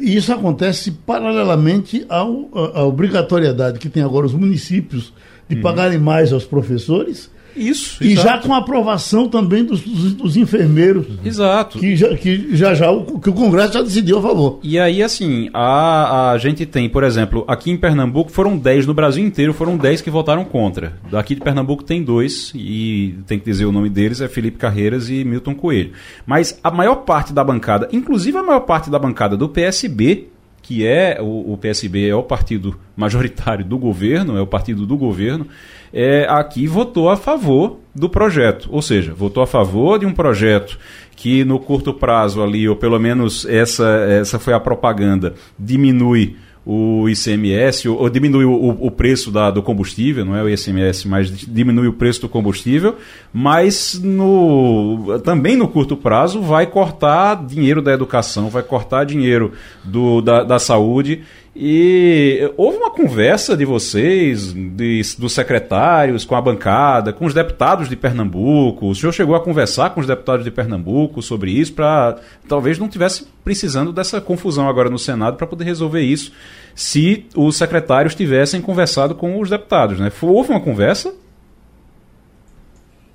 E 0.00 0.16
isso 0.16 0.32
acontece 0.32 0.92
paralelamente 0.92 2.06
ao, 2.08 2.48
à 2.74 2.84
obrigatoriedade 2.84 3.78
que 3.78 3.88
tem 3.88 4.02
agora 4.02 4.24
os 4.24 4.32
municípios 4.32 5.12
de 5.48 5.56
uhum. 5.56 5.62
pagarem 5.62 5.98
mais 5.98 6.32
aos 6.32 6.44
professores 6.44 7.30
isso. 7.56 8.02
E 8.02 8.12
exato. 8.12 8.28
já 8.28 8.38
com 8.38 8.54
a 8.54 8.58
aprovação 8.58 9.28
também 9.28 9.64
dos, 9.64 9.80
dos, 9.80 10.14
dos, 10.14 10.36
enfermeiros. 10.36 11.06
Exato. 11.24 11.78
Que 11.78 11.96
já, 11.96 12.16
que 12.16 12.56
já, 12.56 12.74
já 12.74 12.90
o, 12.90 13.18
que 13.18 13.30
o 13.30 13.32
Congresso 13.32 13.74
já 13.74 13.82
decidiu 13.82 14.18
a 14.18 14.22
favor. 14.22 14.58
E 14.62 14.78
aí, 14.78 15.02
assim, 15.02 15.48
a, 15.52 16.32
a 16.32 16.38
gente 16.38 16.66
tem, 16.66 16.88
por 16.88 17.04
exemplo, 17.04 17.44
aqui 17.48 17.70
em 17.70 17.76
Pernambuco 17.76 18.30
foram 18.30 18.56
10, 18.56 18.86
no 18.86 18.94
Brasil 18.94 19.24
inteiro 19.24 19.52
foram 19.52 19.76
10 19.76 20.00
que 20.00 20.10
votaram 20.10 20.44
contra. 20.44 20.94
Daqui 21.10 21.34
de 21.34 21.40
Pernambuco 21.40 21.84
tem 21.84 22.02
dois, 22.02 22.52
e 22.54 23.16
tem 23.26 23.38
que 23.38 23.44
dizer 23.44 23.64
o 23.64 23.72
nome 23.72 23.88
deles, 23.88 24.20
é 24.20 24.28
Felipe 24.28 24.58
Carreiras 24.58 25.08
e 25.08 25.24
Milton 25.24 25.54
Coelho. 25.54 25.92
Mas 26.26 26.58
a 26.62 26.70
maior 26.70 26.96
parte 26.96 27.32
da 27.32 27.44
bancada, 27.44 27.88
inclusive 27.92 28.36
a 28.36 28.42
maior 28.42 28.60
parte 28.60 28.90
da 28.90 28.98
bancada 28.98 29.36
do 29.36 29.48
PSB, 29.48 30.28
que 30.64 30.86
é 30.86 31.18
o, 31.20 31.52
o 31.52 31.58
PSB 31.58 32.08
é 32.08 32.14
o 32.14 32.22
partido 32.22 32.74
majoritário 32.96 33.62
do 33.66 33.76
governo, 33.76 34.38
é 34.38 34.40
o 34.40 34.46
partido 34.46 34.86
do 34.86 34.96
governo, 34.96 35.46
é, 35.92 36.26
aqui 36.26 36.66
votou 36.66 37.10
a 37.10 37.16
favor 37.16 37.80
do 37.94 38.08
projeto. 38.08 38.66
Ou 38.72 38.80
seja, 38.80 39.12
votou 39.12 39.42
a 39.42 39.46
favor 39.46 39.98
de 39.98 40.06
um 40.06 40.12
projeto 40.12 40.78
que 41.14 41.44
no 41.44 41.58
curto 41.58 41.92
prazo 41.92 42.42
ali, 42.42 42.66
ou 42.66 42.74
pelo 42.74 42.98
menos 42.98 43.44
essa, 43.44 43.86
essa 44.08 44.38
foi 44.38 44.54
a 44.54 44.58
propaganda, 44.58 45.34
diminui 45.58 46.34
o 46.66 47.08
ICMS, 47.08 47.88
ou, 47.88 47.98
ou 48.00 48.08
diminui 48.08 48.44
o, 48.44 48.70
o 48.80 48.90
preço 48.90 49.30
da, 49.30 49.50
do 49.50 49.62
combustível, 49.62 50.24
não 50.24 50.34
é 50.34 50.42
o 50.42 50.48
ICMS, 50.48 51.06
mas 51.06 51.30
diminui 51.30 51.88
o 51.88 51.92
preço 51.92 52.22
do 52.22 52.28
combustível, 52.28 52.96
mas 53.32 54.00
no, 54.02 55.20
também 55.22 55.56
no 55.56 55.68
curto 55.68 55.96
prazo 55.96 56.40
vai 56.40 56.66
cortar 56.66 57.44
dinheiro 57.46 57.82
da 57.82 57.92
educação, 57.92 58.48
vai 58.48 58.62
cortar 58.62 59.04
dinheiro 59.04 59.52
do, 59.84 60.22
da, 60.22 60.42
da 60.42 60.58
saúde 60.58 61.22
e 61.56 62.52
houve 62.56 62.78
uma 62.78 62.90
conversa 62.90 63.56
de 63.56 63.64
vocês, 63.64 64.52
de, 64.52 65.02
dos 65.16 65.32
secretários, 65.32 66.24
com 66.24 66.34
a 66.34 66.40
bancada, 66.40 67.12
com 67.12 67.26
os 67.26 67.32
deputados 67.32 67.88
de 67.88 67.94
Pernambuco. 67.94 68.88
O 68.88 68.94
senhor 68.94 69.12
chegou 69.12 69.36
a 69.36 69.40
conversar 69.40 69.90
com 69.90 70.00
os 70.00 70.06
deputados 70.06 70.44
de 70.44 70.50
Pernambuco 70.50 71.22
sobre 71.22 71.52
isso, 71.52 71.72
para 71.72 72.16
talvez 72.48 72.76
não 72.76 72.88
tivesse 72.88 73.28
precisando 73.44 73.92
dessa 73.92 74.20
confusão 74.20 74.68
agora 74.68 74.90
no 74.90 74.98
Senado 74.98 75.36
para 75.36 75.46
poder 75.46 75.62
resolver 75.62 76.00
isso, 76.00 76.32
se 76.74 77.26
os 77.36 77.56
secretários 77.56 78.16
tivessem 78.16 78.60
conversado 78.60 79.14
com 79.14 79.40
os 79.40 79.48
deputados. 79.48 80.00
Né? 80.00 80.10
Houve 80.22 80.50
uma 80.50 80.60
conversa? 80.60 81.14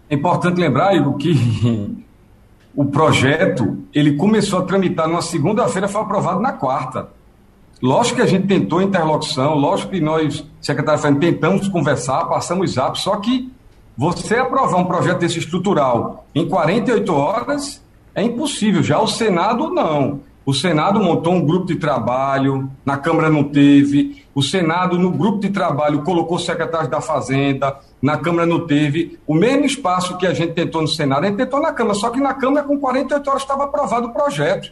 É 0.10 0.16
importante 0.16 0.62
lembrar, 0.62 0.96
Igor, 0.96 1.18
que 1.18 1.34
o 2.74 2.86
projeto 2.86 3.80
ele 3.94 4.14
começou 4.14 4.60
a 4.60 4.62
tramitar 4.62 5.10
numa 5.10 5.22
segunda-feira, 5.22 5.90
foi 5.90 6.02
aprovado 6.02 6.40
na 6.40 6.54
quarta. 6.54 7.19
Lógico 7.82 8.18
que 8.18 8.22
a 8.22 8.28
gente 8.28 8.46
tentou 8.46 8.82
interlocução, 8.82 9.56
lógico 9.56 9.92
que 9.92 10.02
nós, 10.02 10.46
secretário 10.62 11.02
Fernando, 11.02 11.22
tentamos 11.22 11.68
conversar, 11.70 12.26
passamos 12.26 12.74
zap, 12.74 13.00
só 13.00 13.16
que 13.18 13.50
você 13.98 14.36
aprovar 14.36 14.78
um 14.78 14.86
projeto 14.86 15.20
desse 15.20 15.40
estrutural 15.40 16.26
em 16.36 16.48
48 16.48 17.14
horas 17.14 17.84
é 18.14 18.24
impossível. 18.24 18.84
Já 18.84 19.00
o 19.00 19.08
Senado, 19.08 19.70
não. 19.70 20.22
O 20.46 20.54
Senado 20.54 21.00
montou 21.00 21.34
um 21.34 21.46
grupo 21.46 21.68
de 21.68 21.76
trabalho, 21.76 22.72
na 22.84 22.98
Câmara 22.98 23.30
não 23.30 23.44
teve. 23.44 24.26
O 24.34 24.42
Senado, 24.42 24.98
no 24.98 25.12
grupo 25.12 25.40
de 25.40 25.50
trabalho, 25.50 26.02
colocou 26.02 26.40
secretários 26.40 26.90
da 26.90 27.00
Fazenda, 27.00 27.78
na 28.02 28.18
Câmara 28.18 28.48
não 28.48 28.66
teve. 28.66 29.20
O 29.28 29.36
mesmo 29.36 29.66
espaço 29.66 30.18
que 30.18 30.26
a 30.26 30.34
gente 30.34 30.54
tentou 30.54 30.82
no 30.82 30.88
Senado, 30.88 31.26
a 31.26 31.28
gente 31.28 31.38
tentou 31.38 31.62
na 31.62 31.72
Câmara, 31.72 31.94
só 31.94 32.10
que 32.10 32.20
na 32.20 32.34
Câmara, 32.34 32.66
com 32.66 32.80
48 32.80 33.30
horas, 33.30 33.42
estava 33.42 33.66
aprovado 33.66 34.08
o 34.08 34.14
projeto. 34.14 34.72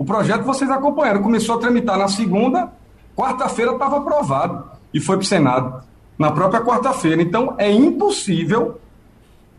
O 0.00 0.04
projeto 0.04 0.44
vocês 0.44 0.70
acompanharam, 0.70 1.22
começou 1.22 1.56
a 1.56 1.58
tramitar 1.58 1.98
na 1.98 2.08
segunda, 2.08 2.72
quarta-feira 3.14 3.72
estava 3.72 3.98
aprovado 3.98 4.64
e 4.94 4.98
foi 4.98 5.16
para 5.18 5.24
o 5.24 5.26
Senado 5.26 5.82
na 6.18 6.30
própria 6.30 6.62
quarta-feira. 6.62 7.20
Então 7.20 7.54
é 7.58 7.70
impossível 7.70 8.80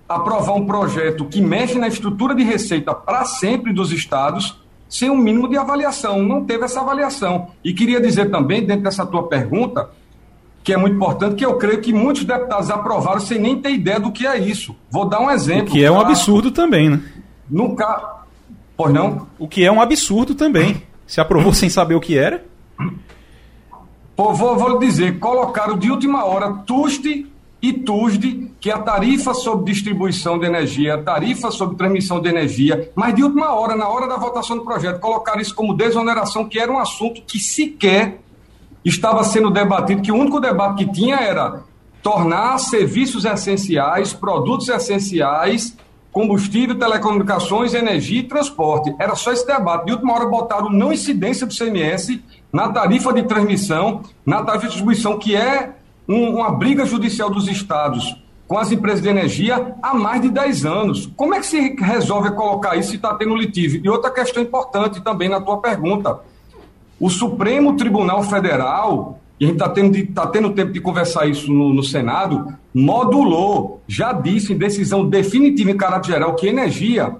aprovar 0.09 0.55
um 0.55 0.65
projeto 0.65 1.25
que 1.25 1.39
mexe 1.39 1.77
na 1.77 1.87
estrutura 1.87 2.33
de 2.33 2.41
receita 2.41 2.91
para 2.91 3.23
sempre 3.23 3.71
dos 3.71 3.91
estados 3.91 4.59
sem 4.89 5.11
um 5.11 5.15
mínimo 5.15 5.47
de 5.47 5.57
avaliação. 5.57 6.23
Não 6.23 6.43
teve 6.43 6.65
essa 6.65 6.81
avaliação. 6.81 7.49
E 7.63 7.71
queria 7.71 8.01
dizer 8.01 8.31
também, 8.31 8.65
dentro 8.65 8.85
dessa 8.85 9.05
tua 9.05 9.27
pergunta, 9.27 9.91
que 10.63 10.73
é 10.73 10.77
muito 10.77 10.95
importante, 10.95 11.35
que 11.35 11.45
eu 11.45 11.55
creio 11.57 11.81
que 11.81 11.93
muitos 11.93 12.25
deputados 12.25 12.71
aprovaram 12.71 13.19
sem 13.19 13.37
nem 13.37 13.61
ter 13.61 13.73
ideia 13.73 13.99
do 13.99 14.11
que 14.11 14.25
é 14.25 14.39
isso. 14.39 14.75
Vou 14.89 15.05
dar 15.05 15.19
um 15.19 15.29
exemplo. 15.29 15.67
O 15.67 15.71
que 15.71 15.85
é 15.85 15.91
um 15.91 15.99
absurdo 15.99 16.49
também, 16.49 16.89
né? 16.89 16.99
No 17.47 17.75
caso 17.75 18.20
Pois 18.75 18.93
não? 18.93 19.27
O 19.37 19.47
que 19.47 19.63
é 19.63 19.71
um 19.71 19.81
absurdo 19.81 20.35
também. 20.35 20.83
Se 21.05 21.19
aprovou 21.19 21.53
sem 21.53 21.69
saber 21.69 21.95
o 21.95 21.99
que 21.99 22.17
era. 22.17 22.43
Pô, 24.15 24.33
vou, 24.33 24.57
vou 24.57 24.79
dizer, 24.79 25.19
colocaram 25.19 25.77
de 25.77 25.89
última 25.89 26.25
hora 26.25 26.53
TUSD 26.65 27.27
e 27.61 27.73
TUSD, 27.73 28.51
que 28.59 28.71
é 28.71 28.73
a 28.73 28.79
tarifa 28.79 29.33
sobre 29.33 29.71
distribuição 29.71 30.39
de 30.39 30.45
energia, 30.45 30.95
a 30.95 31.01
tarifa 31.01 31.51
sobre 31.51 31.75
transmissão 31.75 32.19
de 32.19 32.27
energia, 32.27 32.91
mas 32.95 33.13
de 33.13 33.23
última 33.23 33.53
hora, 33.53 33.75
na 33.75 33.87
hora 33.87 34.07
da 34.07 34.17
votação 34.17 34.57
do 34.57 34.63
projeto, 34.63 34.99
colocaram 34.99 35.39
isso 35.39 35.53
como 35.53 35.75
desoneração, 35.75 36.47
que 36.47 36.59
era 36.59 36.71
um 36.71 36.79
assunto 36.79 37.21
que 37.21 37.39
sequer 37.39 38.19
estava 38.83 39.23
sendo 39.23 39.51
debatido, 39.51 40.01
que 40.01 40.11
o 40.11 40.15
único 40.15 40.39
debate 40.39 40.85
que 40.85 40.91
tinha 40.91 41.17
era 41.17 41.63
tornar 42.01 42.57
serviços 42.57 43.25
essenciais, 43.25 44.11
produtos 44.11 44.67
essenciais 44.69 45.77
combustível, 46.11 46.77
telecomunicações, 46.77 47.73
energia 47.73 48.19
e 48.19 48.23
transporte. 48.23 48.93
Era 48.99 49.15
só 49.15 49.31
esse 49.31 49.45
debate. 49.45 49.85
De 49.85 49.93
última 49.93 50.13
hora 50.13 50.25
botaram 50.25 50.69
não 50.69 50.91
incidência 50.91 51.47
do 51.47 51.55
CMS 51.55 52.19
na 52.51 52.69
tarifa 52.69 53.13
de 53.13 53.23
transmissão, 53.23 54.01
na 54.25 54.43
tarifa 54.43 54.65
de 54.65 54.73
distribuição, 54.73 55.17
que 55.17 55.35
é 55.35 55.71
um, 56.07 56.35
uma 56.35 56.51
briga 56.51 56.85
judicial 56.85 57.29
dos 57.29 57.47
estados 57.47 58.21
com 58.51 58.57
as 58.57 58.69
empresas 58.69 59.01
de 59.01 59.07
energia 59.07 59.75
há 59.81 59.93
mais 59.93 60.21
de 60.21 60.29
10 60.29 60.65
anos. 60.65 61.09
Como 61.15 61.33
é 61.33 61.39
que 61.39 61.45
se 61.45 61.73
resolve 61.79 62.31
colocar 62.31 62.75
isso 62.75 62.89
se 62.89 62.97
está 62.97 63.13
tendo 63.13 63.33
litígio? 63.33 63.79
E 63.81 63.89
outra 63.89 64.11
questão 64.11 64.43
importante 64.43 64.99
também 64.99 65.29
na 65.29 65.39
tua 65.39 65.61
pergunta. 65.61 66.19
O 66.99 67.09
Supremo 67.09 67.77
Tribunal 67.77 68.21
Federal, 68.23 69.20
e 69.41 69.43
a 69.43 69.47
gente 69.47 69.55
está 69.55 69.69
tendo, 69.69 70.05
tá 70.13 70.27
tendo 70.27 70.51
tempo 70.51 70.71
de 70.71 70.79
conversar 70.79 71.25
isso 71.25 71.51
no, 71.51 71.73
no 71.73 71.81
Senado, 71.81 72.55
modulou, 72.71 73.81
já 73.87 74.13
disse 74.13 74.53
em 74.53 74.57
decisão 74.57 75.09
definitiva 75.09 75.71
em 75.71 75.75
caráter 75.75 76.11
geral 76.11 76.35
que 76.35 76.45
energia 76.45 77.15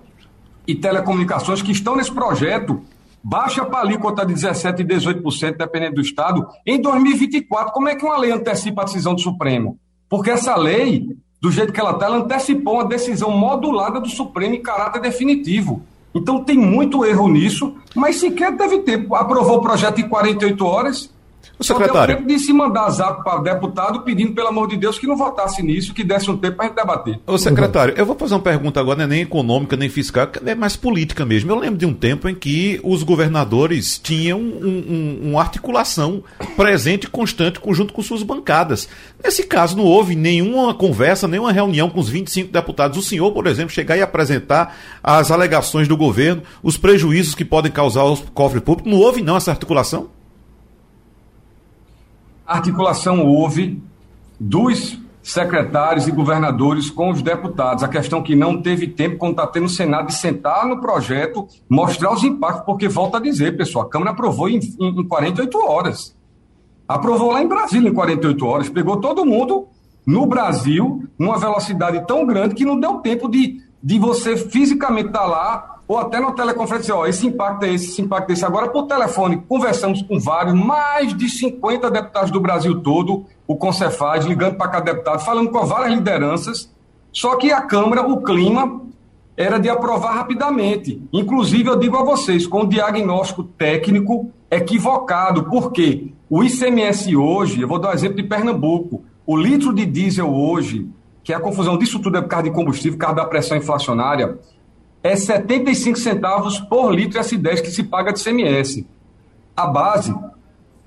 e 0.67 0.75
telecomunicações 0.75 1.63
que 1.63 1.71
estão 1.71 1.95
nesse 1.95 2.11
projeto 2.11 2.79
baixa 3.23 3.65
para 3.65 3.79
a 3.79 3.81
alíquota 3.81 4.23
de 4.23 4.35
17% 4.35 4.81
e 4.81 4.83
18%, 4.83 5.57
dependendo 5.57 5.95
do 5.95 6.01
Estado, 6.01 6.47
em 6.63 6.79
2024. 6.79 7.73
Como 7.73 7.89
é 7.89 7.95
que 7.95 8.05
uma 8.05 8.19
lei 8.19 8.31
antecipa 8.31 8.83
a 8.83 8.85
decisão 8.85 9.15
do 9.15 9.21
Supremo? 9.21 9.79
Porque 10.07 10.29
essa 10.29 10.55
lei, 10.55 11.07
do 11.41 11.51
jeito 11.51 11.73
que 11.73 11.79
ela 11.79 11.93
está, 11.93 12.05
ela 12.05 12.17
antecipou 12.17 12.75
uma 12.75 12.85
decisão 12.85 13.31
modulada 13.31 13.99
do 13.99 14.09
Supremo 14.09 14.53
em 14.53 14.61
caráter 14.61 15.01
definitivo. 15.01 15.81
Então 16.13 16.43
tem 16.43 16.55
muito 16.55 17.03
erro 17.03 17.27
nisso, 17.27 17.73
mas 17.95 18.17
sequer 18.17 18.55
teve 18.55 18.79
tempo. 18.83 19.15
Aprovou 19.15 19.57
o 19.57 19.61
projeto 19.61 19.99
em 19.99 20.07
48 20.07 20.63
horas, 20.63 21.11
o 21.61 21.63
secretário. 21.63 21.93
Só 21.93 22.05
deu 22.07 22.15
tempo 22.17 22.27
de 22.27 22.39
se 22.39 22.51
mandar 22.51 22.89
zap 22.89 23.23
para 23.23 23.41
deputado 23.41 24.01
pedindo, 24.01 24.33
pelo 24.33 24.47
amor 24.47 24.67
de 24.67 24.77
Deus, 24.77 24.99
que 24.99 25.07
não 25.07 25.15
votasse 25.15 25.63
nisso, 25.63 25.93
que 25.93 26.03
desse 26.03 26.29
um 26.29 26.37
tempo 26.37 26.57
para 26.57 26.65
a 26.65 26.67
gente 26.67 26.77
debater. 26.77 27.19
Ô, 27.25 27.37
secretário, 27.37 27.93
eu 27.95 28.05
vou 28.05 28.15
fazer 28.15 28.33
uma 28.33 28.41
pergunta 28.41 28.79
agora, 28.79 28.97
não 28.97 29.05
é 29.05 29.07
nem 29.07 29.21
econômica, 29.21 29.77
nem 29.77 29.87
fiscal, 29.87 30.27
é 30.45 30.55
mais 30.55 30.75
política 30.75 31.25
mesmo. 31.25 31.51
Eu 31.51 31.59
lembro 31.59 31.77
de 31.77 31.85
um 31.85 31.93
tempo 31.93 32.27
em 32.27 32.35
que 32.35 32.79
os 32.83 33.03
governadores 33.03 33.97
tinham 33.99 34.39
um, 34.39 35.21
um, 35.23 35.29
uma 35.29 35.41
articulação 35.41 36.23
presente 36.55 37.05
e 37.05 37.07
constante 37.07 37.59
junto 37.71 37.93
com 37.93 38.01
suas 38.01 38.23
bancadas. 38.23 38.89
Nesse 39.23 39.43
caso, 39.43 39.77
não 39.77 39.85
houve 39.85 40.15
nenhuma 40.15 40.73
conversa, 40.73 41.27
nenhuma 41.27 41.51
reunião 41.51 41.89
com 41.89 41.99
os 41.99 42.09
25 42.09 42.51
deputados. 42.51 42.97
O 42.97 43.01
senhor, 43.01 43.31
por 43.31 43.47
exemplo, 43.47 43.71
chegar 43.71 43.97
e 43.97 44.01
apresentar 44.01 44.75
as 45.03 45.31
alegações 45.31 45.87
do 45.87 45.95
governo, 45.95 46.41
os 46.63 46.77
prejuízos 46.77 47.35
que 47.35 47.45
podem 47.45 47.71
causar 47.71 48.01
aos 48.01 48.21
cofres 48.33 48.63
públicos. 48.63 48.91
Não 48.91 48.99
houve, 48.99 49.21
não, 49.21 49.37
essa 49.37 49.51
articulação? 49.51 50.09
Articulação 52.53 53.25
houve 53.25 53.81
dos 54.39 54.99
secretários 55.23 56.07
e 56.07 56.11
governadores 56.11 56.89
com 56.89 57.09
os 57.09 57.21
deputados. 57.21 57.83
A 57.83 57.87
questão 57.87 58.23
que 58.23 58.35
não 58.35 58.61
teve 58.61 58.87
tempo, 58.87 59.17
quando 59.17 59.33
está 59.33 59.45
tendo 59.47 59.65
o 59.65 59.69
Senado, 59.69 60.07
de 60.07 60.15
sentar 60.15 60.65
no 60.65 60.81
projeto, 60.81 61.47
mostrar 61.69 62.11
os 62.11 62.23
impactos, 62.23 62.65
porque, 62.65 62.87
volta 62.87 63.17
a 63.17 63.21
dizer, 63.21 63.55
pessoal, 63.55 63.85
a 63.85 63.89
Câmara 63.89 64.11
aprovou 64.11 64.49
em, 64.49 64.59
em, 64.79 65.01
em 65.01 65.07
48 65.07 65.57
horas. 65.59 66.15
Aprovou 66.87 67.31
lá 67.31 67.41
em 67.41 67.47
Brasília 67.47 67.89
em 67.89 67.93
48 67.93 68.45
horas, 68.45 68.69
pegou 68.69 68.97
todo 68.97 69.25
mundo 69.25 69.67
no 70.05 70.25
Brasil, 70.25 71.07
numa 71.17 71.37
velocidade 71.37 72.05
tão 72.07 72.25
grande 72.25 72.55
que 72.55 72.65
não 72.65 72.79
deu 72.79 72.95
tempo 72.95 73.29
de, 73.29 73.61
de 73.81 73.99
você 73.99 74.35
fisicamente 74.35 75.07
estar 75.07 75.19
tá 75.19 75.25
lá 75.25 75.80
ou 75.87 75.97
até 75.97 76.19
na 76.19 76.31
teleconferência, 76.31 76.95
ó, 76.95 77.05
esse 77.05 77.27
impacto 77.27 77.63
é 77.63 77.73
esse, 77.73 77.91
esse 77.91 78.01
impacto 78.01 78.29
é 78.29 78.33
esse. 78.33 78.45
Agora, 78.45 78.69
por 78.69 78.87
telefone, 78.87 79.43
conversamos 79.47 80.01
com 80.01 80.19
vários, 80.19 80.53
mais 80.53 81.15
de 81.15 81.29
50 81.29 81.91
deputados 81.91 82.31
do 82.31 82.39
Brasil 82.39 82.81
todo, 82.81 83.25
o 83.47 83.55
Concefaz, 83.55 84.25
ligando 84.25 84.55
para 84.55 84.69
cada 84.69 84.93
deputado, 84.93 85.19
falando 85.19 85.49
com 85.49 85.65
várias 85.65 85.93
lideranças, 85.93 86.71
só 87.11 87.35
que 87.35 87.51
a 87.51 87.61
Câmara, 87.61 88.07
o 88.07 88.21
clima 88.21 88.81
era 89.35 89.57
de 89.57 89.69
aprovar 89.69 90.13
rapidamente. 90.13 91.01
Inclusive, 91.11 91.69
eu 91.69 91.75
digo 91.75 91.97
a 91.97 92.03
vocês, 92.03 92.47
com 92.47 92.61
o 92.61 92.67
diagnóstico 92.67 93.43
técnico 93.43 94.29
equivocado, 94.49 95.45
porque 95.45 96.11
o 96.29 96.43
ICMS 96.43 97.15
hoje, 97.15 97.61
eu 97.61 97.67
vou 97.67 97.79
dar 97.79 97.89
um 97.89 97.93
exemplo 97.93 98.17
de 98.17 98.23
Pernambuco, 98.23 99.03
o 99.25 99.37
litro 99.37 99.73
de 99.73 99.85
diesel 99.85 100.33
hoje, 100.33 100.89
que 101.23 101.33
é 101.33 101.35
a 101.35 101.39
confusão 101.39 101.77
disso 101.77 101.99
tudo 101.99 102.17
é 102.17 102.21
por 102.21 102.27
causa 102.27 102.43
de 102.43 102.51
combustível, 102.51 102.97
por 102.97 103.05
causa 103.05 103.15
da 103.17 103.25
pressão 103.25 103.57
inflacionária, 103.57 104.39
é 105.03 105.15
75 105.15 105.97
centavos 105.97 106.59
por 106.59 106.93
litro 106.93 107.19
S10 107.19 107.61
que 107.61 107.71
se 107.71 107.83
paga 107.83 108.13
de 108.13 108.23
CMS. 108.23 108.85
A 109.55 109.67
base 109.67 110.13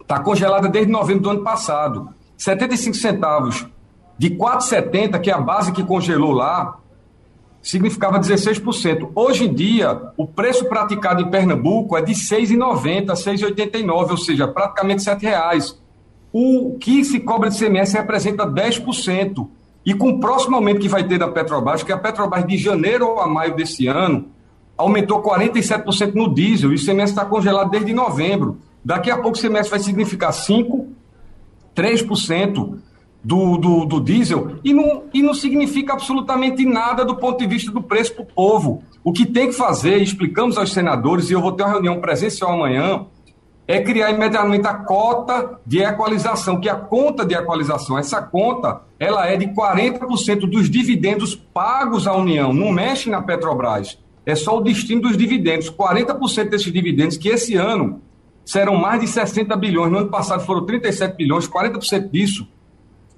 está 0.00 0.20
congelada 0.20 0.68
desde 0.68 0.90
novembro 0.90 1.24
do 1.24 1.30
ano 1.30 1.42
passado. 1.42 2.10
75 2.36 2.96
centavos 2.96 3.66
de 4.16 4.30
4,70, 4.30 5.20
que 5.20 5.30
é 5.30 5.34
a 5.34 5.40
base 5.40 5.72
que 5.72 5.82
congelou 5.82 6.32
lá, 6.32 6.78
significava 7.60 8.20
16%. 8.20 9.10
Hoje 9.14 9.46
em 9.46 9.54
dia, 9.54 10.12
o 10.16 10.26
preço 10.26 10.66
praticado 10.66 11.22
em 11.22 11.30
Pernambuco 11.30 11.96
é 11.96 12.02
de 12.02 12.12
R$ 12.12 12.18
6,90, 12.18 13.08
R$ 13.08 13.14
6,89, 13.14 14.10
ou 14.10 14.16
seja, 14.16 14.46
praticamente 14.46 15.08
R$ 15.08 15.16
reais. 15.18 15.80
O 16.32 16.76
que 16.78 17.04
se 17.04 17.20
cobra 17.20 17.48
de 17.48 17.58
CMS 17.58 17.94
representa 17.94 18.46
10%. 18.46 19.48
E 19.84 19.92
com 19.92 20.10
o 20.10 20.20
próximo 20.20 20.56
aumento 20.56 20.80
que 20.80 20.88
vai 20.88 21.04
ter 21.04 21.18
da 21.18 21.28
Petrobras, 21.28 21.82
que 21.82 21.92
a 21.92 21.98
Petrobras 21.98 22.46
de 22.46 22.56
janeiro 22.56 23.18
a 23.20 23.26
maio 23.26 23.54
desse 23.54 23.86
ano 23.86 24.26
aumentou 24.76 25.22
47% 25.22 26.14
no 26.14 26.32
diesel, 26.32 26.70
e 26.70 26.74
o 26.74 26.76
ICMS 26.76 27.12
está 27.12 27.24
congelado 27.24 27.70
desde 27.70 27.92
novembro. 27.92 28.58
Daqui 28.84 29.10
a 29.10 29.16
pouco 29.16 29.36
o 29.36 29.40
ICMS 29.40 29.70
vai 29.70 29.78
significar 29.78 30.30
5%, 30.32 30.86
3% 31.76 32.78
do, 33.22 33.56
do, 33.56 33.84
do 33.84 34.00
diesel, 34.00 34.56
e 34.64 34.72
não, 34.72 35.04
e 35.12 35.22
não 35.22 35.32
significa 35.32 35.92
absolutamente 35.92 36.64
nada 36.64 37.04
do 37.04 37.16
ponto 37.16 37.38
de 37.38 37.46
vista 37.46 37.70
do 37.70 37.82
preço 37.82 38.14
para 38.14 38.22
o 38.22 38.26
povo. 38.26 38.82
O 39.02 39.12
que 39.12 39.26
tem 39.26 39.48
que 39.48 39.54
fazer, 39.54 40.02
explicamos 40.02 40.58
aos 40.58 40.72
senadores, 40.72 41.30
e 41.30 41.32
eu 41.32 41.40
vou 41.40 41.52
ter 41.52 41.62
uma 41.62 41.72
reunião 41.72 42.00
presencial 42.00 42.52
amanhã, 42.52 43.06
é 43.66 43.80
criar 43.80 44.10
imediatamente 44.10 44.66
a 44.66 44.74
cota 44.74 45.58
de 45.64 45.82
equalização, 45.82 46.60
que 46.60 46.68
é 46.68 46.72
a 46.72 46.76
conta 46.76 47.24
de 47.24 47.34
equalização. 47.34 47.98
Essa 47.98 48.20
conta, 48.20 48.82
ela 48.98 49.26
é 49.26 49.36
de 49.36 49.46
40% 49.46 50.40
dos 50.40 50.68
dividendos 50.70 51.34
pagos 51.34 52.06
à 52.06 52.14
União, 52.14 52.52
não 52.52 52.70
mexe 52.70 53.08
na 53.08 53.22
Petrobras. 53.22 53.98
É 54.26 54.34
só 54.34 54.58
o 54.58 54.60
destino 54.60 55.02
dos 55.02 55.16
dividendos. 55.16 55.70
40% 55.70 56.48
desses 56.48 56.72
dividendos, 56.72 57.16
que 57.16 57.28
esse 57.28 57.56
ano 57.56 58.00
serão 58.44 58.76
mais 58.76 59.00
de 59.00 59.06
60 59.06 59.56
bilhões, 59.56 59.90
no 59.90 59.98
ano 59.98 60.08
passado 60.08 60.44
foram 60.44 60.66
37 60.66 61.16
bilhões, 61.16 61.48
40% 61.48 62.10
disso 62.10 62.46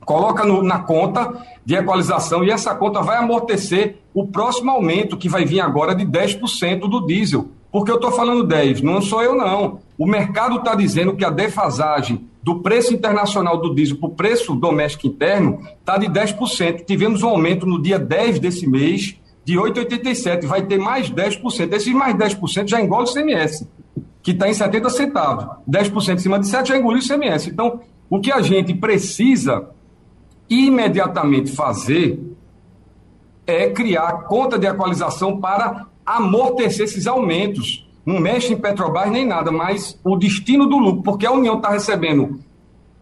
coloca 0.07 0.44
no, 0.44 0.62
na 0.62 0.78
conta 0.78 1.44
de 1.64 1.74
equalização 1.74 2.44
e 2.44 2.51
essa 2.51 2.72
conta 2.76 3.03
vai 3.03 3.16
amortecer 3.16 3.99
o 4.14 4.26
próximo 4.28 4.70
aumento 4.70 5.16
que 5.16 5.28
vai 5.28 5.44
vir 5.44 5.61
agora 5.61 5.94
de 5.94 6.07
10% 6.07 6.88
do 6.88 7.05
diesel. 7.05 7.49
Porque 7.72 7.90
eu 7.90 7.97
estou 7.97 8.12
falando 8.12 8.44
10, 8.44 8.80
não 8.82 9.03
sou 9.03 9.20
eu 9.22 9.34
não. 9.34 9.80
O 9.99 10.07
mercado 10.07 10.57
está 10.57 10.74
dizendo 10.74 11.16
que 11.16 11.24
a 11.24 11.30
defasagem 11.30 12.28
do 12.42 12.61
preço 12.61 12.94
internacional 12.94 13.59
do 13.59 13.74
diesel 13.74 13.97
para 13.97 14.09
o 14.09 14.14
preço 14.14 14.55
doméstico 14.55 15.07
interno 15.07 15.61
está 15.80 15.99
de 15.99 16.07
10%. 16.07 16.84
Tivemos 16.84 17.22
um 17.22 17.28
aumento 17.28 17.66
no 17.66 17.80
dia 17.82 17.99
10 17.99 18.38
desse 18.38 18.68
mês 18.68 19.16
de 19.44 19.55
8,87. 19.55 20.47
Vai 20.47 20.62
ter 20.62 20.78
mais 20.78 21.11
10%. 21.11 21.72
Esses 21.72 21.94
mais 21.94 22.14
10% 22.14 22.68
já 22.68 22.80
engole 22.80 23.09
o 23.09 23.12
CMS, 23.12 23.66
que 24.22 24.32
está 24.32 24.49
em 24.49 24.55
70 24.55 24.90
centavos. 24.90 25.47
10% 25.68 26.14
em 26.14 26.18
cima 26.18 26.38
de 26.38 26.47
7 26.47 26.68
já 26.68 26.76
engoliu 26.76 27.01
o 27.01 27.07
CMS. 27.07 27.49
Então, 27.49 27.80
o 28.09 28.20
que 28.20 28.30
a 28.30 28.40
gente 28.40 28.74
precisa 28.74 29.70
imediatamente 30.49 31.51
fazer 31.51 32.20
é 33.47 33.70
criar 33.70 34.24
conta 34.24 34.59
de 34.59 34.66
equalização 34.66 35.40
para 35.40 35.86
amortecer 36.05 36.84
esses 36.84 37.07
aumentos. 37.07 37.86
Não 38.07 38.20
mexe 38.20 38.52
em 38.52 38.57
Petrobras 38.57 39.11
nem 39.11 39.26
nada, 39.26 39.50
mas 39.50 39.98
o 40.04 40.16
destino 40.16 40.66
do 40.66 40.78
lucro, 40.78 41.02
porque 41.02 41.26
a 41.26 41.32
União 41.32 41.57
está 41.57 41.70
recebendo 41.70 42.38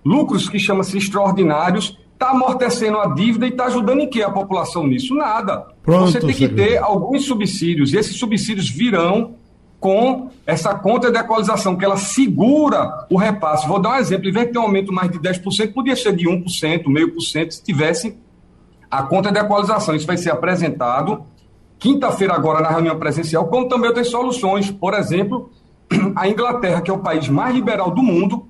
lucros 0.02 0.48
que 0.48 0.58
chamam-se 0.58 0.96
extraordinários, 0.96 1.98
está 2.14 2.30
amortecendo 2.30 2.98
a 2.98 3.08
dívida 3.14 3.46
e 3.46 3.50
está 3.50 3.66
ajudando 3.66 4.00
em 4.00 4.08
que 4.08 4.22
a 4.22 4.30
população 4.30 4.86
nisso? 4.86 5.14
Nada. 5.14 5.66
Pronto, 5.82 6.10
Você 6.10 6.20
tem 6.20 6.32
que 6.32 6.48
ter 6.48 6.78
alguns 6.78 7.26
subsídios, 7.26 7.92
e 7.92 7.98
esses 7.98 8.16
subsídios 8.16 8.70
virão 8.70 9.34
com 9.78 10.30
essa 10.46 10.74
conta 10.74 11.12
de 11.12 11.18
equalização, 11.18 11.76
que 11.76 11.84
ela 11.84 11.98
segura 11.98 13.06
o 13.10 13.18
repasse. 13.18 13.68
Vou 13.68 13.78
dar 13.78 13.90
um 13.90 13.96
exemplo, 13.96 14.26
em 14.26 14.32
vez 14.32 14.46
de 14.46 14.52
ter 14.54 14.58
um 14.58 14.62
aumento 14.62 14.90
mais 14.90 15.10
de 15.10 15.18
10%, 15.18 15.74
podia 15.74 15.94
ser 15.94 16.16
de 16.16 16.24
1%, 16.24 16.86
meio 16.86 17.12
por 17.12 17.20
cento, 17.20 17.52
se 17.52 17.62
tivesse 17.62 18.16
a 18.90 19.02
conta 19.02 19.30
de 19.30 19.38
equalização. 19.38 19.94
Isso 19.94 20.06
vai 20.06 20.16
ser 20.16 20.30
apresentado 20.30 21.26
quinta-feira 21.84 22.32
agora 22.32 22.62
na 22.62 22.70
reunião 22.70 22.98
presencial, 22.98 23.46
como 23.46 23.68
também 23.68 23.88
outras 23.88 24.08
soluções. 24.08 24.70
Por 24.70 24.94
exemplo, 24.94 25.50
a 26.16 26.26
Inglaterra, 26.26 26.80
que 26.80 26.90
é 26.90 26.94
o 26.94 27.00
país 27.00 27.28
mais 27.28 27.54
liberal 27.54 27.90
do 27.90 28.02
mundo, 28.02 28.48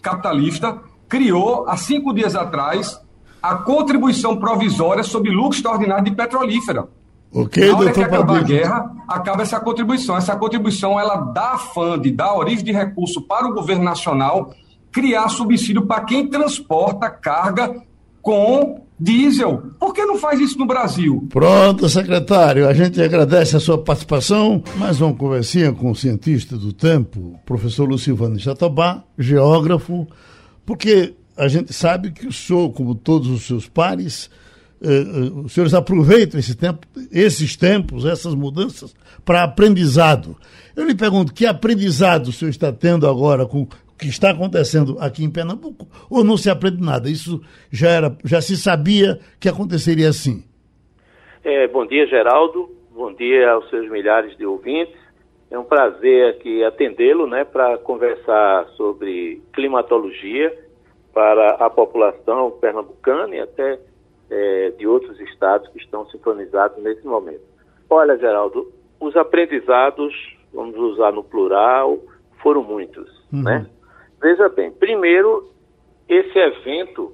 capitalista, 0.00 0.78
criou 1.06 1.68
há 1.68 1.76
cinco 1.76 2.14
dias 2.14 2.34
atrás 2.34 2.98
a 3.42 3.56
contribuição 3.56 4.38
provisória 4.38 5.02
sobre 5.02 5.30
lucro 5.30 5.54
extraordinário 5.54 6.04
de 6.04 6.12
petrolífera. 6.12 6.88
Ok, 7.34 7.70
Na 7.70 7.76
hora 7.76 7.92
que 7.92 8.02
acabar 8.02 8.38
a 8.38 8.42
guerra, 8.42 8.90
acaba 9.06 9.42
essa 9.42 9.60
contribuição. 9.60 10.16
Essa 10.16 10.34
contribuição 10.34 10.98
ela 10.98 11.16
dá 11.16 11.58
fundo, 11.58 12.10
dá 12.10 12.34
origem 12.34 12.64
de 12.64 12.72
recurso 12.72 13.20
para 13.20 13.46
o 13.46 13.52
governo 13.52 13.84
nacional 13.84 14.50
criar 14.90 15.28
subsídio 15.28 15.86
para 15.86 16.04
quem 16.04 16.26
transporta 16.26 17.10
carga 17.10 17.82
com 18.22 18.86
diesel. 19.02 19.72
Por 19.80 19.92
que 19.92 20.04
não 20.04 20.16
faz 20.16 20.40
isso 20.40 20.58
no 20.58 20.66
Brasil? 20.66 21.26
Pronto, 21.28 21.88
secretário. 21.88 22.68
A 22.68 22.72
gente 22.72 23.02
agradece 23.02 23.56
a 23.56 23.60
sua 23.60 23.76
participação. 23.76 24.62
Mais 24.76 25.00
uma 25.00 25.12
conversinha 25.12 25.72
com 25.72 25.90
o 25.90 25.96
cientista 25.96 26.56
do 26.56 26.72
tempo, 26.72 27.38
professor 27.44 27.88
Lucivano 27.88 28.38
Jatobá, 28.38 29.02
geógrafo, 29.18 30.06
porque 30.64 31.14
a 31.36 31.48
gente 31.48 31.72
sabe 31.72 32.12
que 32.12 32.26
o 32.26 32.32
senhor, 32.32 32.70
como 32.72 32.94
todos 32.94 33.28
os 33.28 33.42
seus 33.42 33.68
pares, 33.68 34.30
uh, 34.80 35.40
os 35.44 35.52
senhores 35.52 35.74
aproveitam 35.74 36.38
esse 36.38 36.54
tempo, 36.54 36.86
esses 37.10 37.56
tempos, 37.56 38.04
essas 38.04 38.34
mudanças, 38.34 38.94
para 39.24 39.42
aprendizado. 39.42 40.36
Eu 40.76 40.86
lhe 40.86 40.94
pergunto, 40.94 41.32
que 41.32 41.44
aprendizado 41.44 42.28
o 42.28 42.32
senhor 42.32 42.50
está 42.50 42.72
tendo 42.72 43.08
agora 43.08 43.46
com 43.46 43.66
que 44.02 44.08
está 44.08 44.30
acontecendo 44.30 44.96
aqui 44.98 45.22
em 45.22 45.30
Pernambuco, 45.30 45.86
ou 46.10 46.24
não 46.24 46.36
se 46.36 46.50
aprende 46.50 46.82
nada? 46.82 47.08
Isso 47.08 47.40
já, 47.70 47.88
era, 47.88 48.16
já 48.24 48.40
se 48.40 48.56
sabia 48.56 49.20
que 49.38 49.48
aconteceria 49.48 50.08
assim? 50.08 50.44
É, 51.44 51.68
bom 51.68 51.86
dia, 51.86 52.04
Geraldo. 52.08 52.68
Bom 52.90 53.12
dia 53.12 53.52
aos 53.52 53.70
seus 53.70 53.88
milhares 53.88 54.36
de 54.36 54.44
ouvintes. 54.44 54.96
É 55.50 55.58
um 55.58 55.64
prazer 55.64 56.30
aqui 56.30 56.64
atendê-lo, 56.64 57.28
né, 57.28 57.44
para 57.44 57.78
conversar 57.78 58.66
sobre 58.76 59.40
climatologia 59.52 60.52
para 61.14 61.50
a 61.64 61.70
população 61.70 62.50
pernambucana 62.52 63.36
e 63.36 63.40
até 63.40 63.78
é, 64.30 64.70
de 64.78 64.86
outros 64.86 65.20
estados 65.20 65.68
que 65.68 65.78
estão 65.78 66.06
sincronizados 66.06 66.82
nesse 66.82 67.06
momento. 67.06 67.42
Olha, 67.88 68.16
Geraldo, 68.18 68.72
os 68.98 69.14
aprendizados, 69.14 70.12
vamos 70.52 70.76
usar 70.76 71.12
no 71.12 71.22
plural, 71.22 71.98
foram 72.42 72.64
muitos, 72.64 73.08
uhum. 73.32 73.42
né? 73.42 73.66
Veja 74.22 74.48
bem, 74.48 74.70
primeiro, 74.70 75.50
esse 76.08 76.38
evento, 76.38 77.12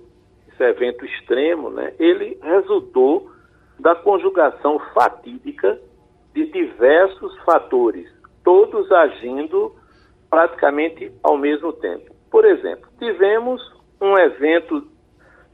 esse 0.52 0.62
evento 0.62 1.06
extremo, 1.06 1.70
né, 1.70 1.94
ele 1.98 2.38
resultou 2.42 3.30
da 3.78 3.94
conjugação 3.94 4.78
fatídica 4.92 5.80
de 6.34 6.44
diversos 6.52 7.34
fatores, 7.44 8.06
todos 8.44 8.92
agindo 8.92 9.74
praticamente 10.28 11.10
ao 11.22 11.38
mesmo 11.38 11.72
tempo. 11.72 12.14
Por 12.30 12.44
exemplo, 12.44 12.86
tivemos 12.98 13.62
um 14.02 14.18
evento 14.18 14.86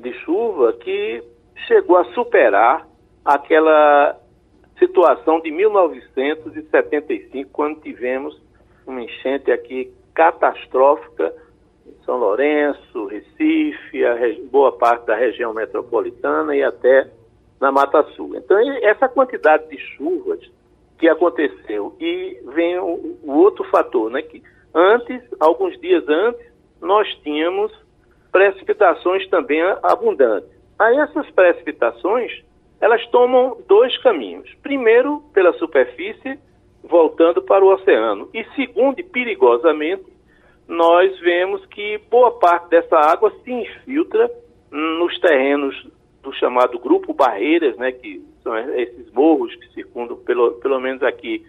de 0.00 0.12
chuva 0.24 0.72
que 0.72 1.22
chegou 1.68 1.98
a 1.98 2.04
superar 2.14 2.84
aquela 3.24 4.18
situação 4.76 5.40
de 5.40 5.52
1975, 5.52 7.48
quando 7.52 7.80
tivemos 7.80 8.42
uma 8.84 9.00
enchente 9.00 9.52
aqui 9.52 9.92
catastrófica 10.12 11.43
São 12.04 12.18
Lourenço, 12.18 13.06
Recife, 13.06 14.02
boa 14.50 14.72
parte 14.72 15.06
da 15.06 15.16
região 15.16 15.52
metropolitana 15.52 16.54
e 16.54 16.62
até 16.62 17.10
na 17.60 17.72
Mata 17.72 18.02
Sul. 18.14 18.36
Então, 18.36 18.58
essa 18.82 19.08
quantidade 19.08 19.68
de 19.68 19.78
chuvas 19.78 20.40
que 20.98 21.08
aconteceu 21.08 21.94
e 22.00 22.40
vem 22.54 22.78
o, 22.78 23.18
o 23.22 23.32
outro 23.32 23.64
fator, 23.64 24.10
né, 24.10 24.22
que 24.22 24.42
antes, 24.74 25.22
alguns 25.40 25.78
dias 25.80 26.06
antes, 26.08 26.46
nós 26.80 27.08
tínhamos 27.22 27.72
precipitações 28.30 29.28
também 29.28 29.62
abundantes. 29.82 30.50
Aí 30.78 30.96
essas 30.98 31.30
precipitações, 31.30 32.42
elas 32.80 33.06
tomam 33.08 33.56
dois 33.68 33.96
caminhos. 33.98 34.52
Primeiro, 34.62 35.22
pela 35.32 35.52
superfície, 35.54 36.38
voltando 36.82 37.40
para 37.42 37.64
o 37.64 37.72
oceano. 37.72 38.28
E 38.34 38.44
segundo, 38.56 39.02
perigosamente, 39.04 40.04
nós 40.66 41.18
vemos 41.20 41.64
que 41.66 41.98
boa 42.10 42.32
parte 42.38 42.70
dessa 42.70 42.96
água 42.96 43.32
se 43.42 43.52
infiltra 43.52 44.30
nos 44.70 45.18
terrenos 45.20 45.86
do 46.22 46.32
chamado 46.32 46.78
grupo 46.78 47.12
Barreiras, 47.12 47.76
né, 47.76 47.92
que 47.92 48.22
são 48.42 48.56
esses 48.56 49.10
morros 49.12 49.54
que 49.56 49.72
circundam, 49.74 50.16
pelo, 50.16 50.52
pelo 50.52 50.80
menos 50.80 51.02
aqui 51.02 51.44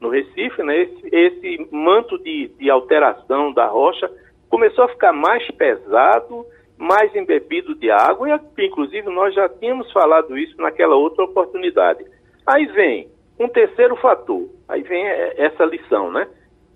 no 0.00 0.10
Recife, 0.10 0.62
né, 0.62 0.82
esse, 0.82 1.08
esse 1.10 1.68
manto 1.72 2.18
de, 2.18 2.48
de 2.58 2.70
alteração 2.70 3.52
da 3.52 3.66
rocha 3.66 4.10
começou 4.48 4.84
a 4.84 4.88
ficar 4.88 5.12
mais 5.12 5.46
pesado, 5.52 6.46
mais 6.76 7.14
embebido 7.14 7.74
de 7.74 7.90
água, 7.90 8.28
e 8.28 8.66
inclusive 8.66 9.08
nós 9.10 9.34
já 9.34 9.48
tínhamos 9.48 9.90
falado 9.92 10.38
isso 10.38 10.56
naquela 10.58 10.94
outra 10.94 11.24
oportunidade. 11.24 12.04
Aí 12.46 12.66
vem 12.66 13.08
um 13.38 13.48
terceiro 13.48 13.96
fator, 13.96 14.48
aí 14.68 14.82
vem 14.82 15.04
essa 15.06 15.64
lição, 15.64 16.10
né? 16.10 16.28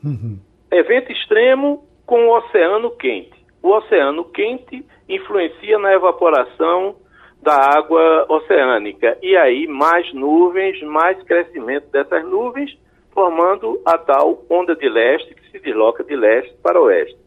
Uhum. 0.04 0.38
Evento 0.72 1.12
extremo 1.12 1.84
com 2.06 2.28
o 2.28 2.38
oceano 2.38 2.90
quente. 2.92 3.44
O 3.62 3.68
oceano 3.68 4.24
quente 4.24 4.82
influencia 5.06 5.78
na 5.78 5.92
evaporação 5.92 6.96
da 7.42 7.54
água 7.54 8.24
oceânica. 8.28 9.18
E 9.20 9.36
aí, 9.36 9.66
mais 9.66 10.10
nuvens, 10.14 10.80
mais 10.82 11.22
crescimento 11.24 11.90
dessas 11.90 12.24
nuvens, 12.24 12.74
formando 13.12 13.82
a 13.84 13.98
tal 13.98 14.44
onda 14.48 14.74
de 14.74 14.88
leste 14.88 15.34
que 15.34 15.50
se 15.50 15.58
desloca 15.58 16.02
de 16.02 16.16
leste 16.16 16.54
para 16.62 16.80
oeste. 16.80 17.18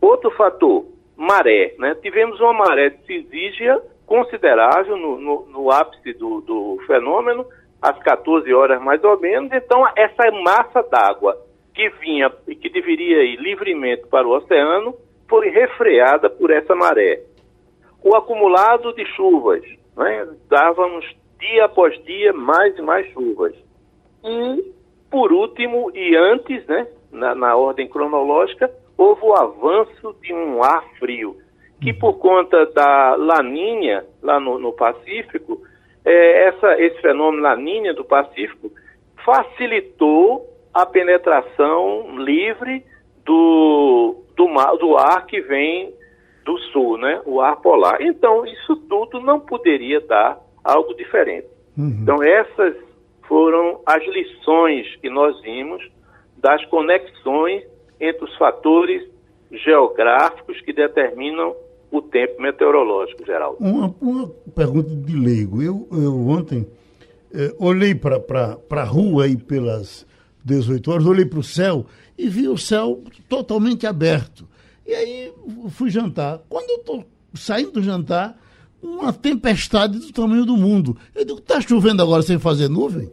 Outro 0.00 0.32
fator, 0.32 0.84
maré. 1.16 1.76
Né? 1.78 1.94
Tivemos 2.02 2.40
uma 2.40 2.52
maré 2.52 2.90
de 2.90 3.06
cisígia 3.06 3.80
considerável 4.06 4.96
no, 4.96 5.18
no, 5.20 5.46
no 5.46 5.70
ápice 5.70 6.12
do, 6.14 6.40
do, 6.40 6.82
fenômeno, 6.88 7.46
às 7.80 7.96
14 8.00 8.52
horas 8.52 8.82
mais 8.82 9.02
ou 9.04 9.20
menos. 9.20 9.52
Então, 9.52 9.86
essa 9.94 10.28
massa 10.32 10.82
d'água 10.82 11.38
que 11.74 11.88
vinha 12.00 12.30
e 12.46 12.54
que 12.54 12.68
deveria 12.68 13.22
ir 13.24 13.36
livremente 13.36 14.06
para 14.08 14.26
o 14.26 14.36
oceano 14.36 14.94
foi 15.28 15.48
refreada 15.48 16.28
por 16.28 16.50
essa 16.50 16.74
maré. 16.74 17.22
O 18.04 18.14
acumulado 18.14 18.92
de 18.92 19.04
chuvas, 19.14 19.62
né? 19.96 20.28
dávamos 20.48 21.04
dia 21.38 21.64
após 21.64 22.00
dia 22.04 22.32
mais 22.32 22.76
e 22.76 22.82
mais 22.82 23.06
chuvas. 23.12 23.54
E, 24.24 24.72
por 25.10 25.32
último, 25.32 25.90
e 25.94 26.16
antes, 26.16 26.64
né, 26.66 26.86
na, 27.10 27.34
na 27.34 27.56
ordem 27.56 27.88
cronológica, 27.88 28.70
houve 28.96 29.22
o 29.24 29.34
avanço 29.34 30.14
de 30.22 30.32
um 30.32 30.62
ar 30.62 30.84
frio, 30.98 31.36
que 31.80 31.90
uhum. 31.90 31.98
por 31.98 32.18
conta 32.18 32.66
da 32.66 33.16
laninha 33.16 34.04
lá 34.22 34.38
no, 34.38 34.58
no 34.58 34.72
Pacífico, 34.72 35.62
é, 36.04 36.48
essa, 36.48 36.80
esse 36.80 37.00
fenômeno 37.00 37.42
laninha 37.42 37.92
do 37.94 38.04
Pacífico 38.04 38.70
facilitou 39.24 40.51
a 40.72 40.86
penetração 40.86 42.18
livre 42.18 42.84
do, 43.24 44.22
do, 44.36 44.48
mar, 44.48 44.76
do 44.76 44.96
ar 44.96 45.26
que 45.26 45.40
vem 45.40 45.94
do 46.44 46.58
sul, 46.72 46.98
né? 46.98 47.20
o 47.24 47.40
ar 47.40 47.56
polar. 47.56 48.00
Então, 48.00 48.44
isso 48.46 48.76
tudo 48.88 49.20
não 49.20 49.38
poderia 49.38 50.00
dar 50.00 50.38
algo 50.64 50.94
diferente. 50.94 51.46
Uhum. 51.76 51.98
Então, 52.02 52.22
essas 52.22 52.76
foram 53.28 53.80
as 53.86 54.04
lições 54.04 54.96
que 54.96 55.08
nós 55.08 55.40
vimos 55.42 55.88
das 56.36 56.64
conexões 56.66 57.64
entre 58.00 58.24
os 58.24 58.36
fatores 58.36 59.08
geográficos 59.50 60.60
que 60.62 60.72
determinam 60.72 61.54
o 61.90 62.00
tempo 62.00 62.40
meteorológico, 62.40 63.24
geral. 63.24 63.56
Uma, 63.60 63.94
uma 64.00 64.28
pergunta 64.54 64.88
de 64.88 65.14
leigo. 65.14 65.62
Eu, 65.62 65.86
eu 65.92 66.26
ontem 66.26 66.66
eh, 67.32 67.54
olhei 67.58 67.94
para 67.94 68.56
a 68.70 68.84
rua 68.84 69.24
aí 69.24 69.36
pelas 69.36 70.06
18 70.44 70.90
horas, 70.90 71.06
olhei 71.06 71.24
para 71.24 71.38
o 71.38 71.42
céu 71.42 71.86
e 72.18 72.28
vi 72.28 72.48
o 72.48 72.56
céu 72.56 73.00
totalmente 73.28 73.86
aberto. 73.86 74.46
E 74.86 74.94
aí 74.94 75.32
fui 75.70 75.90
jantar. 75.90 76.40
Quando 76.48 76.70
eu 76.70 76.76
estou 76.76 77.04
saindo 77.34 77.72
do 77.72 77.82
jantar, 77.82 78.36
uma 78.82 79.12
tempestade 79.12 79.98
do 79.98 80.12
tamanho 80.12 80.44
do 80.44 80.56
mundo. 80.56 80.96
Eu 81.14 81.24
digo, 81.24 81.38
está 81.38 81.60
chovendo 81.60 82.02
agora 82.02 82.22
sem 82.22 82.38
fazer 82.38 82.68
nuvem? 82.68 83.10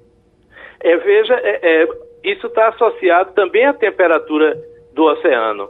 É, 0.82 0.98
veja, 0.98 1.34
é, 1.36 1.84
é, 1.84 1.88
isso 2.24 2.48
está 2.48 2.70
associado 2.70 3.34
também 3.34 3.66
à 3.66 3.74
temperatura 3.74 4.58
do 4.94 5.04
oceano. 5.04 5.70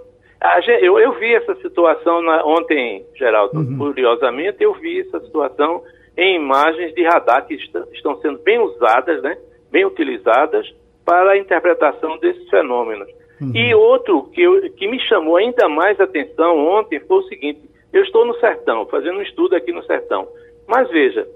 Eu, 0.82 0.98
eu 0.98 1.20
vi 1.20 1.36
essa 1.36 1.54
situação 1.56 2.22
na, 2.22 2.46
ontem, 2.46 3.06
Geraldo, 3.16 3.60
uhum. 3.60 3.78
curiosamente, 3.78 4.64
eu 4.64 4.74
vi 4.76 5.02
essa 5.02 5.20
situação 5.20 5.84
em 6.18 6.38
imagens 6.38 6.94
de 6.96 7.04
radar 7.04 7.46
que 7.46 7.56
est 7.56 7.70
estão 7.94 8.20
sendo 8.22 8.40
bem 8.40 8.58
usadas, 8.60 9.22
né, 9.22 9.38
bem 9.70 9.86
utilizadas 9.86 10.66
para 11.10 11.32
a 11.32 11.38
interpretação 11.38 12.20
desses 12.20 12.48
fenômenos. 12.52 13.10
Uhum. 13.42 13.52
E 13.56 13.74
outro 13.74 14.30
que, 14.32 14.44
eu, 14.44 14.62
que 14.74 14.88
me 14.88 15.00
chamou 15.00 15.38
ainda 15.38 15.68
mais 15.68 16.00
atenção 16.00 16.56
ontem 16.68 17.00
foi 17.00 17.18
o 17.18 17.24
seguinte: 17.24 17.62
eu 17.92 18.04
estou 18.04 18.28
no 18.28 18.36
sertão, 18.36 18.86
fazendo 18.86 19.18
um 19.18 19.24
estudo 19.24 19.56
aqui 19.56 19.72
no 19.72 19.84
sertão. 19.86 20.28
Mas 20.68 20.88
veja, 20.92 21.28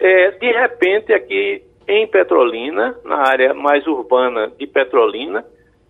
é, 0.00 0.32
de 0.32 0.50
repente 0.50 1.12
aqui 1.12 1.62
em 1.86 2.08
Petrolina, 2.08 2.98
na 3.04 3.18
área 3.18 3.54
mais 3.54 3.86
urbana 3.86 4.50
de 4.58 4.66
Petrolina, 4.66 5.44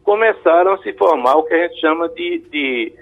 começaram 0.04 0.74
a 0.74 0.78
se 0.82 0.92
formar 0.92 1.36
o 1.36 1.44
que 1.44 1.54
a 1.54 1.66
gente 1.66 1.80
chama 1.80 2.10
de, 2.10 2.40
de 2.50 2.92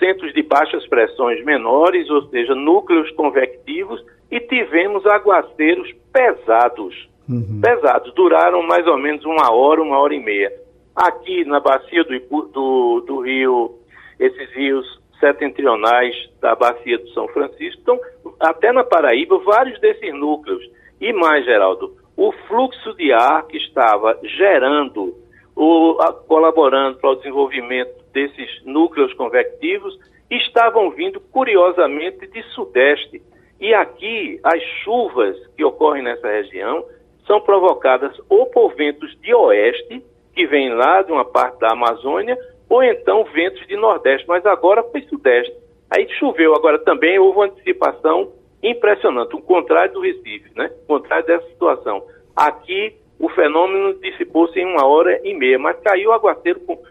centros 0.00 0.32
de 0.34 0.42
baixas 0.42 0.84
pressões 0.88 1.44
menores, 1.44 2.10
ou 2.10 2.22
seja, 2.28 2.56
núcleos 2.56 3.08
convectivos, 3.12 4.04
e 4.32 4.40
tivemos 4.40 5.06
aguaceiros 5.06 5.92
pesados. 6.12 7.08
Uhum. 7.28 7.60
Pesados, 7.60 8.12
duraram 8.14 8.62
mais 8.62 8.86
ou 8.86 8.98
menos 8.98 9.24
uma 9.24 9.52
hora, 9.52 9.82
uma 9.82 9.98
hora 9.98 10.14
e 10.14 10.22
meia. 10.22 10.52
Aqui 10.94 11.44
na 11.44 11.60
bacia 11.60 12.04
do, 12.04 12.18
do, 12.48 13.00
do 13.00 13.20
rio, 13.20 13.78
esses 14.18 14.50
rios 14.52 15.02
setentrionais 15.18 16.14
da 16.40 16.54
bacia 16.54 16.98
do 16.98 17.08
São 17.10 17.26
Francisco, 17.28 17.80
então, 17.80 17.98
até 18.40 18.72
na 18.72 18.84
Paraíba, 18.84 19.38
vários 19.38 19.80
desses 19.80 20.12
núcleos. 20.12 20.62
E 21.00 21.12
mais, 21.12 21.44
Geraldo, 21.44 21.96
o 22.16 22.32
fluxo 22.46 22.94
de 22.94 23.12
ar 23.12 23.46
que 23.46 23.56
estava 23.56 24.18
gerando 24.22 25.14
o, 25.56 25.98
a, 26.00 26.12
colaborando 26.12 26.98
para 26.98 27.10
o 27.10 27.16
desenvolvimento 27.16 28.04
desses 28.12 28.64
núcleos 28.64 29.12
convectivos, 29.14 29.98
estavam 30.30 30.90
vindo 30.90 31.20
curiosamente 31.20 32.26
de 32.26 32.42
sudeste. 32.54 33.22
E 33.60 33.72
aqui 33.72 34.38
as 34.42 34.62
chuvas 34.82 35.36
que 35.56 35.64
ocorrem 35.64 36.02
nessa 36.02 36.28
região 36.28 36.84
são 37.26 37.40
provocadas 37.40 38.16
ou 38.28 38.46
por 38.46 38.74
ventos 38.74 39.16
de 39.20 39.34
oeste, 39.34 40.04
que 40.34 40.46
vêm 40.46 40.74
lá 40.74 41.02
de 41.02 41.12
uma 41.12 41.24
parte 41.24 41.58
da 41.60 41.72
Amazônia, 41.72 42.36
ou 42.68 42.82
então 42.82 43.24
ventos 43.24 43.66
de 43.66 43.76
nordeste, 43.76 44.26
mas 44.26 44.44
agora 44.46 44.82
foi 44.82 45.02
sudeste. 45.02 45.54
Aí 45.90 46.08
choveu, 46.18 46.54
agora 46.54 46.78
também 46.78 47.18
houve 47.18 47.38
uma 47.38 47.46
antecipação 47.46 48.32
impressionante, 48.62 49.36
o 49.36 49.42
contrário 49.42 49.92
do 49.92 50.00
Recife, 50.00 50.50
né? 50.56 50.70
O 50.84 50.86
contrário 50.86 51.26
dessa 51.26 51.46
situação. 51.48 52.02
Aqui 52.34 52.96
o 53.18 53.28
fenômeno 53.28 53.94
dissipou-se 54.00 54.58
em 54.58 54.66
uma 54.66 54.86
hora 54.86 55.20
e 55.22 55.34
meia, 55.34 55.58
mas 55.58 55.78
caiu 55.80 56.12
aguaceiro 56.12 56.60
com 56.60 56.82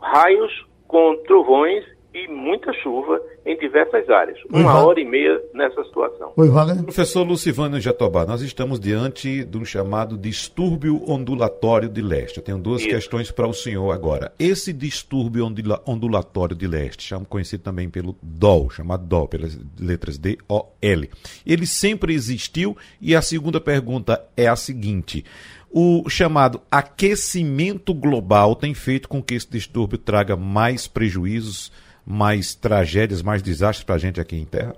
raios, 0.00 0.66
com 0.86 1.16
trovões 1.24 1.84
e 2.12 2.28
muita 2.28 2.72
chuva 2.82 3.20
em 3.46 3.56
diversas 3.58 4.08
áreas. 4.08 4.38
Oi, 4.52 4.62
Uma 4.62 4.84
hora 4.84 5.00
e 5.00 5.04
meia 5.04 5.40
nessa 5.54 5.82
situação. 5.84 6.32
Oi, 6.36 6.48
Wagner. 6.48 6.82
Professor 6.82 7.22
Lucivânio 7.22 7.80
Jatobá, 7.80 8.26
nós 8.26 8.42
estamos 8.42 8.80
diante 8.80 9.44
de 9.44 9.58
um 9.58 9.64
chamado 9.64 10.18
distúrbio 10.18 11.02
ondulatório 11.08 11.88
de 11.88 12.02
leste. 12.02 12.38
Eu 12.38 12.42
tenho 12.42 12.58
duas 12.58 12.80
Isso. 12.80 12.90
questões 12.90 13.30
para 13.30 13.46
o 13.46 13.54
senhor 13.54 13.92
agora. 13.92 14.32
Esse 14.38 14.72
distúrbio 14.72 15.46
ondulatório 15.86 16.56
de 16.56 16.66
leste, 16.66 17.04
chamo 17.04 17.24
conhecido 17.24 17.62
também 17.62 17.88
pelo 17.88 18.16
DOL, 18.20 18.70
chamado 18.70 19.06
DOL, 19.06 19.28
pelas 19.28 19.58
letras 19.78 20.18
D-O-L, 20.18 21.10
ele 21.46 21.66
sempre 21.66 22.12
existiu? 22.12 22.76
E 23.00 23.14
a 23.14 23.22
segunda 23.22 23.60
pergunta 23.60 24.24
é 24.36 24.46
a 24.48 24.56
seguinte 24.56 25.24
o 25.72 26.08
chamado 26.10 26.60
aquecimento 26.68 27.94
global 27.94 28.56
tem 28.56 28.74
feito 28.74 29.08
com 29.08 29.22
que 29.22 29.34
esse 29.34 29.48
distúrbio 29.48 29.96
traga 29.96 30.36
mais 30.36 30.88
prejuízos 30.88 31.70
mais 32.06 32.54
tragédias, 32.54 33.22
mais 33.22 33.42
desastres 33.42 33.84
para 33.84 33.94
a 33.94 33.98
gente 33.98 34.20
aqui 34.20 34.36
em 34.36 34.44
Terra? 34.44 34.74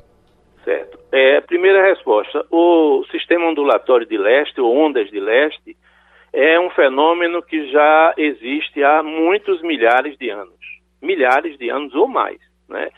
Certo. 0.65 0.99
É, 1.13 1.41
primeira 1.41 1.83
resposta: 1.89 2.45
o 2.51 3.05
sistema 3.11 3.47
ondulatório 3.47 4.07
de 4.07 4.19
leste, 4.19 4.61
ou 4.61 4.77
ondas 4.77 5.11
de 5.11 5.21
leste, 5.21 5.77
é 6.33 6.59
um 6.59 6.71
fenômeno 6.71 7.43
que 7.43 7.71
já 7.71 8.15
existe 8.17 8.83
há 8.83 9.03
muitos 9.03 9.61
milhares 9.63 10.17
de 10.19 10.31
anos 10.31 10.63
milhares 11.03 11.59
de 11.59 11.69
anos 11.69 11.95
ou 11.95 12.07
mais. 12.07 12.39
Né? 12.69 12.89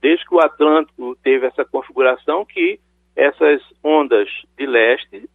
Desde 0.00 0.24
que 0.26 0.34
o 0.34 0.40
Atlântico 0.40 1.16
teve 1.24 1.46
essa 1.46 1.64
configuração, 1.64 2.44
que 2.44 2.78
essas 3.16 3.60
ondas 3.82 4.28
de 4.56 4.66
leste 4.66 5.28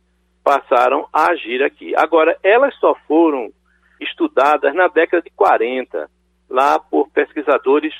passaram 0.43 1.07
a 1.11 1.31
agir 1.31 1.63
aqui. 1.63 1.93
Agora, 1.95 2.37
elas 2.43 2.73
só 2.75 2.95
foram 3.07 3.51
estudadas 3.99 4.73
na 4.73 4.87
década 4.87 5.23
de 5.23 5.31
40, 5.31 6.09
lá 6.49 6.79
por 6.79 7.09
pesquisadores 7.09 7.93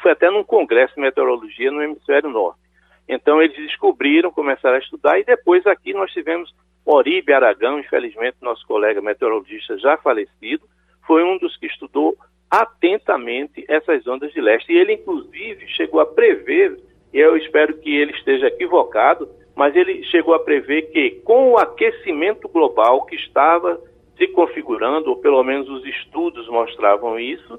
foi 0.00 0.12
até 0.12 0.30
num 0.30 0.44
congresso 0.44 0.94
de 0.94 1.00
meteorologia 1.00 1.70
no 1.70 1.82
hemisfério 1.82 2.30
norte. 2.30 2.60
Então 3.08 3.42
eles 3.42 3.56
descobriram, 3.56 4.30
começaram 4.30 4.76
a 4.76 4.80
estudar 4.80 5.18
e 5.18 5.24
depois 5.24 5.66
aqui 5.66 5.92
nós 5.92 6.10
tivemos 6.12 6.54
Oribe 6.84 7.32
Aragão, 7.32 7.78
infelizmente 7.78 8.36
nosso 8.40 8.66
colega 8.66 9.00
meteorologista 9.00 9.78
já 9.78 9.96
falecido, 9.96 10.64
foi 11.06 11.22
um 11.22 11.38
dos 11.38 11.56
que 11.56 11.66
estudou 11.66 12.16
atentamente 12.50 13.64
essas 13.68 14.06
ondas 14.06 14.32
de 14.32 14.40
leste 14.40 14.72
e 14.72 14.76
ele 14.76 14.94
inclusive 14.94 15.66
chegou 15.68 16.00
a 16.00 16.06
prever, 16.06 16.78
e 17.12 17.18
eu 17.18 17.36
espero 17.36 17.76
que 17.78 17.94
ele 17.94 18.12
esteja 18.12 18.46
equivocado, 18.46 19.28
mas 19.54 19.74
ele 19.76 20.02
chegou 20.04 20.34
a 20.34 20.38
prever 20.38 20.90
que 20.90 21.10
com 21.24 21.52
o 21.52 21.58
aquecimento 21.58 22.48
global 22.48 23.04
que 23.06 23.16
estava 23.16 23.80
se 24.16 24.28
configurando, 24.28 25.10
ou 25.10 25.16
pelo 25.16 25.42
menos 25.42 25.68
os 25.68 25.84
estudos 25.84 26.48
mostravam 26.48 27.18
isso, 27.18 27.58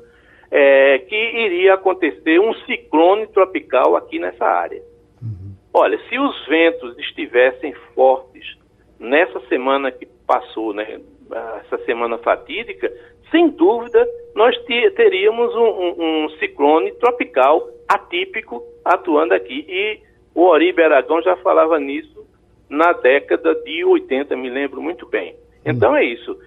é, 0.52 1.00
que 1.00 1.16
iria 1.16 1.74
acontecer 1.74 2.40
um 2.40 2.54
ciclone 2.66 3.28
tropical 3.28 3.96
aqui 3.96 4.20
nessa 4.20 4.46
área. 4.46 4.82
Uhum. 5.22 5.54
Olha, 5.74 6.00
se 6.10 6.18
os 6.18 6.48
ventos 6.48 6.98
estivessem 7.00 7.74
fortes 7.94 8.58
nessa 9.00 9.40
semana 9.48 9.92
que 9.92 10.06
passou, 10.26 10.74
né, 10.74 11.00
essa 11.62 11.78
semana 11.86 12.18
fatídica, 12.20 12.92
sem 13.32 13.50
dúvida 13.50 14.08
nós 14.36 14.56
teríamos 14.96 15.56
um, 15.56 15.60
um, 15.60 16.26
um 16.26 16.30
ciclone 16.40 16.92
tropical 16.94 17.68
atípico 17.88 18.62
atuando 18.84 19.34
aqui. 19.34 19.66
E 19.68 20.00
o 20.34 20.44
Oribe 20.44 20.84
Aragão 20.84 21.22
já 21.22 21.36
falava 21.38 21.80
nisso 21.80 22.26
na 22.70 22.92
década 22.92 23.56
de 23.56 23.86
80, 23.86 24.36
me 24.36 24.50
lembro 24.50 24.82
muito 24.82 25.08
bem. 25.08 25.36
Então 25.66 25.92
uhum. 25.92 25.98
é 25.98 26.04
isso. 26.04 26.38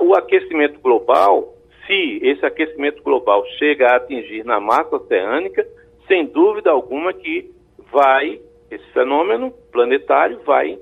o 0.00 0.14
aquecimento 0.14 0.78
global 0.80 1.55
se 1.86 2.20
esse 2.22 2.44
aquecimento 2.44 3.02
global 3.02 3.44
chega 3.58 3.88
a 3.88 3.96
atingir 3.96 4.44
na 4.44 4.60
massa 4.60 4.96
oceânica, 4.96 5.66
sem 6.06 6.26
dúvida 6.26 6.70
alguma 6.70 7.12
que 7.12 7.50
vai, 7.92 8.40
esse 8.70 8.84
fenômeno 8.92 9.52
planetário 9.72 10.40
vai 10.44 10.78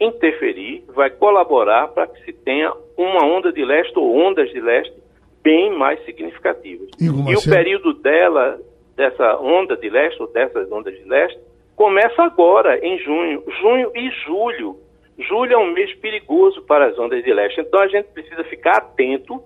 interferir, 0.00 0.84
vai 0.88 1.10
colaborar 1.10 1.88
para 1.88 2.06
que 2.06 2.24
se 2.24 2.32
tenha 2.32 2.72
uma 2.96 3.24
onda 3.24 3.52
de 3.52 3.64
leste 3.64 3.96
ou 3.98 4.16
ondas 4.16 4.50
de 4.50 4.60
leste 4.60 4.94
bem 5.42 5.70
mais 5.76 6.02
significativas. 6.04 6.88
E, 7.00 7.04
e 7.04 7.36
o 7.36 7.42
período 7.42 7.92
dela, 7.94 8.58
dessa 8.96 9.36
onda 9.38 9.76
de 9.76 9.88
leste 9.88 10.20
ou 10.20 10.32
dessas 10.32 10.70
ondas 10.72 10.94
de 10.94 11.04
leste, 11.04 11.38
começa 11.76 12.22
agora, 12.22 12.78
em 12.84 12.98
junho, 12.98 13.42
junho 13.60 13.90
e 13.94 14.10
julho. 14.24 14.78
Julho 15.18 15.52
é 15.52 15.58
um 15.58 15.72
mês 15.72 15.94
perigoso 15.96 16.62
para 16.62 16.86
as 16.86 16.98
ondas 16.98 17.22
de 17.22 17.32
leste, 17.32 17.60
então 17.60 17.80
a 17.80 17.86
gente 17.86 18.06
precisa 18.06 18.42
ficar 18.44 18.78
atento 18.78 19.40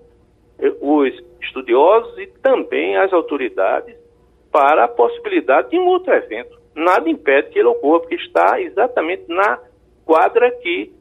os 0.81 1.13
estudiosos 1.41 2.17
e 2.17 2.27
também 2.41 2.97
as 2.97 3.11
autoridades 3.13 3.95
para 4.51 4.85
a 4.85 4.87
possibilidade 4.87 5.69
de 5.69 5.79
um 5.79 5.87
outro 5.87 6.13
evento. 6.13 6.57
Nada 6.75 7.09
impede 7.09 7.49
que 7.49 7.59
ele 7.59 7.67
ocorra, 7.67 8.01
porque 8.01 8.15
está 8.15 8.61
exatamente 8.61 9.23
na 9.27 9.59
quadra 10.05 10.51
que 10.51 10.91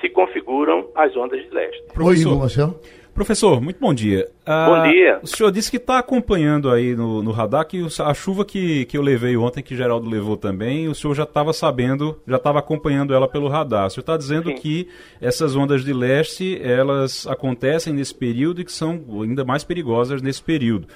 se 0.00 0.08
configuram 0.10 0.88
as 0.94 1.16
ondas 1.16 1.42
de 1.42 1.50
leste. 1.50 1.82
Professor, 1.92 2.38
Marcelo. 2.38 2.80
Professor, 3.16 3.62
muito 3.62 3.80
bom 3.80 3.94
dia. 3.94 4.28
Ah, 4.44 4.66
bom 4.68 4.90
dia. 4.90 5.18
O 5.22 5.26
senhor 5.26 5.50
disse 5.50 5.70
que 5.70 5.78
está 5.78 5.98
acompanhando 5.98 6.70
aí 6.70 6.94
no, 6.94 7.22
no, 7.22 7.30
radar 7.30 7.66
que 7.66 7.82
a 7.98 8.12
chuva 8.12 8.44
que, 8.44 8.84
que 8.84 8.98
eu 8.98 9.00
levei 9.00 9.38
ontem, 9.38 9.62
que 9.62 9.74
Geraldo 9.74 10.06
levou 10.06 10.36
também, 10.36 10.86
o 10.86 10.94
senhor 10.94 11.14
já 11.14 11.22
estava 11.22 11.54
sabendo, 11.54 12.20
já 12.28 12.36
estava 12.36 12.58
acompanhando 12.58 13.14
ela 13.14 13.26
pelo 13.26 13.48
radar. 13.48 13.86
O 13.86 13.90
senhor 13.90 14.02
está 14.02 14.18
dizendo 14.18 14.50
Sim. 14.50 14.56
que 14.56 14.88
essas 15.18 15.56
ondas 15.56 15.82
de 15.82 15.94
leste, 15.94 16.60
elas 16.62 17.26
acontecem 17.26 17.94
nesse 17.94 18.14
período 18.14 18.60
e 18.60 18.66
que 18.66 18.72
são 18.72 19.02
ainda 19.22 19.46
mais 19.46 19.64
perigosas 19.64 20.20
nesse 20.20 20.42
período. 20.42 20.86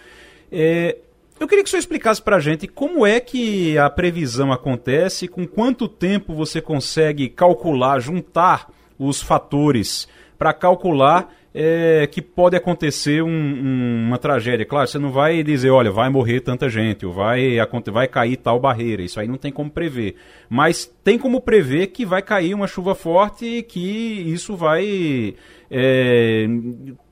É, 0.53 0.99
eu 1.41 1.49
queria 1.49 1.65
que 1.65 1.69
o 1.69 1.71
senhor 1.71 1.81
explicasse 1.81 2.21
para 2.21 2.37
a 2.37 2.41
gente 2.41 2.69
como 2.69 3.07
é 3.07 3.19
que 3.19 3.79
a 3.79 3.89
previsão 3.89 4.53
acontece, 4.53 5.27
com 5.27 5.47
quanto 5.47 5.89
tempo 5.89 6.35
você 6.35 6.61
consegue 6.61 7.31
calcular, 7.31 7.99
juntar 7.99 8.71
os 8.99 9.23
fatores 9.23 10.07
para 10.39 10.53
calcular 10.53 11.40
é, 11.55 12.07
que 12.07 12.23
pode 12.23 12.57
acontecer 12.57 13.23
um, 13.23 13.29
um, 13.29 14.07
uma 14.07 14.19
tragédia. 14.19 14.65
Claro, 14.65 14.87
você 14.87 14.99
não 14.99 15.11
vai 15.11 15.43
dizer, 15.43 15.71
olha, 15.71 15.91
vai 15.91 16.09
morrer 16.09 16.41
tanta 16.41 16.69
gente, 16.69 17.05
ou 17.05 17.13
vai, 17.13 17.57
vai 17.93 18.09
cair 18.09 18.37
tal 18.37 18.59
barreira. 18.61 19.03
Isso 19.03 19.19
aí 19.19 19.27
não 19.27 19.37
tem 19.37 19.53
como 19.53 19.71
prever. 19.71 20.15
Mas 20.49 20.87
tem 21.05 21.19
como 21.19 21.41
prever 21.41 21.89
que 21.89 22.05
vai 22.05 22.23
cair 22.23 22.55
uma 22.55 22.67
chuva 22.67 22.95
forte 22.95 23.45
e 23.45 23.63
que 23.63 24.33
isso 24.33 24.57
vai. 24.57 25.35
É, 25.71 26.47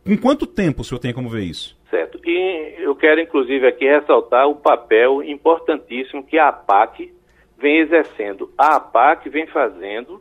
em 0.06 0.16
quanto 0.16 0.46
tempo 0.46 0.82
o 0.82 0.84
senhor 0.84 0.98
tem 0.98 1.12
como 1.12 1.28
ver 1.28 1.42
isso? 1.42 1.76
Certo. 1.90 2.18
E 2.24 2.74
eu 2.78 2.94
quero, 2.94 3.20
inclusive, 3.20 3.66
aqui 3.66 3.86
ressaltar 3.86 4.48
o 4.48 4.56
papel 4.56 5.22
importantíssimo 5.22 6.24
que 6.24 6.38
a 6.38 6.48
APAC 6.48 7.12
vem 7.58 7.78
exercendo. 7.78 8.50
A 8.56 8.76
APAC 8.76 9.28
vem 9.28 9.46
fazendo 9.46 10.20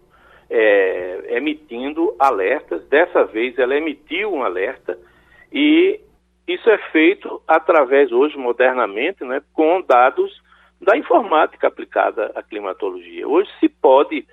é, 0.50 1.38
emitindo 1.38 2.16
alertas. 2.20 2.88
Dessa 2.88 3.26
vez 3.26 3.58
ela 3.58 3.76
emitiu 3.76 4.34
um 4.34 4.44
alerta 4.44 4.98
e 5.52 6.00
isso 6.48 6.70
é 6.70 6.78
feito 6.92 7.42
através 7.48 8.12
hoje, 8.12 8.38
modernamente, 8.38 9.24
né, 9.26 9.42
com 9.54 9.82
dados 9.82 10.32
da 10.80 10.96
informática 10.96 11.68
aplicada 11.68 12.32
à 12.36 12.42
climatologia. 12.42 13.28
Hoje 13.28 13.50
se 13.60 13.68
pode, 13.68 14.26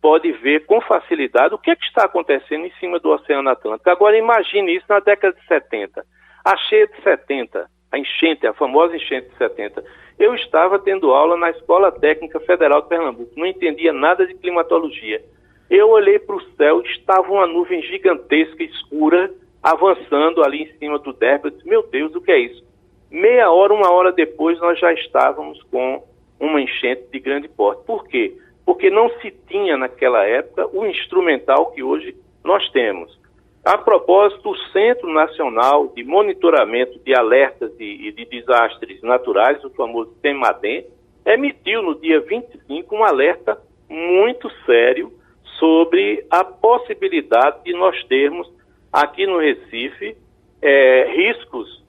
pode 0.00 0.32
ver 0.32 0.64
com 0.64 0.80
facilidade 0.80 1.54
o 1.54 1.58
que, 1.58 1.70
é 1.70 1.76
que 1.76 1.84
está 1.84 2.04
acontecendo 2.04 2.64
em 2.64 2.72
cima 2.80 2.98
do 2.98 3.10
Oceano 3.10 3.50
Atlântico. 3.50 3.90
Agora 3.90 4.16
imagine 4.16 4.76
isso 4.76 4.86
na 4.88 5.00
década 5.00 5.36
de 5.38 5.46
70. 5.46 6.04
A 6.44 6.56
cheia 6.56 6.86
de 6.86 7.02
70, 7.02 7.68
a 7.92 7.98
enchente, 7.98 8.46
a 8.46 8.54
famosa 8.54 8.96
enchente 8.96 9.28
de 9.28 9.36
70. 9.36 9.84
Eu 10.18 10.34
estava 10.34 10.78
tendo 10.78 11.12
aula 11.12 11.36
na 11.36 11.50
Escola 11.50 11.92
Técnica 11.92 12.40
Federal 12.40 12.82
de 12.82 12.88
Pernambuco, 12.88 13.32
não 13.36 13.46
entendia 13.46 13.92
nada 13.92 14.26
de 14.26 14.34
climatologia. 14.34 15.22
Eu 15.70 15.88
olhei 15.90 16.18
para 16.18 16.34
o 16.34 16.42
céu, 16.56 16.80
estava 16.82 17.30
uma 17.30 17.46
nuvem 17.46 17.80
gigantesca, 17.82 18.60
escura, 18.64 19.32
avançando 19.62 20.42
ali 20.42 20.64
em 20.64 20.78
cima 20.78 20.98
do 20.98 21.12
derby. 21.12 21.46
Eu 21.46 21.50
disse, 21.52 21.68
meu 21.68 21.82
Deus, 21.84 22.12
o 22.16 22.20
que 22.20 22.32
é 22.32 22.40
isso? 22.40 22.64
Meia 23.08 23.52
hora, 23.52 23.72
uma 23.72 23.88
hora 23.92 24.10
depois, 24.10 24.58
nós 24.58 24.80
já 24.80 24.92
estávamos 24.92 25.62
com 25.70 26.02
uma 26.40 26.60
enchente 26.60 27.04
de 27.12 27.20
grande 27.20 27.48
porte. 27.48 27.84
Por 27.84 28.04
quê? 28.08 28.36
Porque 28.66 28.90
não 28.90 29.08
se 29.20 29.30
tinha 29.48 29.76
naquela 29.76 30.24
época 30.24 30.68
o 30.72 30.84
instrumental 30.84 31.70
que 31.70 31.84
hoje 31.84 32.16
nós 32.42 32.68
temos. 32.70 33.16
A 33.64 33.78
propósito, 33.78 34.50
o 34.50 34.56
Centro 34.72 35.12
Nacional 35.12 35.88
de 35.94 36.02
Monitoramento 36.02 36.98
de 36.98 37.14
Alertas 37.14 37.70
e 37.78 38.10
de, 38.10 38.24
Desastres 38.24 39.02
Naturais, 39.02 39.62
o 39.62 39.70
famoso 39.70 40.16
CEMADEM, 40.20 40.86
emitiu 41.26 41.82
no 41.82 41.94
dia 41.94 42.20
25 42.20 42.96
um 42.96 43.04
alerta 43.04 43.60
muito 43.88 44.50
sério 44.64 45.12
sobre 45.60 46.26
a 46.30 46.42
possibilidade 46.42 47.62
de 47.64 47.72
nós 47.74 48.02
termos 48.04 48.50
aqui 48.92 49.26
no 49.26 49.38
Recife 49.38 50.16
é, 50.60 51.12
riscos 51.14 51.80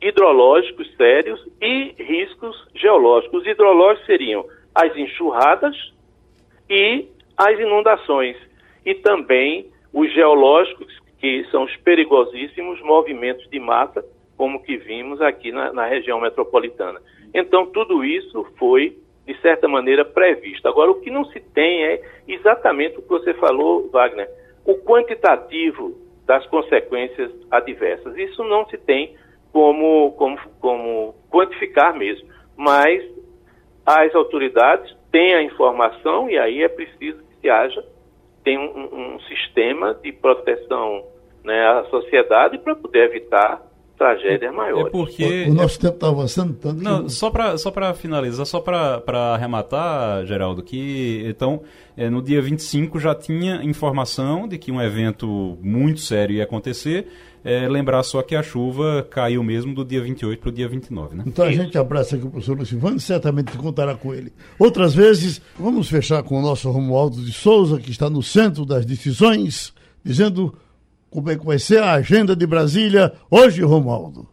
hidrológicos 0.00 0.88
sérios 0.96 1.44
e 1.60 1.94
riscos 1.98 2.56
geológicos. 2.74 3.42
Os 3.42 3.46
hidrológicos 3.46 4.06
seriam 4.06 4.44
as 4.74 4.96
enxurradas 4.96 5.76
e 6.70 7.08
as 7.36 7.58
inundações, 7.58 8.36
e 8.84 8.94
também 8.94 9.70
os 9.92 10.12
geológicos, 10.12 10.96
que 11.20 11.44
são 11.50 11.64
os 11.64 11.76
perigosíssimos 11.78 12.80
movimentos 12.82 13.48
de 13.50 13.58
massa, 13.58 14.04
como 14.36 14.62
que 14.62 14.76
vimos 14.76 15.20
aqui 15.20 15.50
na, 15.50 15.72
na 15.72 15.86
região 15.86 16.20
metropolitana. 16.20 17.00
Então, 17.34 17.66
tudo 17.66 18.04
isso 18.04 18.46
foi, 18.56 18.96
de 19.28 19.38
certa 19.42 19.68
maneira, 19.68 20.06
previsto. 20.06 20.66
Agora, 20.66 20.90
o 20.90 21.02
que 21.02 21.10
não 21.10 21.26
se 21.26 21.38
tem 21.38 21.84
é 21.84 22.02
exatamente 22.26 22.98
o 22.98 23.02
que 23.02 23.08
você 23.10 23.34
falou, 23.34 23.90
Wagner, 23.90 24.26
o 24.64 24.74
quantitativo 24.76 25.94
das 26.24 26.46
consequências 26.46 27.30
adversas. 27.50 28.16
Isso 28.16 28.42
não 28.42 28.66
se 28.68 28.78
tem 28.78 29.14
como, 29.52 30.12
como, 30.12 30.38
como 30.60 31.14
quantificar 31.30 31.94
mesmo, 31.94 32.26
mas 32.56 33.04
as 33.84 34.14
autoridades 34.14 34.96
têm 35.12 35.34
a 35.34 35.42
informação 35.42 36.30
e 36.30 36.38
aí 36.38 36.62
é 36.62 36.68
preciso 36.68 37.18
que 37.18 37.40
se 37.42 37.50
haja 37.50 37.84
tem 38.42 38.56
um, 38.56 39.14
um 39.14 39.20
sistema 39.20 39.92
de 39.92 40.10
proteção 40.10 41.04
né, 41.44 41.66
à 41.68 41.84
sociedade 41.84 42.56
para 42.56 42.74
poder 42.74 43.10
evitar 43.10 43.60
tragédias 43.98 44.54
maiores. 44.54 44.86
É 44.86 44.90
porque... 44.90 45.46
O, 45.48 45.54
nosso 45.54 45.78
tempo 45.78 45.94
está 45.94 46.08
avançando 46.08 46.54
tanto. 46.54 46.82
Não, 46.82 47.04
que... 47.04 47.12
Só 47.12 47.30
para 47.30 47.58
só 47.58 47.72
finalizar, 47.94 48.46
só 48.46 48.60
para 48.60 49.34
arrematar, 49.34 50.24
Geraldo, 50.24 50.62
que 50.62 51.24
então 51.26 51.62
é, 51.96 52.08
no 52.08 52.22
dia 52.22 52.40
25 52.40 52.98
já 53.00 53.14
tinha 53.14 53.62
informação 53.64 54.46
de 54.46 54.56
que 54.56 54.70
um 54.70 54.80
evento 54.80 55.58
muito 55.60 56.00
sério 56.00 56.36
ia 56.36 56.44
acontecer. 56.44 57.08
É, 57.44 57.68
lembrar 57.68 58.02
só 58.02 58.20
que 58.20 58.34
a 58.34 58.42
chuva 58.42 59.06
caiu 59.08 59.42
mesmo 59.44 59.72
do 59.72 59.84
dia 59.84 60.02
28 60.02 60.40
para 60.40 60.48
o 60.48 60.52
dia 60.52 60.68
29, 60.68 61.16
né? 61.16 61.24
Então 61.26 61.44
a 61.44 61.52
gente 61.52 61.78
abraça 61.78 62.16
aqui 62.16 62.26
o 62.26 62.30
professor 62.30 62.58
Lucivano, 62.58 62.98
certamente 62.98 63.56
contará 63.56 63.94
com 63.94 64.12
ele. 64.12 64.32
Outras 64.58 64.92
vezes, 64.92 65.40
vamos 65.58 65.88
fechar 65.88 66.22
com 66.24 66.38
o 66.38 66.42
nosso 66.42 66.68
Romualdo 66.70 67.22
de 67.24 67.32
Souza, 67.32 67.78
que 67.78 67.90
está 67.90 68.10
no 68.10 68.22
centro 68.22 68.66
das 68.66 68.84
decisões, 68.84 69.72
dizendo 70.04 70.52
como 71.10 71.30
é 71.30 71.36
que 71.36 71.44
vai 71.44 71.58
ser 71.58 71.82
a 71.82 71.92
agenda 71.92 72.36
de 72.36 72.46
Brasília 72.46 73.12
hoje, 73.30 73.62
Romualdo? 73.62 74.28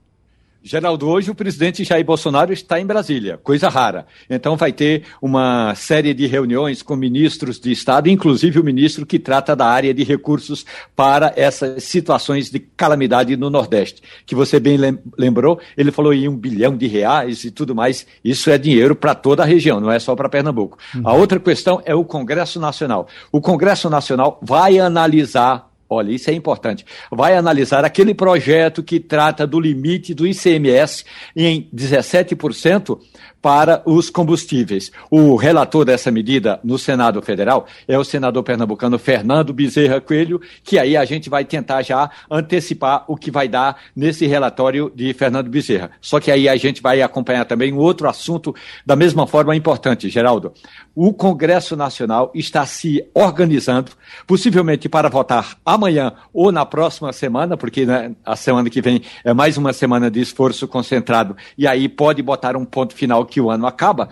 Geraldo, 0.67 1.07
hoje 1.07 1.29
o 1.29 1.35
presidente 1.35 1.83
Jair 1.83 2.03
Bolsonaro 2.03 2.51
está 2.51 2.79
em 2.79 2.87
Brasília, 2.87 3.37
coisa 3.37 3.69
rara. 3.69 4.07
Então 4.27 4.57
vai 4.57 4.71
ter 4.73 5.03
uma 5.21 5.75
série 5.75 6.11
de 6.11 6.25
reuniões 6.25 6.81
com 6.81 6.95
ministros 6.95 7.59
de 7.59 7.71
Estado, 7.71 8.09
inclusive 8.09 8.59
o 8.59 8.63
ministro 8.63 9.05
que 9.05 9.19
trata 9.19 9.55
da 9.55 9.67
área 9.67 9.93
de 9.93 10.03
recursos 10.03 10.65
para 10.95 11.31
essas 11.35 11.83
situações 11.83 12.49
de 12.49 12.57
calamidade 12.57 13.37
no 13.37 13.51
Nordeste. 13.51 14.01
Que 14.25 14.33
você 14.33 14.59
bem 14.59 14.79
lembrou, 15.15 15.59
ele 15.77 15.91
falou 15.91 16.11
em 16.11 16.27
um 16.27 16.35
bilhão 16.35 16.75
de 16.75 16.87
reais 16.87 17.43
e 17.43 17.51
tudo 17.51 17.75
mais. 17.75 18.07
Isso 18.23 18.49
é 18.49 18.57
dinheiro 18.57 18.95
para 18.95 19.13
toda 19.13 19.43
a 19.43 19.45
região, 19.45 19.79
não 19.79 19.91
é 19.91 19.99
só 19.99 20.15
para 20.15 20.27
Pernambuco. 20.27 20.79
Uhum. 20.95 21.07
A 21.07 21.13
outra 21.13 21.39
questão 21.39 21.79
é 21.85 21.93
o 21.93 22.03
Congresso 22.03 22.59
Nacional. 22.59 23.07
O 23.31 23.39
Congresso 23.39 23.87
Nacional 23.87 24.39
vai 24.41 24.79
analisar 24.79 25.74
Olha, 25.89 26.11
isso 26.11 26.29
é 26.29 26.33
importante. 26.33 26.85
Vai 27.11 27.35
analisar 27.37 27.85
aquele 27.85 28.13
projeto 28.13 28.81
que 28.81 28.99
trata 28.99 29.45
do 29.45 29.59
limite 29.59 30.13
do 30.13 30.25
ICMS 30.25 31.05
em 31.35 31.69
17% 31.73 32.99
para 33.45 33.83
os 33.85 34.09
combustíveis. 34.09 34.91
O 35.07 35.35
relator 35.35 35.85
dessa 35.85 36.09
medida 36.09 36.59
no 36.63 36.79
Senado 36.79 37.21
Federal 37.21 37.67
é 37.87 37.95
o 37.95 38.03
senador 38.03 38.41
pernambucano 38.41 38.97
Fernando 38.97 39.53
Bezerra 39.53 40.01
Coelho, 40.01 40.41
que 40.63 40.79
aí 40.79 40.97
a 40.97 41.05
gente 41.05 41.29
vai 41.29 41.45
tentar 41.45 41.83
já 41.83 42.09
antecipar 42.27 43.05
o 43.07 43.15
que 43.15 43.29
vai 43.29 43.47
dar 43.47 43.77
nesse 43.95 44.25
relatório 44.25 44.91
de 44.95 45.13
Fernando 45.13 45.47
Bezerra. 45.47 45.91
Só 46.01 46.19
que 46.19 46.31
aí 46.31 46.49
a 46.49 46.55
gente 46.55 46.81
vai 46.81 47.03
acompanhar 47.03 47.45
também 47.45 47.71
um 47.71 47.77
outro 47.77 48.09
assunto 48.09 48.55
da 48.83 48.95
mesma 48.95 49.27
forma 49.27 49.55
importante, 49.55 50.09
Geraldo. 50.09 50.51
O 50.95 51.13
Congresso 51.13 51.75
Nacional 51.75 52.31
está 52.33 52.65
se 52.65 53.05
organizando, 53.13 53.91
possivelmente 54.25 54.89
para 54.89 55.07
votar 55.07 55.55
amanhã 55.63 56.13
ou 56.33 56.51
na 56.51 56.65
próxima 56.65 57.13
semana, 57.13 57.55
porque 57.55 57.85
né, 57.85 58.15
a 58.25 58.35
semana 58.35 58.71
que 58.71 58.81
vem 58.81 59.03
é 59.23 59.35
mais 59.35 59.55
uma 59.55 59.71
semana 59.71 60.09
de 60.09 60.19
esforço 60.19 60.67
concentrado, 60.67 61.37
e 61.55 61.67
aí 61.67 61.87
pode 61.87 62.23
botar 62.23 62.57
um 62.57 62.65
ponto 62.65 62.95
final 62.95 63.23
que 63.23 63.34
o 63.39 63.49
ano 63.49 63.67
acaba, 63.67 64.09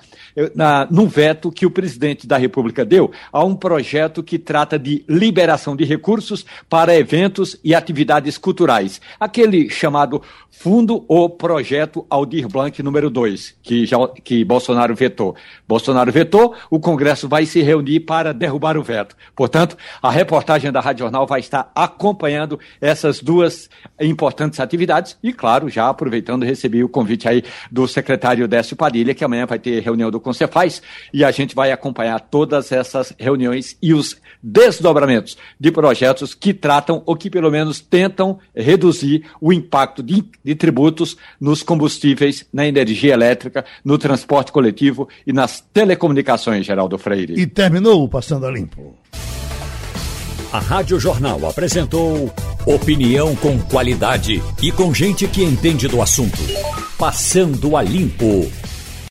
na, 0.56 0.88
num 0.90 1.08
veto 1.08 1.52
que 1.52 1.66
o 1.66 1.72
presidente 1.72 2.26
da 2.26 2.38
República 2.38 2.86
deu 2.86 3.12
a 3.32 3.44
um 3.44 3.56
projeto 3.56 4.24
que 4.24 4.40
trata 4.40 4.78
de 4.80 5.04
liberação 5.08 5.76
de 5.76 5.84
recursos 5.84 6.46
para 6.70 6.96
eventos 6.96 7.60
e 7.64 7.76
atividades 7.76 8.38
culturais. 8.38 9.02
Aquele 9.20 9.70
chamado 9.70 10.22
Fundo 10.50 11.04
ou 11.08 11.30
Projeto 11.30 12.06
Aldir 12.10 12.48
Blanc 12.48 12.82
número 12.82 13.10
2, 13.10 13.56
que, 13.62 13.86
já, 13.86 13.98
que 14.24 14.46
Bolsonaro 14.46 14.96
vetou. 14.96 15.36
Bolsonaro 15.68 16.12
vetou, 16.12 16.56
o 16.70 16.80
Congresso 16.80 17.28
vai 17.28 17.46
se 17.46 17.62
reunir 17.62 18.02
para 18.02 18.34
derrubar 18.34 18.78
o 18.78 18.84
veto. 18.84 19.16
Portanto, 19.36 19.76
a 20.02 20.12
reportagem 20.12 20.72
da 20.72 20.80
Rádio 20.80 21.04
Jornal 21.04 21.26
vai 21.26 21.40
estar 21.40 21.72
acompanhando 21.76 22.60
essas 22.80 23.20
duas 23.20 23.70
importantes 24.00 24.60
atividades 24.60 25.18
e, 25.24 25.34
claro, 25.34 25.70
já 25.70 25.90
aproveitando, 25.90 26.44
recebi 26.44 26.84
o 26.84 26.88
convite 26.88 27.28
aí 27.28 27.44
do 27.72 27.88
secretário 27.88 28.48
Décio 28.48 28.76
Padilha 28.78 29.03
que 29.12 29.24
amanhã 29.24 29.48
vai 29.48 29.58
ter 29.58 29.82
reunião 29.82 30.12
do 30.12 30.20
Concefaz 30.20 30.84
e 31.12 31.24
a 31.24 31.32
gente 31.32 31.56
vai 31.56 31.72
acompanhar 31.72 32.20
todas 32.20 32.72
essas 32.72 33.12
reuniões 33.18 33.76
e 33.82 33.92
os 33.92 34.18
desdobramentos 34.44 35.36
de 35.60 35.72
projetos 35.72 36.36
que 36.36 36.54
tratam 36.54 37.02
ou 37.08 37.16
que 37.16 37.28
pelo 37.28 37.50
menos 37.50 37.80
tentam 37.80 38.38
reduzir 38.56 39.24
o 39.42 39.52
impacto 39.52 40.04
de, 40.04 40.24
de 40.44 40.54
tributos 40.54 41.18
nos 41.42 41.64
combustíveis, 41.64 42.46
na 42.54 42.68
energia 42.68 43.14
elétrica, 43.14 43.66
no 43.84 43.98
transporte 43.98 44.52
coletivo 44.52 45.10
e 45.26 45.34
nas 45.34 45.60
telecomunicações, 45.60 46.66
Geraldo 46.66 47.00
Freire. 47.00 47.34
E 47.34 47.48
terminou 47.48 48.04
o 48.04 48.10
Passando 48.10 48.46
a 48.46 48.52
Limpo. 48.52 48.96
A 50.54 50.60
Rádio 50.60 51.00
Jornal 51.00 51.48
apresentou 51.48 52.32
opinião 52.64 53.36
com 53.38 53.60
qualidade 53.60 54.40
e 54.62 54.72
com 54.72 54.94
gente 54.94 55.28
que 55.28 55.44
entende 55.44 55.88
do 55.88 56.00
assunto. 56.00 56.38
Passando 56.96 57.76
a 57.76 57.82
Limpo. 57.82 58.52